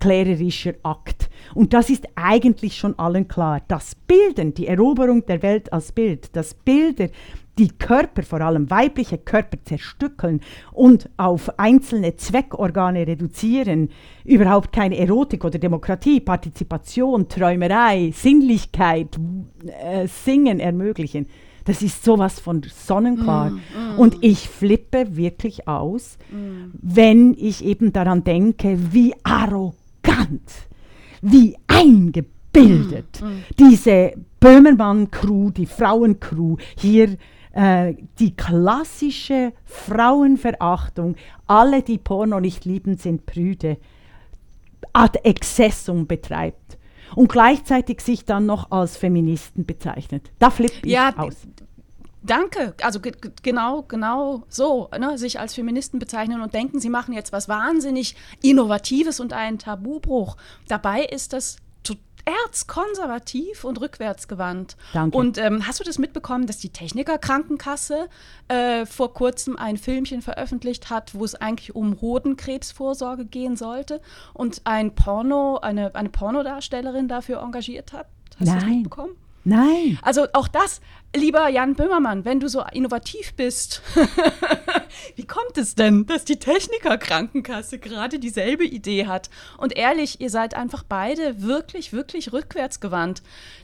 aufklärerischer 0.00 0.74
Akt. 0.82 1.28
Und 1.54 1.72
das 1.74 1.90
ist 1.90 2.06
eigentlich 2.14 2.76
schon 2.76 2.98
allen 2.98 3.28
klar. 3.28 3.60
Das 3.68 3.94
Bilden, 3.94 4.54
die 4.54 4.66
Eroberung 4.66 5.26
der 5.26 5.42
Welt 5.42 5.72
als 5.72 5.92
Bild, 5.92 6.34
das 6.34 6.54
Bilder 6.54 7.08
die 7.58 7.68
Körper, 7.68 8.22
vor 8.22 8.40
allem 8.40 8.70
weibliche 8.70 9.18
Körper, 9.18 9.58
zerstückeln 9.62 10.40
und 10.72 11.10
auf 11.18 11.58
einzelne 11.58 12.16
Zweckorgane 12.16 13.06
reduzieren, 13.06 13.90
überhaupt 14.24 14.72
keine 14.72 14.96
Erotik 14.96 15.44
oder 15.44 15.58
Demokratie, 15.58 16.20
Partizipation, 16.20 17.28
Träumerei, 17.28 18.12
Sinnlichkeit, 18.14 19.18
äh, 19.82 20.06
Singen 20.06 20.58
ermöglichen. 20.58 21.26
Das 21.66 21.82
ist 21.82 22.02
sowas 22.02 22.40
von 22.40 22.62
sonnenklar. 22.62 23.50
Mm, 23.50 23.54
mm. 23.54 23.98
Und 23.98 24.16
ich 24.22 24.48
flippe 24.48 25.16
wirklich 25.16 25.68
aus, 25.68 26.16
mm. 26.30 26.70
wenn 26.80 27.34
ich 27.34 27.62
eben 27.62 27.92
daran 27.92 28.24
denke, 28.24 28.78
wie 28.92 29.14
arrogant, 29.22 29.74
wie 31.22 31.56
eingebildet 31.66 33.20
mm. 33.22 33.54
diese 33.58 34.12
Böhmermann-Crew, 34.40 35.50
die 35.50 35.66
Frauen-Crew 35.66 36.56
hier 36.76 37.16
äh, 37.52 37.94
die 38.18 38.34
klassische 38.36 39.52
Frauenverachtung, 39.64 41.16
alle, 41.46 41.82
die 41.82 41.98
Porno 41.98 42.40
nicht 42.40 42.64
lieben, 42.64 42.96
sind 42.96 43.26
Prüde, 43.26 43.76
ad 44.92 45.18
excessum 45.24 46.06
betreibt 46.06 46.78
und 47.14 47.30
gleichzeitig 47.30 48.00
sich 48.00 48.24
dann 48.24 48.46
noch 48.46 48.70
als 48.70 48.96
Feministen 48.96 49.66
bezeichnet. 49.66 50.30
Da 50.38 50.50
flippt 50.50 50.86
ich 50.86 50.92
ja, 50.92 51.12
aus. 51.16 51.36
Danke. 52.22 52.74
Also 52.82 53.00
genau, 53.42 53.82
genau 53.82 54.44
so, 54.48 54.88
ne? 54.98 55.16
sich 55.16 55.40
als 55.40 55.54
Feministen 55.54 55.98
bezeichnen 55.98 56.42
und 56.42 56.52
denken, 56.52 56.80
sie 56.80 56.90
machen 56.90 57.14
jetzt 57.14 57.32
was 57.32 57.48
wahnsinnig 57.48 58.14
Innovatives 58.42 59.20
und 59.20 59.32
einen 59.32 59.58
Tabubruch. 59.58 60.36
Dabei 60.68 61.04
ist 61.04 61.32
das 61.32 61.56
erzkonservativ 62.24 63.64
und 63.64 63.80
rückwärtsgewandt. 63.80 64.76
Danke. 64.92 65.16
Und 65.16 65.38
ähm, 65.38 65.66
hast 65.66 65.80
du 65.80 65.84
das 65.84 65.98
mitbekommen, 65.98 66.46
dass 66.46 66.58
die 66.58 66.70
Technikerkrankenkasse 66.70 68.08
äh, 68.48 68.86
vor 68.86 69.14
kurzem 69.14 69.56
ein 69.56 69.76
Filmchen 69.76 70.22
veröffentlicht 70.22 70.90
hat, 70.90 71.14
wo 71.14 71.24
es 71.24 71.34
eigentlich 71.34 71.74
um 71.74 72.00
Hodenkrebsvorsorge 72.00 73.24
gehen 73.24 73.56
sollte 73.56 74.00
und 74.34 74.62
ein 74.64 74.94
Porno, 74.94 75.58
eine, 75.58 75.94
eine 75.94 76.08
Pornodarstellerin 76.08 77.08
dafür 77.08 77.42
engagiert 77.42 77.92
hat? 77.92 78.06
Hast 78.38 78.46
Nein. 78.46 78.58
du 78.58 78.60
das 78.60 78.74
mitbekommen? 78.74 79.16
Nein. 79.44 79.98
Also 80.02 80.26
auch 80.32 80.48
das, 80.48 80.80
lieber 81.16 81.48
Jan 81.48 81.74
Böhmermann, 81.74 82.24
wenn 82.24 82.40
du 82.40 82.48
so 82.48 82.62
innovativ 82.72 83.34
bist, 83.34 83.82
wie 85.16 85.26
kommt 85.26 85.56
es 85.56 85.74
denn, 85.74 86.06
dass 86.06 86.24
die 86.24 86.38
Technikerkrankenkasse 86.38 87.78
gerade 87.78 88.18
dieselbe 88.18 88.64
Idee 88.64 89.06
hat? 89.06 89.30
Und 89.56 89.76
ehrlich, 89.76 90.20
ihr 90.20 90.30
seid 90.30 90.54
einfach 90.54 90.82
beide 90.82 91.42
wirklich, 91.42 91.92
wirklich 91.92 92.32
rückwärtsgewandt. 92.32 93.22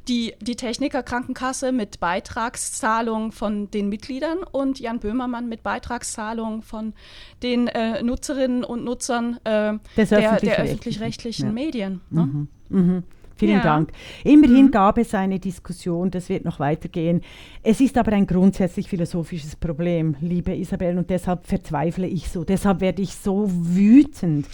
Die, 0.08 0.34
die 0.40 0.56
Technikerkrankenkasse 0.56 1.72
mit 1.72 2.00
Beitragszahlung 2.00 3.32
von 3.32 3.70
den 3.70 3.88
Mitgliedern 3.88 4.38
und 4.38 4.80
Jan 4.80 5.00
Böhmermann 5.00 5.48
mit 5.48 5.62
Beitragszahlung 5.62 6.62
von 6.62 6.94
den 7.42 7.68
äh, 7.68 8.02
Nutzerinnen 8.02 8.64
und 8.64 8.84
Nutzern 8.84 9.38
äh, 9.44 9.74
der, 9.96 10.40
der 10.40 10.58
öffentlich-rechtlichen 10.58 11.48
ja. 11.48 11.52
Medien. 11.52 12.00
Ne? 12.10 12.26
Mhm. 12.26 12.48
Mhm. 12.68 13.02
Vielen 13.36 13.58
Ja. 13.58 13.62
Dank. 13.62 13.92
Immerhin 14.24 14.70
gab 14.70 14.96
es 14.98 15.14
eine 15.14 15.38
Diskussion, 15.38 16.10
das 16.10 16.28
wird 16.28 16.44
noch 16.44 16.58
weitergehen. 16.58 17.20
Es 17.62 17.80
ist 17.80 17.98
aber 17.98 18.12
ein 18.12 18.26
grundsätzlich 18.26 18.88
philosophisches 18.88 19.56
Problem, 19.56 20.16
liebe 20.20 20.54
Isabel, 20.54 20.96
und 20.96 21.10
deshalb 21.10 21.46
verzweifle 21.46 22.06
ich 22.06 22.30
so. 22.30 22.44
Deshalb 22.44 22.80
werde 22.80 23.02
ich 23.02 23.14
so 23.14 23.50
wütend, 23.50 24.46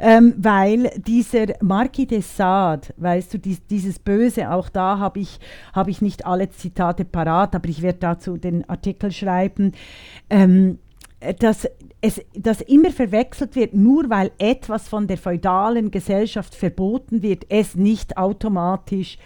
ähm, 0.00 0.34
weil 0.36 0.90
dieser 1.06 1.46
Marquis 1.62 2.08
de 2.08 2.20
Sade, 2.20 2.88
weißt 2.98 3.34
du, 3.34 3.38
dies, 3.38 3.66
dieses 3.66 3.98
Böse, 3.98 4.50
auch 4.50 4.68
da 4.68 4.98
habe 4.98 5.20
ich, 5.20 5.38
hab 5.72 5.88
ich 5.88 6.02
nicht 6.02 6.26
alle 6.26 6.50
Zitate 6.50 7.06
parat, 7.06 7.54
aber 7.54 7.68
ich 7.68 7.80
werde 7.80 8.00
dazu 8.00 8.36
den 8.36 8.68
Artikel 8.68 9.12
schreiben. 9.12 9.72
Ähm, 10.28 10.78
dass, 11.38 11.66
es, 12.00 12.20
dass 12.34 12.60
immer 12.60 12.90
verwechselt 12.90 13.56
wird, 13.56 13.74
nur 13.74 14.10
weil 14.10 14.30
etwas 14.38 14.88
von 14.88 15.06
der 15.06 15.18
feudalen 15.18 15.90
Gesellschaft 15.90 16.54
verboten 16.54 17.22
wird, 17.22 17.46
es 17.48 17.74
nicht 17.74 18.16
automatisch 18.16 19.18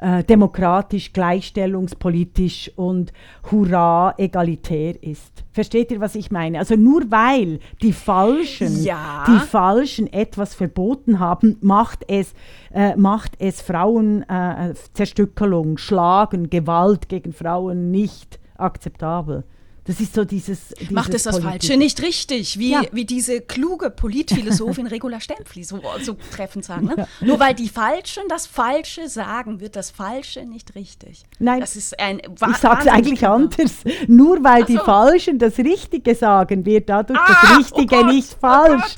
äh, 0.00 0.22
demokratisch, 0.22 1.12
gleichstellungspolitisch 1.12 2.70
und 2.76 3.12
hurra 3.50 4.14
egalitär 4.16 5.02
ist. 5.02 5.44
Versteht 5.52 5.90
ihr, 5.90 6.00
was 6.00 6.14
ich 6.14 6.30
meine? 6.30 6.60
Also 6.60 6.76
nur 6.76 7.10
weil 7.10 7.58
die 7.82 7.92
Falschen, 7.92 8.84
Ja. 8.84 9.24
die 9.26 9.40
Falschen 9.40 10.12
etwas 10.12 10.54
verboten 10.54 11.18
haben, 11.18 11.56
macht 11.62 12.04
es, 12.08 12.32
äh, 12.72 12.94
macht 12.94 13.32
es 13.40 13.60
Frauen 13.60 14.22
äh, 14.28 14.74
Zerstückelung, 14.92 15.78
Schlagen, 15.78 16.48
Gewalt 16.48 17.08
gegen 17.08 17.32
Frauen 17.32 17.90
nicht 17.90 18.38
akzeptabel. 18.56 19.42
Das 19.88 19.98
ist 20.00 20.14
so 20.14 20.24
dieses. 20.24 20.68
dieses 20.78 20.90
Macht 20.92 21.12
es 21.14 21.24
das 21.24 21.34
Politik- 21.40 21.50
Falsche 21.62 21.76
nicht 21.78 22.00
richtig, 22.02 22.58
wie, 22.58 22.72
Ja. 22.72 22.82
wie 22.92 23.04
diese 23.04 23.40
kluge 23.40 23.90
Politphilosophin 23.90 24.86
Regula 24.94 25.18
Stempfli 25.20 25.64
so, 25.64 25.80
so 26.02 26.14
treffend 26.30 26.64
sagt. 26.66 26.82
Ne? 26.82 27.06
Nur 27.22 27.40
weil 27.40 27.54
die 27.54 27.68
Falschen 27.68 28.22
das 28.28 28.46
Falsche 28.46 29.08
sagen, 29.08 29.60
wird 29.60 29.74
das 29.76 29.90
Falsche 29.90 30.44
nicht 30.44 30.74
richtig. 30.74 31.24
Nein, 31.40 31.60
das 31.60 31.74
ist 31.74 31.98
ein 31.98 32.20
Ich 32.20 32.56
sage 32.58 32.82
es 32.82 32.86
eigentlich 32.86 33.20
kluger- 33.20 33.34
anders. 33.34 33.72
Nur 34.06 34.44
weil 34.44 34.64
die 34.64 34.76
so. 34.76 34.84
Falschen 34.84 35.38
das 35.38 35.56
Richtige 35.58 36.14
sagen, 36.14 36.64
wird 36.66 36.88
dadurch 36.88 37.18
Ah, 37.18 37.38
das 37.42 37.58
Richtige 37.58 37.96
oh 37.96 38.02
Gott, 38.02 38.12
nicht 38.12 38.34
oh 38.34 38.40
falsch. 38.40 38.94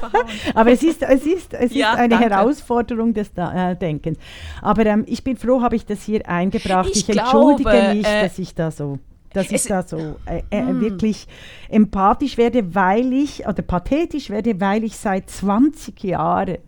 Verhauen. 0.00 0.26
Aber 0.54 0.72
es 0.72 0.82
ist, 0.82 1.02
es 1.02 1.26
ist, 1.26 1.52
es 1.52 1.74
Ja, 1.74 1.92
ist 1.92 1.98
eine 1.98 2.08
danke. 2.16 2.30
Herausforderung 2.30 3.12
des 3.12 3.28
äh, 3.36 3.76
Denkens. 3.76 4.18
Aber 4.62 4.86
ähm, 4.86 5.04
ich 5.06 5.22
bin 5.22 5.36
froh, 5.36 5.60
habe 5.60 5.76
ich 5.76 5.84
das 5.84 6.02
hier 6.02 6.26
eingebracht. 6.26 6.88
Ich 6.92 7.06
Ich, 7.08 7.16
entschuldige 7.18 7.68
glaube, 7.70 7.94
mich, 7.96 8.06
äh, 8.06 8.22
dass 8.22 8.38
ich 8.38 8.54
da 8.54 8.70
so, 8.70 8.98
dass 9.36 9.46
ich 9.46 9.52
es- 9.52 9.64
da 9.64 9.82
so 9.82 10.16
äh, 10.26 10.42
äh, 10.50 10.80
wirklich 10.80 11.26
empathisch 11.68 12.36
werde, 12.38 12.74
weil 12.74 13.12
ich, 13.12 13.46
oder 13.46 13.62
pathetisch 13.62 14.30
werde, 14.30 14.60
weil 14.60 14.84
ich 14.84 14.96
seit 14.96 15.30
20 15.30 16.02
Jahren 16.04 16.58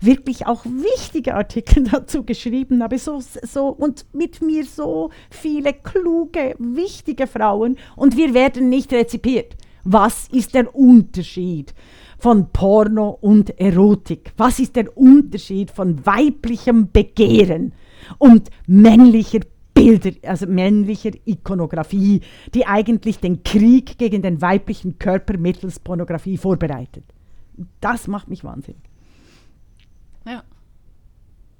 wirklich 0.00 0.46
auch 0.46 0.64
wichtige 0.64 1.34
Artikel 1.34 1.84
dazu 1.90 2.22
geschrieben 2.24 2.82
habe, 2.82 2.98
so, 2.98 3.20
so 3.42 3.68
und 3.68 4.06
mit 4.12 4.40
mir 4.42 4.64
so 4.64 5.10
viele 5.30 5.72
kluge, 5.72 6.54
wichtige 6.58 7.26
Frauen 7.26 7.76
und 7.96 8.16
wir 8.16 8.34
werden 8.34 8.68
nicht 8.68 8.92
rezipiert. 8.92 9.54
Was 9.84 10.28
ist 10.28 10.54
der 10.54 10.74
Unterschied 10.74 11.74
von 12.18 12.50
Porno 12.52 13.18
und 13.20 13.58
Erotik? 13.60 14.32
Was 14.38 14.58
ist 14.58 14.76
der 14.76 14.96
Unterschied 14.96 15.70
von 15.70 16.06
weiblichem 16.06 16.90
Begehren 16.90 17.74
und 18.18 18.48
männlicher 18.66 19.40
Bilder, 19.74 20.12
also 20.22 20.46
männlicher 20.46 21.10
Ikonografie, 21.24 22.22
die 22.54 22.66
eigentlich 22.66 23.18
den 23.18 23.42
Krieg 23.42 23.98
gegen 23.98 24.22
den 24.22 24.40
weiblichen 24.40 24.98
Körper 24.98 25.36
mittels 25.36 25.80
Pornografie 25.80 26.38
vorbereitet? 26.38 27.04
Das 27.80 28.06
macht 28.06 28.28
mich 28.28 28.44
wahnsinnig. 28.44 28.82
Ja. 30.26 30.42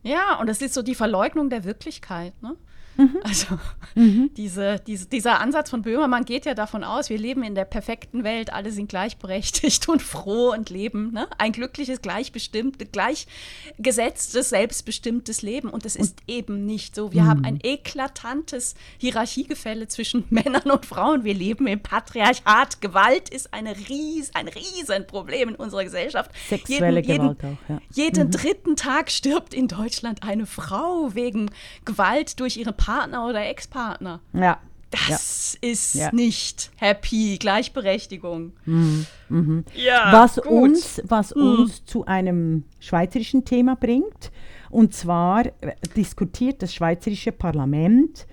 Ja, 0.03 0.39
und 0.41 0.49
das 0.49 0.61
ist 0.63 0.75
so 0.75 0.83
die 0.83 0.95
Verleugnung 0.95 1.51
der 1.51 1.65
Wirklichkeit. 1.65 2.41
Ne? 2.43 2.57
Mhm. 2.97 3.17
Also 3.23 3.59
diese, 3.97 4.81
diese, 4.87 5.07
dieser 5.07 5.41
Ansatz 5.41 5.71
von 5.71 5.83
Böhmermann 5.83 6.25
geht 6.25 6.47
ja 6.47 6.55
davon 6.55 6.85
aus, 6.85 7.11
wir 7.11 7.19
leben 7.19 7.43
in 7.43 7.55
der 7.55 7.65
perfekten 7.65 8.25
Welt, 8.25 8.53
alle 8.53 8.71
sind 8.71 8.89
gleichberechtigt 8.89 9.89
und 9.89 10.03
froh 10.03 10.53
und 10.53 10.71
leben. 10.71 11.13
Ne? 11.13 11.27
Ein 11.39 11.53
glückliches, 11.53 12.03
gleichbestimmtes, 12.03 12.89
gleichgesetztes, 12.93 14.49
selbstbestimmtes 14.51 15.43
Leben. 15.43 15.71
Und 15.71 15.85
das 15.85 15.97
ist 15.97 16.19
eben 16.27 16.67
nicht 16.67 16.95
so. 16.95 17.13
Wir 17.13 17.23
Mhm. 17.23 17.29
haben 17.29 17.45
ein 17.45 17.59
eklatantes 17.63 18.75
Hierarchiegefälle 18.99 19.89
zwischen 19.89 20.25
Männern 20.31 20.71
und 20.71 20.87
Frauen. 20.87 21.25
Wir 21.25 21.35
leben 21.35 21.67
im 21.67 21.81
Patriarchat. 21.81 22.81
Gewalt 22.81 23.29
ist 23.29 23.53
eine 23.55 23.77
ries, 23.89 24.31
ein 24.35 24.49
Riesenproblem 24.49 25.51
in 25.51 25.55
unserer 25.55 25.85
Gesellschaft. 25.85 26.31
Sexuelle 26.49 27.03
Gewalt 27.03 27.39
auch, 27.45 27.57
ja. 27.69 27.81
Jeden 27.93 28.31
dritten 28.31 28.77
Tag 28.77 29.11
stirbt 29.11 29.55
in 29.55 29.69
Deutschland 29.69 30.23
eine 30.23 30.47
Frau 30.47 31.15
wegen 31.15 31.51
Gewalt 31.85 32.41
durch 32.41 32.57
ihren 32.57 32.77
Partner 32.85 33.27
oder 33.29 33.45
Ex-Partner. 33.47 34.21
Ja. 34.33 34.59
Das 35.09 35.57
ist 35.61 35.95
Ja. 35.97 36.11
nicht 36.13 36.71
happy, 36.77 37.37
Gleichberechtigung. 37.39 38.53
Mhm, 38.65 39.65
Ja, 39.75 40.11
was 40.13 40.37
gut. 40.37 40.47
uns, 40.47 41.03
was 41.05 41.35
Mhm. 41.35 41.43
uns 41.43 41.85
zu 41.85 42.05
einem 42.07 42.65
schweizerischen 42.79 43.45
Thema 43.45 43.75
bringt. 43.75 44.31
Und 44.71 44.95
zwar 44.95 45.47
äh, 45.47 45.51
diskutiert 45.97 46.63
das 46.63 46.73
schweizerische 46.75 47.33
Parlament 47.33 48.27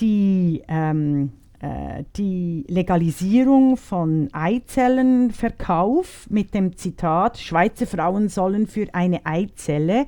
die, 0.00 0.62
ähm, 0.68 1.32
äh, 1.60 2.02
die 2.16 2.64
Legalisierung 2.68 3.76
von 3.76 4.28
Eizellenverkauf 4.32 6.26
mit 6.30 6.54
dem 6.54 6.76
Zitat, 6.76 7.38
Schweizer 7.38 7.86
Frauen 7.86 8.28
sollen 8.28 8.66
für 8.66 8.86
eine 8.92 9.24
Eizelle 9.26 10.06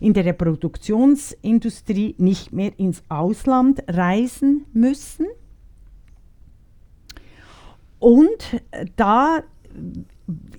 in 0.00 0.14
der 0.14 0.24
Reproduktionsindustrie 0.24 2.14
nicht 2.18 2.52
mehr 2.52 2.72
ins 2.78 3.02
Ausland 3.08 3.82
reisen 3.86 4.64
müssen. 4.72 5.26
Und 7.98 8.62
äh, 8.70 8.86
da 8.96 9.42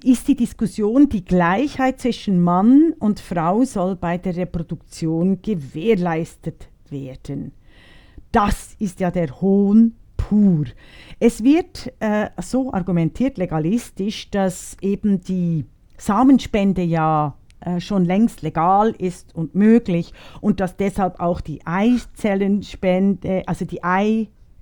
ist 0.03 0.27
die 0.27 0.35
Diskussion, 0.35 1.09
die 1.09 1.25
Gleichheit 1.25 1.99
zwischen 1.99 2.41
Mann 2.41 2.93
und 2.99 3.19
Frau 3.19 3.63
soll 3.63 3.95
bei 3.95 4.17
der 4.17 4.35
Reproduktion 4.35 5.41
gewährleistet 5.41 6.69
werden. 6.89 7.51
Das 8.31 8.75
ist 8.79 8.99
ja 8.99 9.11
der 9.11 9.41
Hohn 9.41 9.95
pur. 10.17 10.65
Es 11.19 11.43
wird 11.43 11.91
äh, 11.99 12.29
so 12.41 12.71
argumentiert, 12.71 13.37
legalistisch, 13.37 14.29
dass 14.29 14.77
eben 14.81 15.21
die 15.21 15.65
Samenspende 15.97 16.81
ja 16.81 17.35
schon 17.79 18.05
längst 18.05 18.41
legal 18.41 18.91
ist 18.97 19.35
und 19.35 19.55
möglich 19.55 20.13
und 20.41 20.59
dass 20.59 20.77
deshalb 20.77 21.19
auch 21.19 21.41
die 21.41 21.65
Eizellenspende, 21.65 23.43
also 23.45 23.65
die 23.65 23.83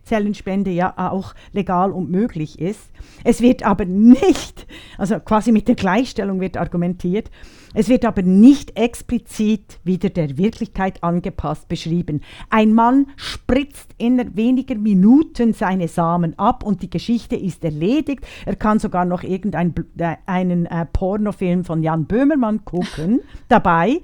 Eizellenspende 0.10 0.72
ja 0.72 0.93
auch 0.97 1.34
legal 1.53 1.91
und 1.91 2.10
möglich 2.10 2.60
ist. 2.60 2.89
Es 3.24 3.41
wird 3.41 3.64
aber 3.64 3.86
nicht, 3.86 4.66
also 4.97 5.20
quasi 5.20 5.51
mit 5.51 5.68
der 5.68 5.76
Gleichstellung 5.76 6.39
wird 6.39 6.57
argumentiert, 6.57 7.30
es 7.76 7.88
wird 7.88 8.03
aber 8.03 8.24
nicht 8.24 8.76
explizit 8.80 9.80
wieder 9.84 10.10
der 10.10 10.39
Wirklichkeit 10.39 11.03
angepasst 11.03 11.68
beschrieben. 11.68 12.22
Ein 12.49 12.74
Mann 12.74 13.07
spritzt 13.16 13.93
innerhalb 13.99 14.36
weniger 14.36 14.76
Minuten 14.76 15.53
seine 15.53 15.88
Samen 15.88 16.38
ab 16.39 16.64
und 16.64 16.82
die 16.82 16.89
Geschichte 16.89 17.36
ist 17.36 17.64
erledigt. 17.64 18.26
Er 18.47 18.55
kann 18.55 18.80
sogar 18.80 19.05
noch 19.05 19.22
irgendeinen 19.22 19.76
äh, 19.99 20.16
einen, 20.26 20.66
äh, 20.66 20.88
Pornofilm 20.91 21.64
von 21.64 21.84
Jan 21.84 22.05
Böhmermann 22.05 22.66
gucken. 22.66 23.22
Dabei 23.49 24.01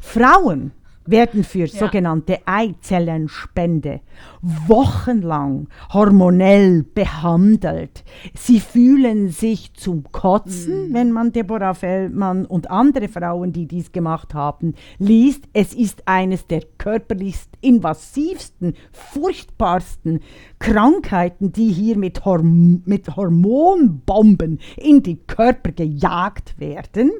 Frauen 0.00 0.72
werden 1.06 1.44
für 1.44 1.66
sogenannte 1.66 2.38
Eizellenspende 2.46 4.00
wochenlang 4.40 5.68
hormonell 5.92 6.82
behandelt. 6.82 8.04
Sie 8.34 8.60
fühlen 8.60 9.30
sich 9.30 9.72
zum 9.74 10.04
Kotzen, 10.12 10.92
wenn 10.92 11.12
man 11.12 11.32
Deborah 11.32 11.74
Feldmann 11.74 12.46
und 12.46 12.70
andere 12.70 13.08
Frauen, 13.08 13.52
die 13.52 13.66
dies 13.66 13.92
gemacht 13.92 14.34
haben, 14.34 14.74
liest. 14.98 15.44
Es 15.52 15.74
ist 15.74 16.02
eines 16.06 16.46
der 16.46 16.62
körperlichst 16.78 17.50
invasivsten, 17.60 18.74
furchtbarsten 18.92 20.20
Krankheiten, 20.58 21.52
die 21.52 21.72
hier 21.72 21.96
mit, 21.96 22.24
Horm 22.24 22.82
mit 22.84 23.16
Hormonbomben 23.16 24.60
in 24.76 25.02
die 25.02 25.16
Körper 25.16 25.72
gejagt 25.72 26.58
werden. 26.58 27.10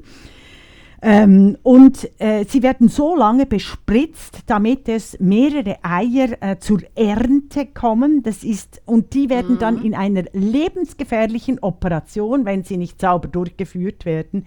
Ähm, 1.05 1.59
und 1.65 2.09
äh, 2.21 2.45
sie 2.45 2.63
werden 2.63 2.87
so 2.89 3.17
lange 3.17 3.45
bespritzt, 3.45 4.39
damit 4.47 4.89
es 4.89 5.19
mehrere 5.19 5.79
Eier 5.83 6.41
äh, 6.41 6.59
zur 6.61 6.81
Ernte 6.95 7.67
kommen. 7.67 8.23
Das 8.23 8.45
ist, 8.45 8.81
und 8.87 9.13
die 9.13 9.29
werden 9.29 9.59
dann 9.59 9.83
in 9.85 9.97
einer 9.97 10.23
lebensgefährlichen 10.33 11.59
Operation, 11.59 12.45
wenn 12.45 12.63
sie 12.63 12.77
nicht 12.77 13.01
sauber 13.01 13.27
durchgeführt 13.27 14.05
werden, 14.05 14.47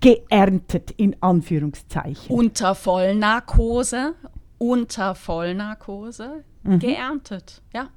geerntet, 0.00 0.90
in 0.96 1.16
Anführungszeichen. 1.20 2.34
Unter 2.34 2.74
Vollnarkose, 2.74 4.14
unter 4.58 5.14
Vollnarkose 5.14 6.44
geerntet. 6.78 7.60
Ja. 7.74 7.90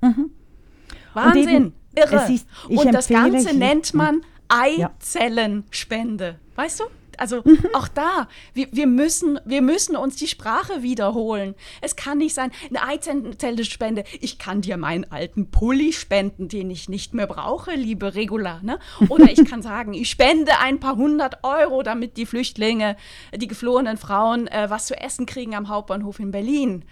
Wahnsinn, 1.14 1.44
Mhm. 1.44 1.50
eben, 1.50 1.74
irre. 1.96 2.34
ist- 2.34 2.48
Und 2.68 2.94
das 2.94 3.08
Ganze 3.08 3.56
nennt 3.58 3.94
man. 3.94 4.22
Eizellenspende. 4.50 6.36
Weißt 6.56 6.80
du? 6.82 6.84
Also 7.18 7.44
auch 7.74 7.88
da, 7.88 8.28
wir, 8.54 8.68
wir, 8.72 8.88
müssen, 8.88 9.40
wir 9.46 9.62
müssen 9.62 9.96
uns 9.96 10.16
die 10.16 10.28
Sprache 10.28 10.84
wiederholen. 10.84 11.56
Es 11.82 11.96
kann 11.96 12.20
nicht 12.20 12.34
sein, 12.34 12.52
eine 12.70 12.84
Eizellespende, 12.84 14.04
ich 14.20 14.38
kann 14.40 14.62
dir 14.62 14.78
meinen 14.78 15.12
alten 15.12 15.52
Pulli 15.52 15.94
spenden, 15.94 16.48
den 16.48 16.70
ich 16.70 16.90
nicht 16.90 17.14
mehr 17.14 17.28
brauche, 17.28 17.72
liebe 17.72 18.16
Regula. 18.16 18.60
Ne? 18.62 18.80
Oder 19.10 19.32
ich 19.32 19.46
kann 19.46 19.62
sagen, 19.62 19.94
ich 19.94 20.10
spende 20.10 20.60
ein 20.60 20.80
paar 20.80 20.96
hundert 20.96 21.44
Euro, 21.44 21.84
damit 21.84 22.18
die 22.18 22.26
Flüchtlinge, 22.26 22.98
die 23.36 23.48
geflohenen 23.48 23.98
Frauen 23.98 24.48
äh, 24.48 24.70
was 24.70 24.88
zu 24.88 24.96
essen 25.00 25.26
kriegen 25.26 25.56
am 25.56 25.70
Hauptbahnhof 25.70 26.20
in 26.20 26.32
Berlin. 26.32 26.86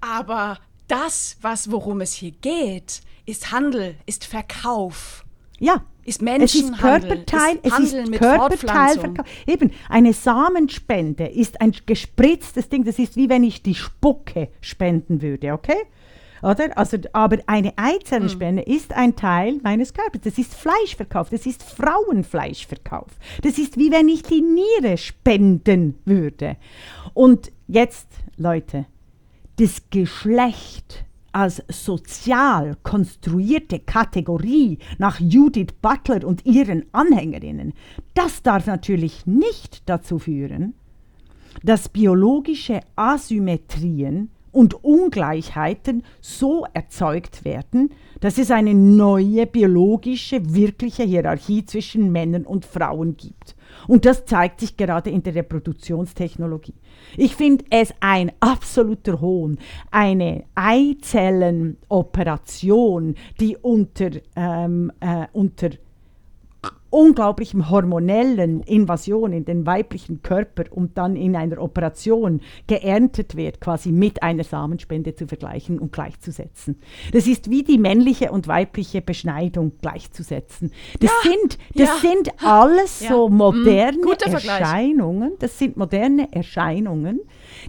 Aber 0.00 0.58
das, 0.88 1.36
was, 1.40 1.70
worum 1.70 2.00
es 2.00 2.12
hier 2.12 2.32
geht, 2.32 3.00
ist 3.26 3.52
Handel, 3.52 3.96
ist 4.06 4.26
Verkauf. 4.26 5.24
Ja, 5.58 5.84
ist 6.04 6.22
es 6.22 6.54
ist 6.54 6.78
Körperteil, 6.78 7.58
es 7.62 7.78
ist 7.78 8.12
Körperteilverkauf. 8.12 9.26
Eben, 9.46 9.70
eine 9.88 10.12
Samenspende 10.12 11.26
ist 11.26 11.60
ein 11.60 11.72
gespritztes 11.86 12.68
Ding, 12.68 12.84
das 12.84 12.98
ist 12.98 13.16
wie 13.16 13.28
wenn 13.28 13.42
ich 13.42 13.62
die 13.62 13.74
Spucke 13.74 14.48
spenden 14.60 15.22
würde, 15.22 15.52
okay? 15.52 15.86
Oder? 16.44 16.76
Also, 16.76 16.98
aber 17.14 17.38
eine 17.46 17.72
Eizellenspende 17.76 18.64
mhm. 18.66 18.74
ist 18.74 18.92
ein 18.92 19.16
Teil 19.16 19.60
meines 19.62 19.94
Körpers. 19.94 20.20
Das 20.24 20.36
ist 20.36 20.54
Fleischverkauf, 20.54 21.30
das 21.30 21.46
ist 21.46 21.62
Frauenfleischverkauf. 21.62 23.08
Das 23.42 23.56
ist 23.56 23.78
wie 23.78 23.90
wenn 23.90 24.08
ich 24.08 24.22
die 24.22 24.42
Niere 24.42 24.98
spenden 24.98 25.98
würde. 26.04 26.56
Und 27.14 27.50
jetzt, 27.66 28.08
Leute, 28.36 28.84
das 29.56 29.84
Geschlecht 29.88 31.06
als 31.34 31.62
sozial 31.68 32.76
konstruierte 32.82 33.80
Kategorie 33.80 34.78
nach 34.98 35.18
Judith 35.18 35.74
Butler 35.82 36.24
und 36.24 36.46
ihren 36.46 36.86
Anhängerinnen, 36.92 37.74
das 38.14 38.42
darf 38.42 38.66
natürlich 38.66 39.26
nicht 39.26 39.82
dazu 39.86 40.18
führen, 40.18 40.74
dass 41.62 41.88
biologische 41.88 42.80
Asymmetrien 42.94 44.30
und 44.52 44.84
Ungleichheiten 44.84 46.04
so 46.20 46.64
erzeugt 46.72 47.44
werden, 47.44 47.90
dass 48.20 48.38
es 48.38 48.52
eine 48.52 48.74
neue 48.74 49.46
biologische, 49.46 50.54
wirkliche 50.54 51.02
Hierarchie 51.02 51.64
zwischen 51.64 52.12
Männern 52.12 52.44
und 52.44 52.64
Frauen 52.64 53.16
gibt. 53.16 53.56
Und 53.86 54.04
das 54.04 54.24
zeigt 54.24 54.58
sich 54.60 54.76
gerade 54.76 55.10
in 55.10 55.22
der 55.22 55.34
Reproduktionstechnologie. 55.34 56.74
Ich 57.16 57.36
finde 57.36 57.64
es 57.70 57.94
ein 58.00 58.32
absoluter 58.40 59.20
Hohn, 59.20 59.58
eine 59.90 60.44
Eizellenoperation, 60.54 63.14
die 63.40 63.56
unter, 63.56 64.10
ähm, 64.36 64.92
äh, 65.00 65.26
unter 65.32 65.70
unglaublichen 66.94 67.70
hormonellen 67.70 68.60
Invasion 68.60 69.32
in 69.32 69.44
den 69.44 69.66
weiblichen 69.66 70.22
Körper 70.22 70.64
und 70.70 70.96
dann 70.96 71.16
in 71.16 71.34
einer 71.34 71.60
Operation 71.60 72.40
geerntet 72.68 73.36
wird, 73.36 73.60
quasi 73.60 73.90
mit 73.90 74.22
einer 74.22 74.44
Samenspende 74.44 75.16
zu 75.16 75.26
vergleichen 75.26 75.80
und 75.80 75.92
gleichzusetzen. 75.92 76.80
Das 77.12 77.26
ist 77.26 77.50
wie 77.50 77.64
die 77.64 77.78
männliche 77.78 78.30
und 78.30 78.46
weibliche 78.46 79.02
Beschneidung 79.02 79.72
gleichzusetzen. 79.82 80.70
Das 81.00 81.10
ja, 81.24 81.30
sind, 81.32 81.58
das 81.74 81.88
ja. 81.88 82.10
sind 82.10 82.44
alles 82.44 83.00
ja. 83.00 83.08
so 83.08 83.28
mhm. 83.28 83.38
moderne 83.38 83.98
Erscheinungen, 84.24 85.32
das 85.40 85.58
sind 85.58 85.76
moderne 85.76 86.32
Erscheinungen, 86.32 87.22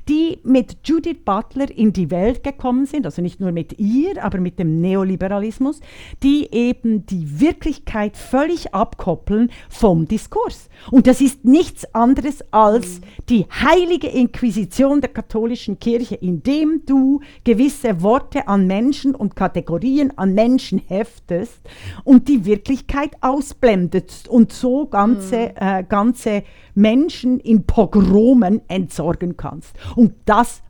die 0.08 0.40
mit 0.44 0.78
Judith 0.84 1.18
Butler 1.26 1.70
in 1.70 1.94
die 1.94 2.12
Welt 2.12 2.44
gekommen 2.44 2.86
sind, 2.86 3.06
also 3.06 3.22
nicht 3.22 3.40
nur 3.40 3.52
mit 3.52 3.80
ihr, 3.80 4.24
aber 4.24 4.40
mit 4.40 4.60
dem 4.60 4.82
Neoliberalismus, 4.82 5.80
die 6.24 6.48
eben 6.52 7.06
die 7.06 7.40
Wirklichkeit 7.40 8.18
völlig 8.18 8.74
abkoppeln 8.74 9.50
vom 9.70 10.08
Diskurs. 10.08 10.70
Und 10.92 11.08
das 11.08 11.22
ist 11.22 11.46
nichts 11.46 11.94
anderes 11.94 12.44
als 12.52 13.02
die 13.30 13.46
heilige 13.50 14.08
Inquisition 14.08 15.02
der 15.02 15.10
katholischen 15.12 15.80
Kirche, 15.80 16.16
indem 16.16 16.84
du 16.86 17.22
gewisse 17.44 18.02
Worte 18.02 18.48
an 18.48 18.68
Menschen 18.68 19.16
und 19.16 19.36
Kategorien 19.36 20.18
an 20.18 20.34
Menschen 20.34 20.80
heftest 20.80 21.60
und 22.04 22.28
die 22.28 22.46
Wirklichkeit 22.46 23.12
ausblendest 23.22 24.28
und 24.28 24.52
so 24.52 24.86
ganze, 24.86 25.38
mhm. 25.38 25.52
äh, 25.60 25.84
ganze 25.88 26.44
Menschen 26.76 27.40
in 27.40 27.64
Pogromen 27.64 28.62
entsorgen 28.68 29.38
kannst. 29.38 29.76
Und 29.96 30.16
das 30.26 30.62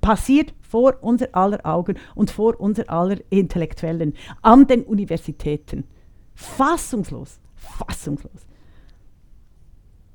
passiert 0.00 0.52
vor 0.60 0.96
unser 1.00 1.28
aller 1.34 1.64
Augen 1.64 1.98
und 2.14 2.30
vor 2.30 2.58
unser 2.60 2.90
aller 2.90 3.18
Intellektuellen 3.30 4.14
an 4.42 4.66
den 4.66 4.82
Universitäten. 4.82 5.84
Fassungslos, 6.34 7.38
fassungslos. 7.54 8.46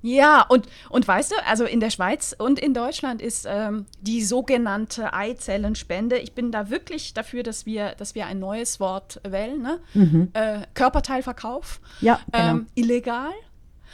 Ja, 0.02 0.46
und, 0.48 0.68
und 0.90 1.08
weißt 1.08 1.32
du, 1.32 1.36
also 1.46 1.66
in 1.66 1.80
der 1.80 1.90
Schweiz 1.90 2.36
und 2.38 2.60
in 2.60 2.74
Deutschland 2.74 3.22
ist 3.22 3.48
ähm, 3.50 3.86
die 4.00 4.24
sogenannte 4.24 5.14
Eizellenspende, 5.14 6.18
ich 6.18 6.34
bin 6.34 6.52
da 6.52 6.70
wirklich 6.70 7.14
dafür, 7.14 7.44
dass 7.44 7.66
wir, 7.66 7.94
dass 7.96 8.14
wir 8.14 8.28
ein 8.28 8.40
neues 8.40 8.80
Wort 8.80 9.20
wählen, 9.28 9.62
ne? 9.62 9.80
Mhm. 9.94 10.30
Äh, 10.34 10.62
Körperteilverkauf, 10.76 11.82
ja, 12.00 12.20
genau. 12.32 12.50
ähm, 12.50 12.68
illegal. 12.76 13.32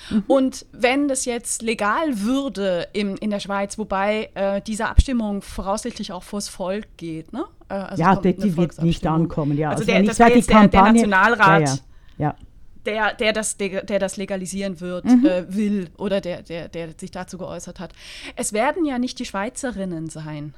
Mhm. 0.10 0.24
Und 0.28 0.66
wenn 0.72 1.08
das 1.08 1.26
jetzt 1.26 1.62
legal 1.62 2.22
würde 2.22 2.88
im, 2.94 3.16
in 3.16 3.30
der 3.30 3.40
Schweiz, 3.40 3.78
wobei 3.78 4.30
äh, 4.36 4.62
diese 4.62 4.88
Abstimmung 4.88 5.42
voraussichtlich 5.42 6.12
auch 6.12 6.24
vors 6.24 6.50
Volk 6.50 6.88
geht, 6.98 7.34
ne? 7.34 7.46
Äh, 7.70 7.74
also 7.74 8.02
ja, 8.02 8.16
die, 8.16 8.36
die 8.36 8.58
wird 8.58 8.82
nicht 8.82 9.06
ankommen, 9.06 9.58
ja. 9.58 9.70
Also, 9.70 9.82
also 9.82 9.92
der, 9.92 10.04
das 10.04 10.20
wäre 10.20 10.36
jetzt 10.36 10.50
der, 10.50 10.68
der, 10.68 10.82
Nationalrat. 10.82 11.62
Ja, 11.62 11.76
ja. 11.76 11.78
ja. 12.18 12.36
Der, 12.86 13.14
der, 13.14 13.32
das, 13.32 13.56
der, 13.56 13.84
der 13.84 14.00
das 14.00 14.18
legalisieren 14.18 14.82
wird, 14.82 15.06
mhm. 15.06 15.26
äh, 15.26 15.56
will 15.56 15.90
oder 15.98 16.20
der, 16.20 16.44
der, 16.44 16.68
der 16.68 16.90
sich 16.98 17.12
dazu 17.12 17.38
geäußert 17.38 17.80
hat. 17.80 17.94
Es 18.36 18.52
werden 18.52 18.84
ja 18.84 19.00
nicht 19.00 19.20
die 19.20 19.26
Schweizerinnen 19.26 20.10
sein, 20.10 20.54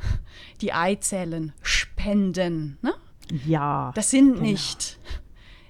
die 0.62 0.74
Eizellen 0.74 1.54
spenden. 1.62 2.80
Ne? 2.82 2.94
Ja. 3.46 3.92
Das 3.94 4.10
sind 4.10 4.34
genau. 4.34 4.42
nicht 4.42 4.98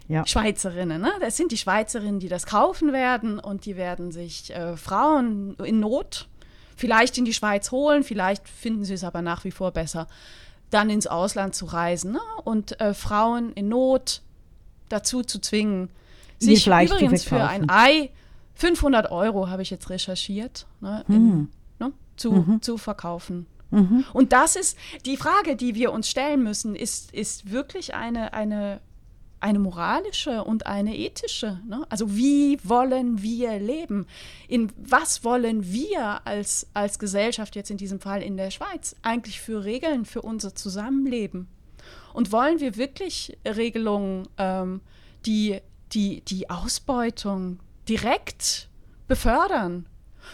ja. 0.08 0.26
Schweizerinnen. 0.26 1.02
Ne? 1.02 1.12
Das 1.20 1.38
sind 1.38 1.52
die 1.52 1.58
Schweizerinnen, 1.58 2.20
die 2.20 2.30
das 2.30 2.46
kaufen 2.46 2.94
werden 2.94 3.40
und 3.40 3.66
die 3.66 3.76
werden 3.76 4.12
sich 4.12 4.54
äh, 4.54 4.78
Frauen 4.78 5.56
in 5.64 5.80
Not 5.80 6.28
vielleicht 6.76 7.18
in 7.18 7.26
die 7.26 7.34
Schweiz 7.34 7.72
holen, 7.72 8.04
vielleicht 8.04 8.48
finden 8.48 8.84
sie 8.84 8.94
es 8.94 9.04
aber 9.04 9.22
nach 9.22 9.44
wie 9.46 9.52
vor 9.52 9.72
besser, 9.72 10.08
dann 10.70 10.90
ins 10.90 11.08
Ausland 11.08 11.56
zu 11.56 11.66
reisen 11.66 12.14
ne? 12.14 12.20
und 12.44 12.80
äh, 12.82 12.94
Frauen 12.94 13.54
in 13.54 13.70
Not 13.70 14.22
dazu 14.90 15.24
zu 15.24 15.40
zwingen, 15.40 15.90
sich 16.38 16.68
übrigens 16.68 17.24
für 17.24 17.44
ein 17.44 17.70
Ei 17.70 18.12
500 18.56 19.12
Euro 19.12 19.50
habe 19.50 19.62
ich 19.62 19.70
jetzt 19.70 19.90
recherchiert, 19.90 20.66
ne, 20.80 21.04
in, 21.08 21.16
hm. 21.16 21.50
ne, 21.80 21.94
zu, 22.18 22.32
mhm. 22.32 22.62
zu 22.62 22.78
verkaufen. 22.78 23.48
Mhm. 23.72 24.06
Und 24.14 24.32
das 24.32 24.56
ist 24.56 24.78
die 25.06 25.18
Frage, 25.18 25.56
die 25.56 25.76
wir 25.76 25.92
uns 25.92 26.10
stellen 26.10 26.44
müssen, 26.44 26.76
ist, 26.76 27.14
ist 27.14 27.52
wirklich 27.52 27.96
eine, 27.96 28.34
eine 28.34 28.80
eine 29.40 29.60
moralische 29.60 30.44
und 30.44 30.66
eine 30.66 30.98
ethische. 30.98 31.60
Ne? 31.68 31.86
Also 31.90 32.16
wie 32.16 32.58
wollen 32.64 33.22
wir 33.22 33.60
leben? 33.60 34.08
In 34.48 34.72
was 34.78 35.24
wollen 35.24 35.72
wir 35.72 36.26
als, 36.26 36.68
als 36.74 37.00
Gesellschaft, 37.00 37.56
jetzt 37.56 37.70
in 37.70 37.78
diesem 37.78 38.00
Fall 38.00 38.22
in 38.22 38.38
der 38.38 38.52
Schweiz, 38.52 38.96
eigentlich 39.02 39.40
für 39.40 39.64
Regeln 39.64 40.06
für 40.06 40.22
unser 40.22 40.56
Zusammenleben? 40.56 41.48
Und 42.14 42.32
wollen 42.32 42.60
wir 42.60 42.78
wirklich 42.78 43.38
Regelungen, 43.46 44.28
ähm, 44.38 44.82
die, 45.26 45.60
die 45.92 46.22
die 46.22 46.50
Ausbeutung 46.50 47.60
direkt 47.88 48.70
befördern? 49.08 49.86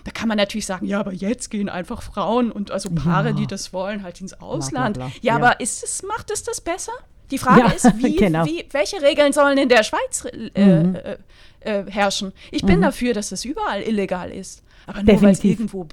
Da 0.03 0.11
kann 0.11 0.27
man 0.27 0.37
natürlich 0.37 0.65
sagen, 0.65 0.85
ja, 0.85 0.99
aber 0.99 1.11
jetzt 1.11 1.49
gehen 1.49 1.69
einfach 1.69 2.01
Frauen 2.01 2.51
und 2.51 2.71
also 2.71 2.89
Paare, 2.89 3.29
ja. 3.29 3.33
die 3.33 3.47
das 3.47 3.73
wollen, 3.73 4.03
halt 4.03 4.21
ins 4.21 4.33
Ausland. 4.33 4.95
Bla, 4.95 5.07
bla, 5.07 5.13
bla. 5.13 5.21
Ja, 5.21 5.33
ja, 5.33 5.35
aber 5.35 5.59
ist 5.59 5.83
es, 5.83 6.03
macht 6.03 6.31
es 6.31 6.43
das 6.43 6.61
besser? 6.61 6.93
Die 7.31 7.37
Frage 7.37 7.61
ja, 7.61 7.67
ist, 7.67 7.97
wie, 7.97 8.15
genau. 8.15 8.45
wie, 8.45 8.65
welche 8.71 9.01
Regeln 9.01 9.33
sollen 9.33 9.57
in 9.57 9.69
der 9.69 9.83
Schweiz 9.83 10.25
äh, 10.53 10.65
mhm. 10.65 10.95
äh, 10.95 11.17
äh, 11.61 11.89
herrschen? 11.89 12.33
Ich 12.51 12.63
bin 12.63 12.77
mhm. 12.77 12.83
dafür, 12.83 13.13
dass 13.13 13.31
es 13.31 13.45
überall 13.45 13.81
illegal 13.81 14.31
ist. 14.31 14.63
Aber 14.87 15.03
nur 15.03 15.21
weil 15.21 15.31
es 15.31 15.43
irgendwo 15.43 15.87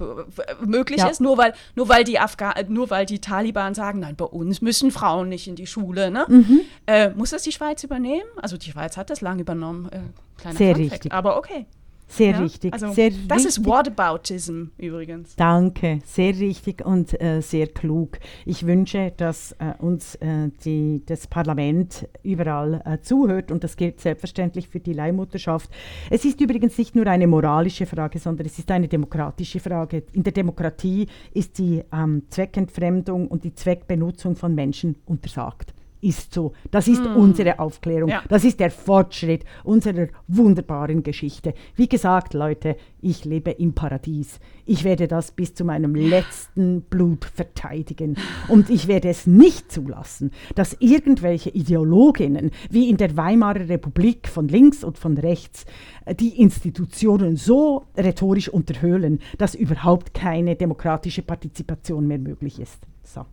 möglich 0.65 0.99
ja. 0.99 1.07
ist, 1.07 1.21
nur 1.21 1.37
weil, 1.37 1.53
nur, 1.75 1.89
weil 1.89 2.03
die 2.03 2.19
Afga 2.19 2.55
nur 2.67 2.89
weil 2.89 3.05
die 3.05 3.19
Taliban 3.19 3.75
sagen, 3.75 3.99
nein, 3.99 4.15
bei 4.15 4.25
uns 4.25 4.61
müssen 4.61 4.91
Frauen 4.91 5.29
nicht 5.29 5.47
in 5.47 5.55
die 5.55 5.67
Schule. 5.67 6.09
Ne? 6.11 6.25
Mhm. 6.27 6.61
Äh, 6.87 7.09
muss 7.09 7.29
das 7.29 7.43
die 7.43 7.51
Schweiz 7.51 7.83
übernehmen? 7.83 8.27
Also 8.41 8.57
die 8.57 8.71
Schweiz 8.71 8.97
hat 8.97 9.09
das 9.09 9.21
lang 9.21 9.39
übernommen. 9.39 9.89
Äh, 9.91 9.99
kleiner 10.41 10.57
Sehr 10.57 10.75
richtig. 10.75 11.11
Aber 11.11 11.37
okay. 11.37 11.65
Sehr 12.09 12.31
ja? 12.31 12.39
richtig. 12.39 12.73
Also, 12.73 12.91
sehr 12.91 13.11
das 13.11 13.45
richtig. 13.45 13.45
ist 13.45 13.65
Whataboutism 13.65 14.63
übrigens. 14.77 15.35
Danke, 15.35 15.99
sehr 16.05 16.37
richtig 16.37 16.83
und 16.83 17.19
äh, 17.21 17.41
sehr 17.41 17.67
klug. 17.67 18.19
Ich 18.45 18.65
wünsche, 18.65 19.13
dass 19.15 19.51
äh, 19.53 19.73
uns 19.77 20.15
äh, 20.15 20.49
die, 20.65 21.03
das 21.05 21.27
Parlament 21.27 22.07
überall 22.23 22.81
äh, 22.83 22.99
zuhört 22.99 23.51
und 23.51 23.63
das 23.63 23.77
gilt 23.77 24.01
selbstverständlich 24.01 24.67
für 24.67 24.79
die 24.79 24.93
Leihmutterschaft. 24.93 25.69
Es 26.09 26.25
ist 26.25 26.41
übrigens 26.41 26.77
nicht 26.79 26.95
nur 26.95 27.05
eine 27.05 27.27
moralische 27.27 27.85
Frage, 27.85 28.17
sondern 28.17 28.47
es 28.47 28.57
ist 28.57 28.71
eine 28.71 28.87
demokratische 28.87 29.59
Frage. 29.59 30.03
In 30.11 30.23
der 30.23 30.33
Demokratie 30.33 31.07
ist 31.33 31.59
die 31.59 31.83
ähm, 31.93 32.23
Zweckentfremdung 32.29 33.27
und 33.27 33.43
die 33.43 33.53
Zweckbenutzung 33.53 34.35
von 34.35 34.55
Menschen 34.55 34.95
untersagt. 35.05 35.73
Ist 36.01 36.33
so. 36.33 36.53
Das 36.71 36.87
ist 36.87 37.03
mm. 37.03 37.15
unsere 37.15 37.59
Aufklärung. 37.59 38.09
Ja. 38.09 38.23
Das 38.29 38.43
ist 38.43 38.59
der 38.59 38.71
Fortschritt 38.71 39.43
unserer 39.63 40.07
wunderbaren 40.27 41.03
Geschichte. 41.03 41.53
Wie 41.75 41.89
gesagt, 41.89 42.33
Leute, 42.33 42.75
ich 43.01 43.25
lebe 43.25 43.51
im 43.51 43.73
Paradies. 43.73 44.39
Ich 44.65 44.83
werde 44.83 45.07
das 45.07 45.31
bis 45.31 45.53
zu 45.53 45.65
meinem 45.65 45.95
letzten 45.95 46.81
Blut 46.83 47.25
verteidigen. 47.25 48.17
Und 48.47 48.69
ich 48.69 48.87
werde 48.87 49.09
es 49.09 49.27
nicht 49.27 49.71
zulassen, 49.71 50.31
dass 50.55 50.77
irgendwelche 50.79 51.49
Ideologinnen 51.49 52.51
wie 52.69 52.89
in 52.89 52.97
der 52.97 53.17
Weimarer 53.17 53.69
Republik 53.69 54.27
von 54.27 54.47
links 54.47 54.83
und 54.83 54.97
von 54.97 55.17
rechts 55.17 55.65
äh, 56.05 56.15
die 56.15 56.41
Institutionen 56.41 57.35
so 57.35 57.85
rhetorisch 57.97 58.49
unterhöhlen, 58.49 59.19
dass 59.37 59.55
überhaupt 59.55 60.13
keine 60.13 60.55
demokratische 60.55 61.21
Partizipation 61.21 62.07
mehr 62.07 62.19
möglich 62.19 62.59
ist. 62.59 62.79
So. 63.03 63.25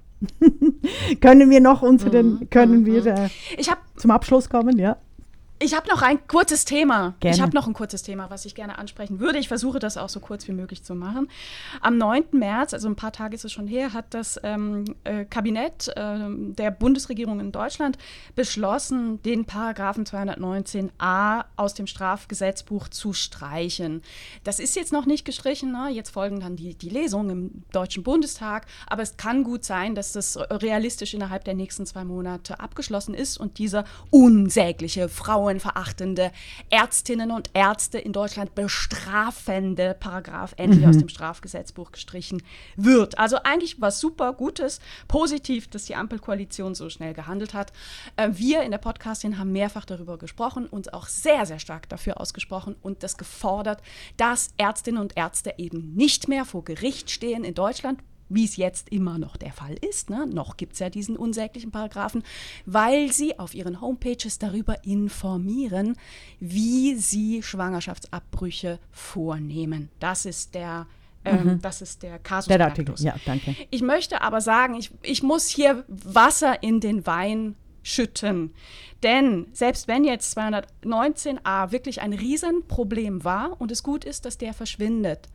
Können 1.21 1.51
wir 1.51 1.61
noch 1.61 1.83
unseren, 1.83 2.41
mhm. 2.41 2.51
können 2.51 2.87
wir 2.87 3.03
mhm. 3.03 3.07
äh, 3.07 3.29
ich 3.57 3.71
hab, 3.71 3.79
zum 3.97 4.11
Abschluss 4.11 4.49
kommen, 4.49 4.79
ja? 4.79 4.97
Ich 5.59 5.75
habe 5.75 5.89
noch 5.89 6.03
ein 6.03 6.27
kurzes 6.27 6.67
Thema. 6.67 7.15
Gerne. 7.21 7.35
Ich 7.35 7.41
habe 7.41 7.55
noch 7.55 7.67
ein 7.67 7.73
kurzes 7.73 8.03
Thema, 8.03 8.29
was 8.29 8.45
ich 8.45 8.55
gerne 8.55 8.79
ansprechen 8.79 9.21
würde. 9.21 9.39
Ich 9.39 9.49
versuche 9.49 9.79
das 9.79 9.97
auch 9.97 10.11
so 10.11 10.21
kurz 10.21 10.47
wie 10.49 10.53
möglich 10.53 10.83
zu 10.83 10.95
machen. 10.95 11.29
Am 11.81 11.97
9. 11.97 12.25
März, 12.33 12.75
also 12.75 12.89
ein 12.89 12.97
paar 12.97 13.13
Tage 13.13 13.35
ist 13.35 13.45
es 13.47 13.53
schon 13.53 13.67
her, 13.67 13.95
hat 13.95 14.13
das 14.13 14.39
ähm, 14.43 14.85
äh, 15.05 15.25
Kabinett 15.25 15.89
äh, 15.97 16.19
der 16.29 16.71
Bundesregierung 16.73 17.41
in 17.41 17.53
Deutschland 17.53 17.97
beschlossen, 18.35 19.23
den 19.23 19.47
Paragraphen 19.47 20.05
219a 20.05 21.47
aus 21.57 21.73
dem 21.73 21.87
Strafgesetzbuch 21.87 22.89
zu 22.89 23.15
streichen. 23.15 24.03
Das 24.45 24.59
ist 24.59 24.77
jetzt 24.77 24.93
noch 24.93 25.07
nicht 25.07 25.25
gestrichen. 25.25 25.73
Ne? 25.73 25.89
Jetzt 25.91 26.11
folgen 26.11 26.39
dann 26.41 26.57
die, 26.57 26.75
die 26.75 26.91
Lesungen 26.91 27.31
im 27.31 27.65
Deutschen 27.73 28.03
Bundestag. 28.03 28.67
Aber 28.87 29.03
es 29.03 29.17
kann 29.17 29.43
gut 29.43 29.65
sein, 29.65 29.95
dass 29.95 30.13
das 30.13 30.37
realistisch 30.37 31.15
innerhalb 31.15 31.45
der 31.45 31.55
nächsten 31.55 31.87
zwei 31.87 32.05
Monate 32.05 32.61
abgeschlossen 32.61 33.15
ist 33.15 33.39
und 33.39 33.57
dieser 33.57 33.85
unsägliche 34.11 35.09
Frauen 35.09 35.46
frauenverachtende 35.47 36.33
Ärztinnen 36.71 37.31
und 37.31 37.51
Ärzte 37.55 37.99
in 37.99 38.13
Deutschland 38.13 38.57
bestrafende 38.57 39.97
Paragraph 39.99 40.55
endlich 40.57 40.83
mhm. 40.83 40.91
aus 40.91 40.99
dem 40.99 41.09
Strafgesetzbuch 41.09 41.93
gestrichen 41.93 42.43
wird. 42.75 43.19
Also 43.19 43.37
eigentlich 43.45 43.81
was 43.81 44.01
super 44.01 44.33
Gutes, 44.33 44.81
positiv, 45.07 45.69
dass 45.69 45.85
die 45.85 45.95
Ampelkoalition 45.95 46.75
so 46.75 46.91
schnell 46.91 47.15
gehandelt 47.15 47.55
hat. 47.55 47.73
Äh, 48.17 48.31
wir 48.33 48.63
in 48.63 48.73
der 48.73 48.79
Podcastin 48.79 49.39
haben 49.39 49.53
mehrfach 49.53 49.85
darüber 49.85 50.19
gesprochen, 50.19 50.67
uns 50.67 50.89
auch 50.89 51.07
sehr, 51.07 51.47
sehr 51.47 51.61
stark 51.61 51.89
dafür 51.89 52.21
ausgesprochen 52.21 52.75
und 52.83 53.05
das 53.05 53.17
gefordert, 53.17 53.83
dass 54.17 54.51
Ärztinnen 54.59 55.01
und 55.01 55.17
Ärzte 55.17 55.55
eben 55.59 55.95
nicht 55.95 56.27
mehr 56.27 56.45
vor 56.45 56.65
Gericht 56.65 57.11
stehen 57.11 57.45
in 57.45 57.55
Deutschland, 57.55 58.01
wie 58.29 58.45
es 58.45 58.57
jetzt 58.57 58.89
immer 58.91 59.19
noch 59.19 59.37
der 59.37 59.53
Fall 59.53 59.75
ist, 59.75 60.11
ne? 60.11 60.27
noch 60.27 60.57
gibt 60.57 60.75
es 60.75 60.79
ja 60.81 60.91
diesen 60.91 61.17
unsäglichen 61.17 61.71
Paragraphen, 61.71 62.23
weil 62.65 63.13
sie 63.13 63.39
auf 63.39 63.55
ihren 63.55 63.81
Homepages 63.81 64.39
darüber 64.39 64.85
informieren, 64.85 65.97
wie 66.41 66.97
sie 66.97 67.43
Schwangerschaftsabbrüche 67.43 68.79
vornehmen. 68.91 69.91
Das 70.01 70.27
ist 70.27 70.55
der 70.55 70.87
ähm, 71.25 71.45
mhm. 71.45 71.61
das 71.61 71.83
ist 71.83 72.03
der 72.05 72.19
Kasus 72.21 72.47
Der 72.47 72.61
Artikel, 72.61 72.95
ja, 72.99 73.15
danke. 73.25 73.57
Ich 73.71 73.83
möchte 73.83 74.23
aber 74.23 74.41
sagen, 74.41 74.77
ich, 74.77 74.93
ich 75.03 75.25
muss 75.25 75.49
hier 75.49 75.85
Wasser 75.89 76.63
in 76.63 76.79
den 76.81 77.05
Wein 77.05 77.57
schütten. 77.83 78.53
Denn 79.03 79.47
selbst 79.53 79.89
wenn 79.89 80.05
jetzt 80.05 80.37
219a 80.39 81.73
wirklich 81.73 82.01
ein 82.01 82.13
Riesenproblem 82.13 83.25
war 83.25 83.61
und 83.61 83.71
es 83.71 83.83
gut 83.83 84.05
ist, 84.05 84.25
dass 84.25 84.39
der 84.39 84.55
verschwindet, 84.55 85.29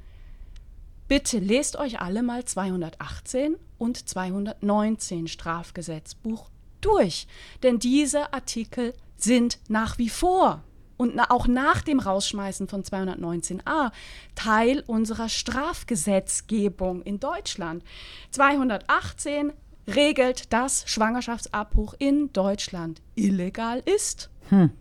Bitte 1.12 1.40
lest 1.40 1.76
euch 1.76 2.00
alle 2.00 2.24
mal 2.24 2.46
218 2.46 3.58
und 3.78 4.08
219 4.08 5.28
Strafgesetzbuch 5.28 6.50
durch, 6.80 7.28
denn 7.64 7.80
diese 7.80 8.32
Artikel 8.32 8.94
sind 9.18 9.60
nach 9.68 9.98
wie 9.98 10.08
vor 10.08 10.64
und 10.96 11.20
auch 11.20 11.48
nach 11.48 11.82
dem 11.82 12.00
Rausschmeißen 12.00 12.70
von 12.70 12.84
219a 12.84 13.92
Teil 14.36 14.86
unserer 14.88 15.28
Strafgesetzgebung 15.28 17.02
in 17.02 17.20
Deutschland. 17.20 17.84
218 18.30 19.52
regelt, 19.88 20.54
dass 20.54 20.86
Schwangerschaftsabbruch 20.88 21.94
in 22.00 22.32
Deutschland 22.32 23.02
illegal 23.16 23.84
ist. 23.84 24.30
Hm. 24.48 24.72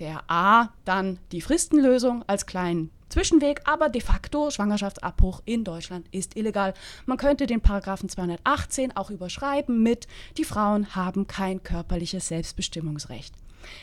Der 0.00 0.24
A 0.26 0.70
dann 0.84 1.20
die 1.30 1.40
Fristenlösung 1.40 2.24
als 2.26 2.46
kleinen 2.46 2.90
Zwischenweg, 3.12 3.60
aber 3.64 3.88
de 3.90 4.00
facto 4.00 4.50
Schwangerschaftsabbruch 4.50 5.42
in 5.44 5.64
Deutschland 5.64 6.06
ist 6.12 6.34
illegal. 6.36 6.72
Man 7.04 7.18
könnte 7.18 7.46
den 7.46 7.60
Paragraphen 7.60 8.08
218 8.08 8.96
auch 8.96 9.10
überschreiben 9.10 9.82
mit 9.82 10.08
die 10.38 10.44
Frauen 10.44 10.94
haben 10.96 11.26
kein 11.26 11.62
körperliches 11.62 12.28
Selbstbestimmungsrecht. 12.28 13.34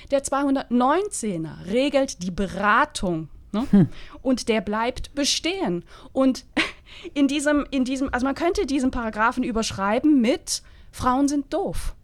Der 0.10 0.24
219er 0.24 1.68
regelt 1.68 2.24
die 2.24 2.32
Beratung 2.32 3.30
ne? 3.52 3.68
hm. 3.70 3.90
und 4.24 4.50
der 4.50 4.62
bleibt 4.62 5.14
bestehen. 5.14 5.86
Und 6.12 6.46
in 7.14 7.28
diesem, 7.28 7.68
in 7.70 7.86
diesem, 7.86 8.12
also 8.12 8.26
man 8.26 8.36
könnte 8.36 8.66
diesen 8.66 8.90
Paragraphen 8.90 9.44
überschreiben 9.44 10.22
mit 10.22 10.64
Frauen 10.92 11.28
sind 11.28 11.54
doof. 11.54 11.96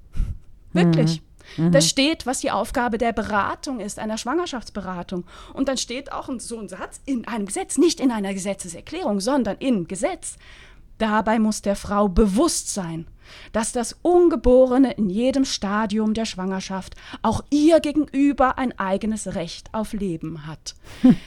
Wirklich. 0.73 1.21
Mhm. 1.21 1.34
Mhm. 1.57 1.71
Da 1.71 1.81
steht, 1.81 2.25
was 2.25 2.39
die 2.39 2.51
Aufgabe 2.51 2.97
der 2.97 3.13
Beratung 3.13 3.79
ist, 3.79 3.99
einer 3.99 4.17
Schwangerschaftsberatung. 4.17 5.25
Und 5.53 5.67
dann 5.67 5.77
steht 5.77 6.11
auch 6.11 6.29
so 6.39 6.59
ein 6.59 6.69
Satz 6.69 7.01
in 7.05 7.27
einem 7.27 7.45
Gesetz, 7.45 7.77
nicht 7.77 7.99
in 7.99 8.11
einer 8.11 8.33
Gesetzeserklärung, 8.33 9.19
sondern 9.19 9.57
im 9.59 9.87
Gesetz. 9.87 10.37
Dabei 10.97 11.39
muss 11.39 11.61
der 11.61 11.75
Frau 11.75 12.07
bewusst 12.07 12.73
sein, 12.73 13.07
dass 13.51 13.71
das 13.71 13.97
Ungeborene 14.01 14.93
in 14.93 15.09
jedem 15.09 15.43
Stadium 15.43 16.13
der 16.13 16.25
Schwangerschaft 16.25 16.95
auch 17.21 17.43
ihr 17.49 17.79
gegenüber 17.79 18.57
ein 18.57 18.77
eigenes 18.79 19.35
Recht 19.35 19.73
auf 19.73 19.93
Leben 19.93 20.47
hat. 20.47 20.75
Hm. 21.01 21.17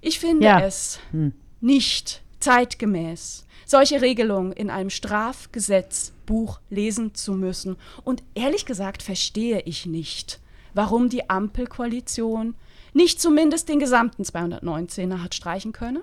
Ich 0.00 0.20
finde 0.20 0.46
ja. 0.46 0.60
es 0.60 1.00
hm. 1.10 1.32
nicht 1.60 2.22
zeitgemäß, 2.38 3.46
solche 3.68 4.00
Regelungen 4.00 4.52
in 4.52 4.70
einem 4.70 4.88
Strafgesetzbuch 4.88 6.60
lesen 6.70 7.14
zu 7.14 7.34
müssen. 7.34 7.76
Und 8.02 8.24
ehrlich 8.34 8.64
gesagt 8.64 9.02
verstehe 9.02 9.60
ich 9.60 9.84
nicht, 9.84 10.40
warum 10.72 11.10
die 11.10 11.28
Ampelkoalition 11.28 12.54
nicht 12.94 13.20
zumindest 13.20 13.68
den 13.68 13.78
gesamten 13.78 14.22
219er 14.22 15.22
hat 15.22 15.34
streichen 15.34 15.72
können 15.72 16.02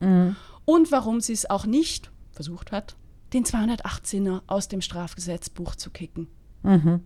mhm. 0.00 0.34
und 0.64 0.90
warum 0.90 1.20
sie 1.20 1.32
es 1.32 1.48
auch 1.48 1.66
nicht 1.66 2.10
versucht 2.32 2.72
hat, 2.72 2.96
den 3.32 3.44
218er 3.44 4.42
aus 4.48 4.66
dem 4.66 4.80
Strafgesetzbuch 4.80 5.76
zu 5.76 5.90
kicken. 5.90 6.26
Mhm. 6.64 7.00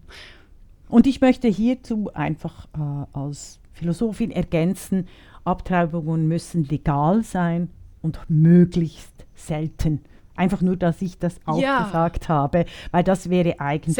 Und 0.89 1.07
ich 1.07 1.21
möchte 1.21 1.49
hierzu 1.49 2.11
einfach 2.15 2.67
äh, 2.75 3.07
als 3.13 3.61
Philosophin 3.73 4.31
ergänzen, 4.31 5.07
Abtreibungen 5.45 6.27
müssen 6.29 6.65
legal 6.65 7.23
sein 7.25 7.69
und 8.01 8.19
möglichst 8.29 9.18
selten. 9.39 10.03
Einfach 10.35 10.61
nur, 10.61 10.77
dass 10.77 11.03
ich 11.03 11.19
das 11.19 11.41
auch 11.47 11.61
ja. 11.61 11.85
gesagt 11.85 12.29
habe, 12.29 12.65
weil 12.93 13.03
das 13.03 13.29
wäre 13.29 13.59
eigentlich 13.59 13.97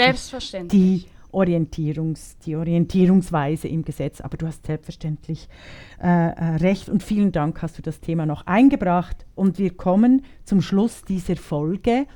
die, 0.69 1.07
Orientierungs, 1.31 2.39
die 2.39 2.57
Orientierungsweise 2.57 3.69
im 3.69 3.85
Gesetz. 3.85 4.21
Aber 4.21 4.37
du 4.37 4.47
hast 4.47 4.67
selbstverständlich 4.67 5.49
äh, 6.01 6.07
äh, 6.07 6.57
recht 6.57 6.89
und 6.89 7.03
vielen 7.03 7.33
Dank 7.33 7.61
hast 7.61 7.79
du 7.79 7.83
das 7.83 8.01
Thema 8.01 8.25
noch 8.25 8.47
eingebracht. 8.47 9.27
Und 9.35 9.59
wir 9.59 9.77
kommen 9.77 10.23
zum 10.45 10.63
Schluss 10.63 11.03
dieser 11.03 11.37
Folge 11.37 12.07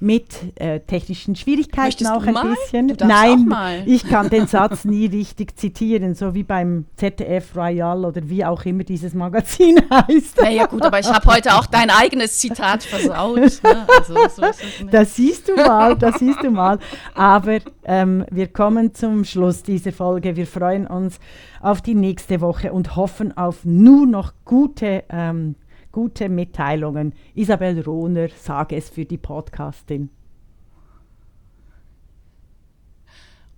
mit 0.00 0.58
äh, 0.58 0.80
technischen 0.80 1.36
Schwierigkeiten 1.36 1.86
Möchtest 1.86 2.10
auch 2.10 2.26
ein 2.26 2.32
mal? 2.32 2.54
bisschen. 2.54 2.96
Nein, 3.06 3.82
ich 3.86 4.08
kann 4.08 4.30
den 4.30 4.46
Satz 4.46 4.84
nie 4.84 5.06
richtig 5.06 5.56
zitieren, 5.58 6.14
so 6.14 6.34
wie 6.34 6.42
beim 6.42 6.86
ZDF 6.96 7.54
Royal 7.54 8.04
oder 8.04 8.22
wie 8.28 8.44
auch 8.44 8.64
immer 8.64 8.82
dieses 8.82 9.12
Magazin 9.12 9.78
heißt. 9.90 10.40
Naja 10.40 10.66
gut, 10.66 10.82
aber 10.82 10.98
ich 10.98 11.12
habe 11.12 11.26
heute 11.26 11.54
auch 11.54 11.66
dein 11.66 11.90
eigenes 11.90 12.38
Zitat 12.38 12.82
versaut. 12.82 13.36
Ne? 13.36 13.86
Also, 13.98 14.14
so 14.36 14.86
das 14.90 15.14
siehst 15.16 15.48
du 15.48 15.54
mal, 15.54 15.96
das 15.96 16.18
siehst 16.18 16.42
du 16.42 16.50
mal. 16.50 16.78
Aber 17.14 17.58
ähm, 17.84 18.24
wir 18.30 18.48
kommen 18.48 18.94
zum 18.94 19.24
Schluss 19.24 19.62
dieser 19.62 19.92
Folge. 19.92 20.34
Wir 20.36 20.46
freuen 20.46 20.86
uns 20.86 21.18
auf 21.60 21.82
die 21.82 21.94
nächste 21.94 22.40
Woche 22.40 22.72
und 22.72 22.96
hoffen 22.96 23.36
auf 23.36 23.64
nur 23.64 24.06
noch 24.06 24.32
gute 24.44 25.04
ähm, 25.10 25.56
gute 25.92 26.28
Mitteilungen. 26.28 27.14
Isabel 27.34 27.80
Rohner, 27.80 28.28
sage 28.36 28.76
es 28.76 28.88
für 28.88 29.04
die 29.04 29.18
Podcastin. 29.18 30.10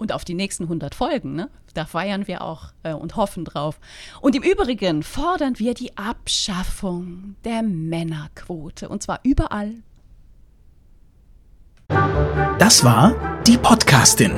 und 0.03 0.13
auf 0.13 0.25
die 0.25 0.35
nächsten 0.35 0.65
100 0.65 0.95
Folgen. 0.95 1.35
Ne? 1.35 1.49
Da 1.73 1.87
feiern 1.87 2.27
wir 2.27 2.43
auch 2.43 2.73
äh, 2.83 2.93
und 2.93 3.17
hoffen 3.17 3.47
drauf. 3.47 3.79
Und 4.21 4.37
im 4.37 4.43
Übrigen 4.43 5.03
fordern 5.03 5.59
wir 5.59 5.73
die 5.73 5.97
Abschaffung 5.97 7.37
der 7.45 7.63
Männerquote 7.63 8.89
und 8.89 9.03
zwar 9.03 9.21
überall. 9.23 9.73
Das 12.59 12.85
war 12.85 13.15
die 13.47 13.57
Podcastin, 13.57 14.33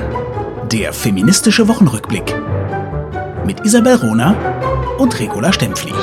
der 0.71 0.93
feministische 0.93 1.67
Wochenrückblick 1.67 2.35
mit 3.45 3.65
Isabel 3.65 3.95
Rona 3.95 4.35
und 4.97 5.19
Regula 5.19 5.51
Stempfli. 5.51 5.93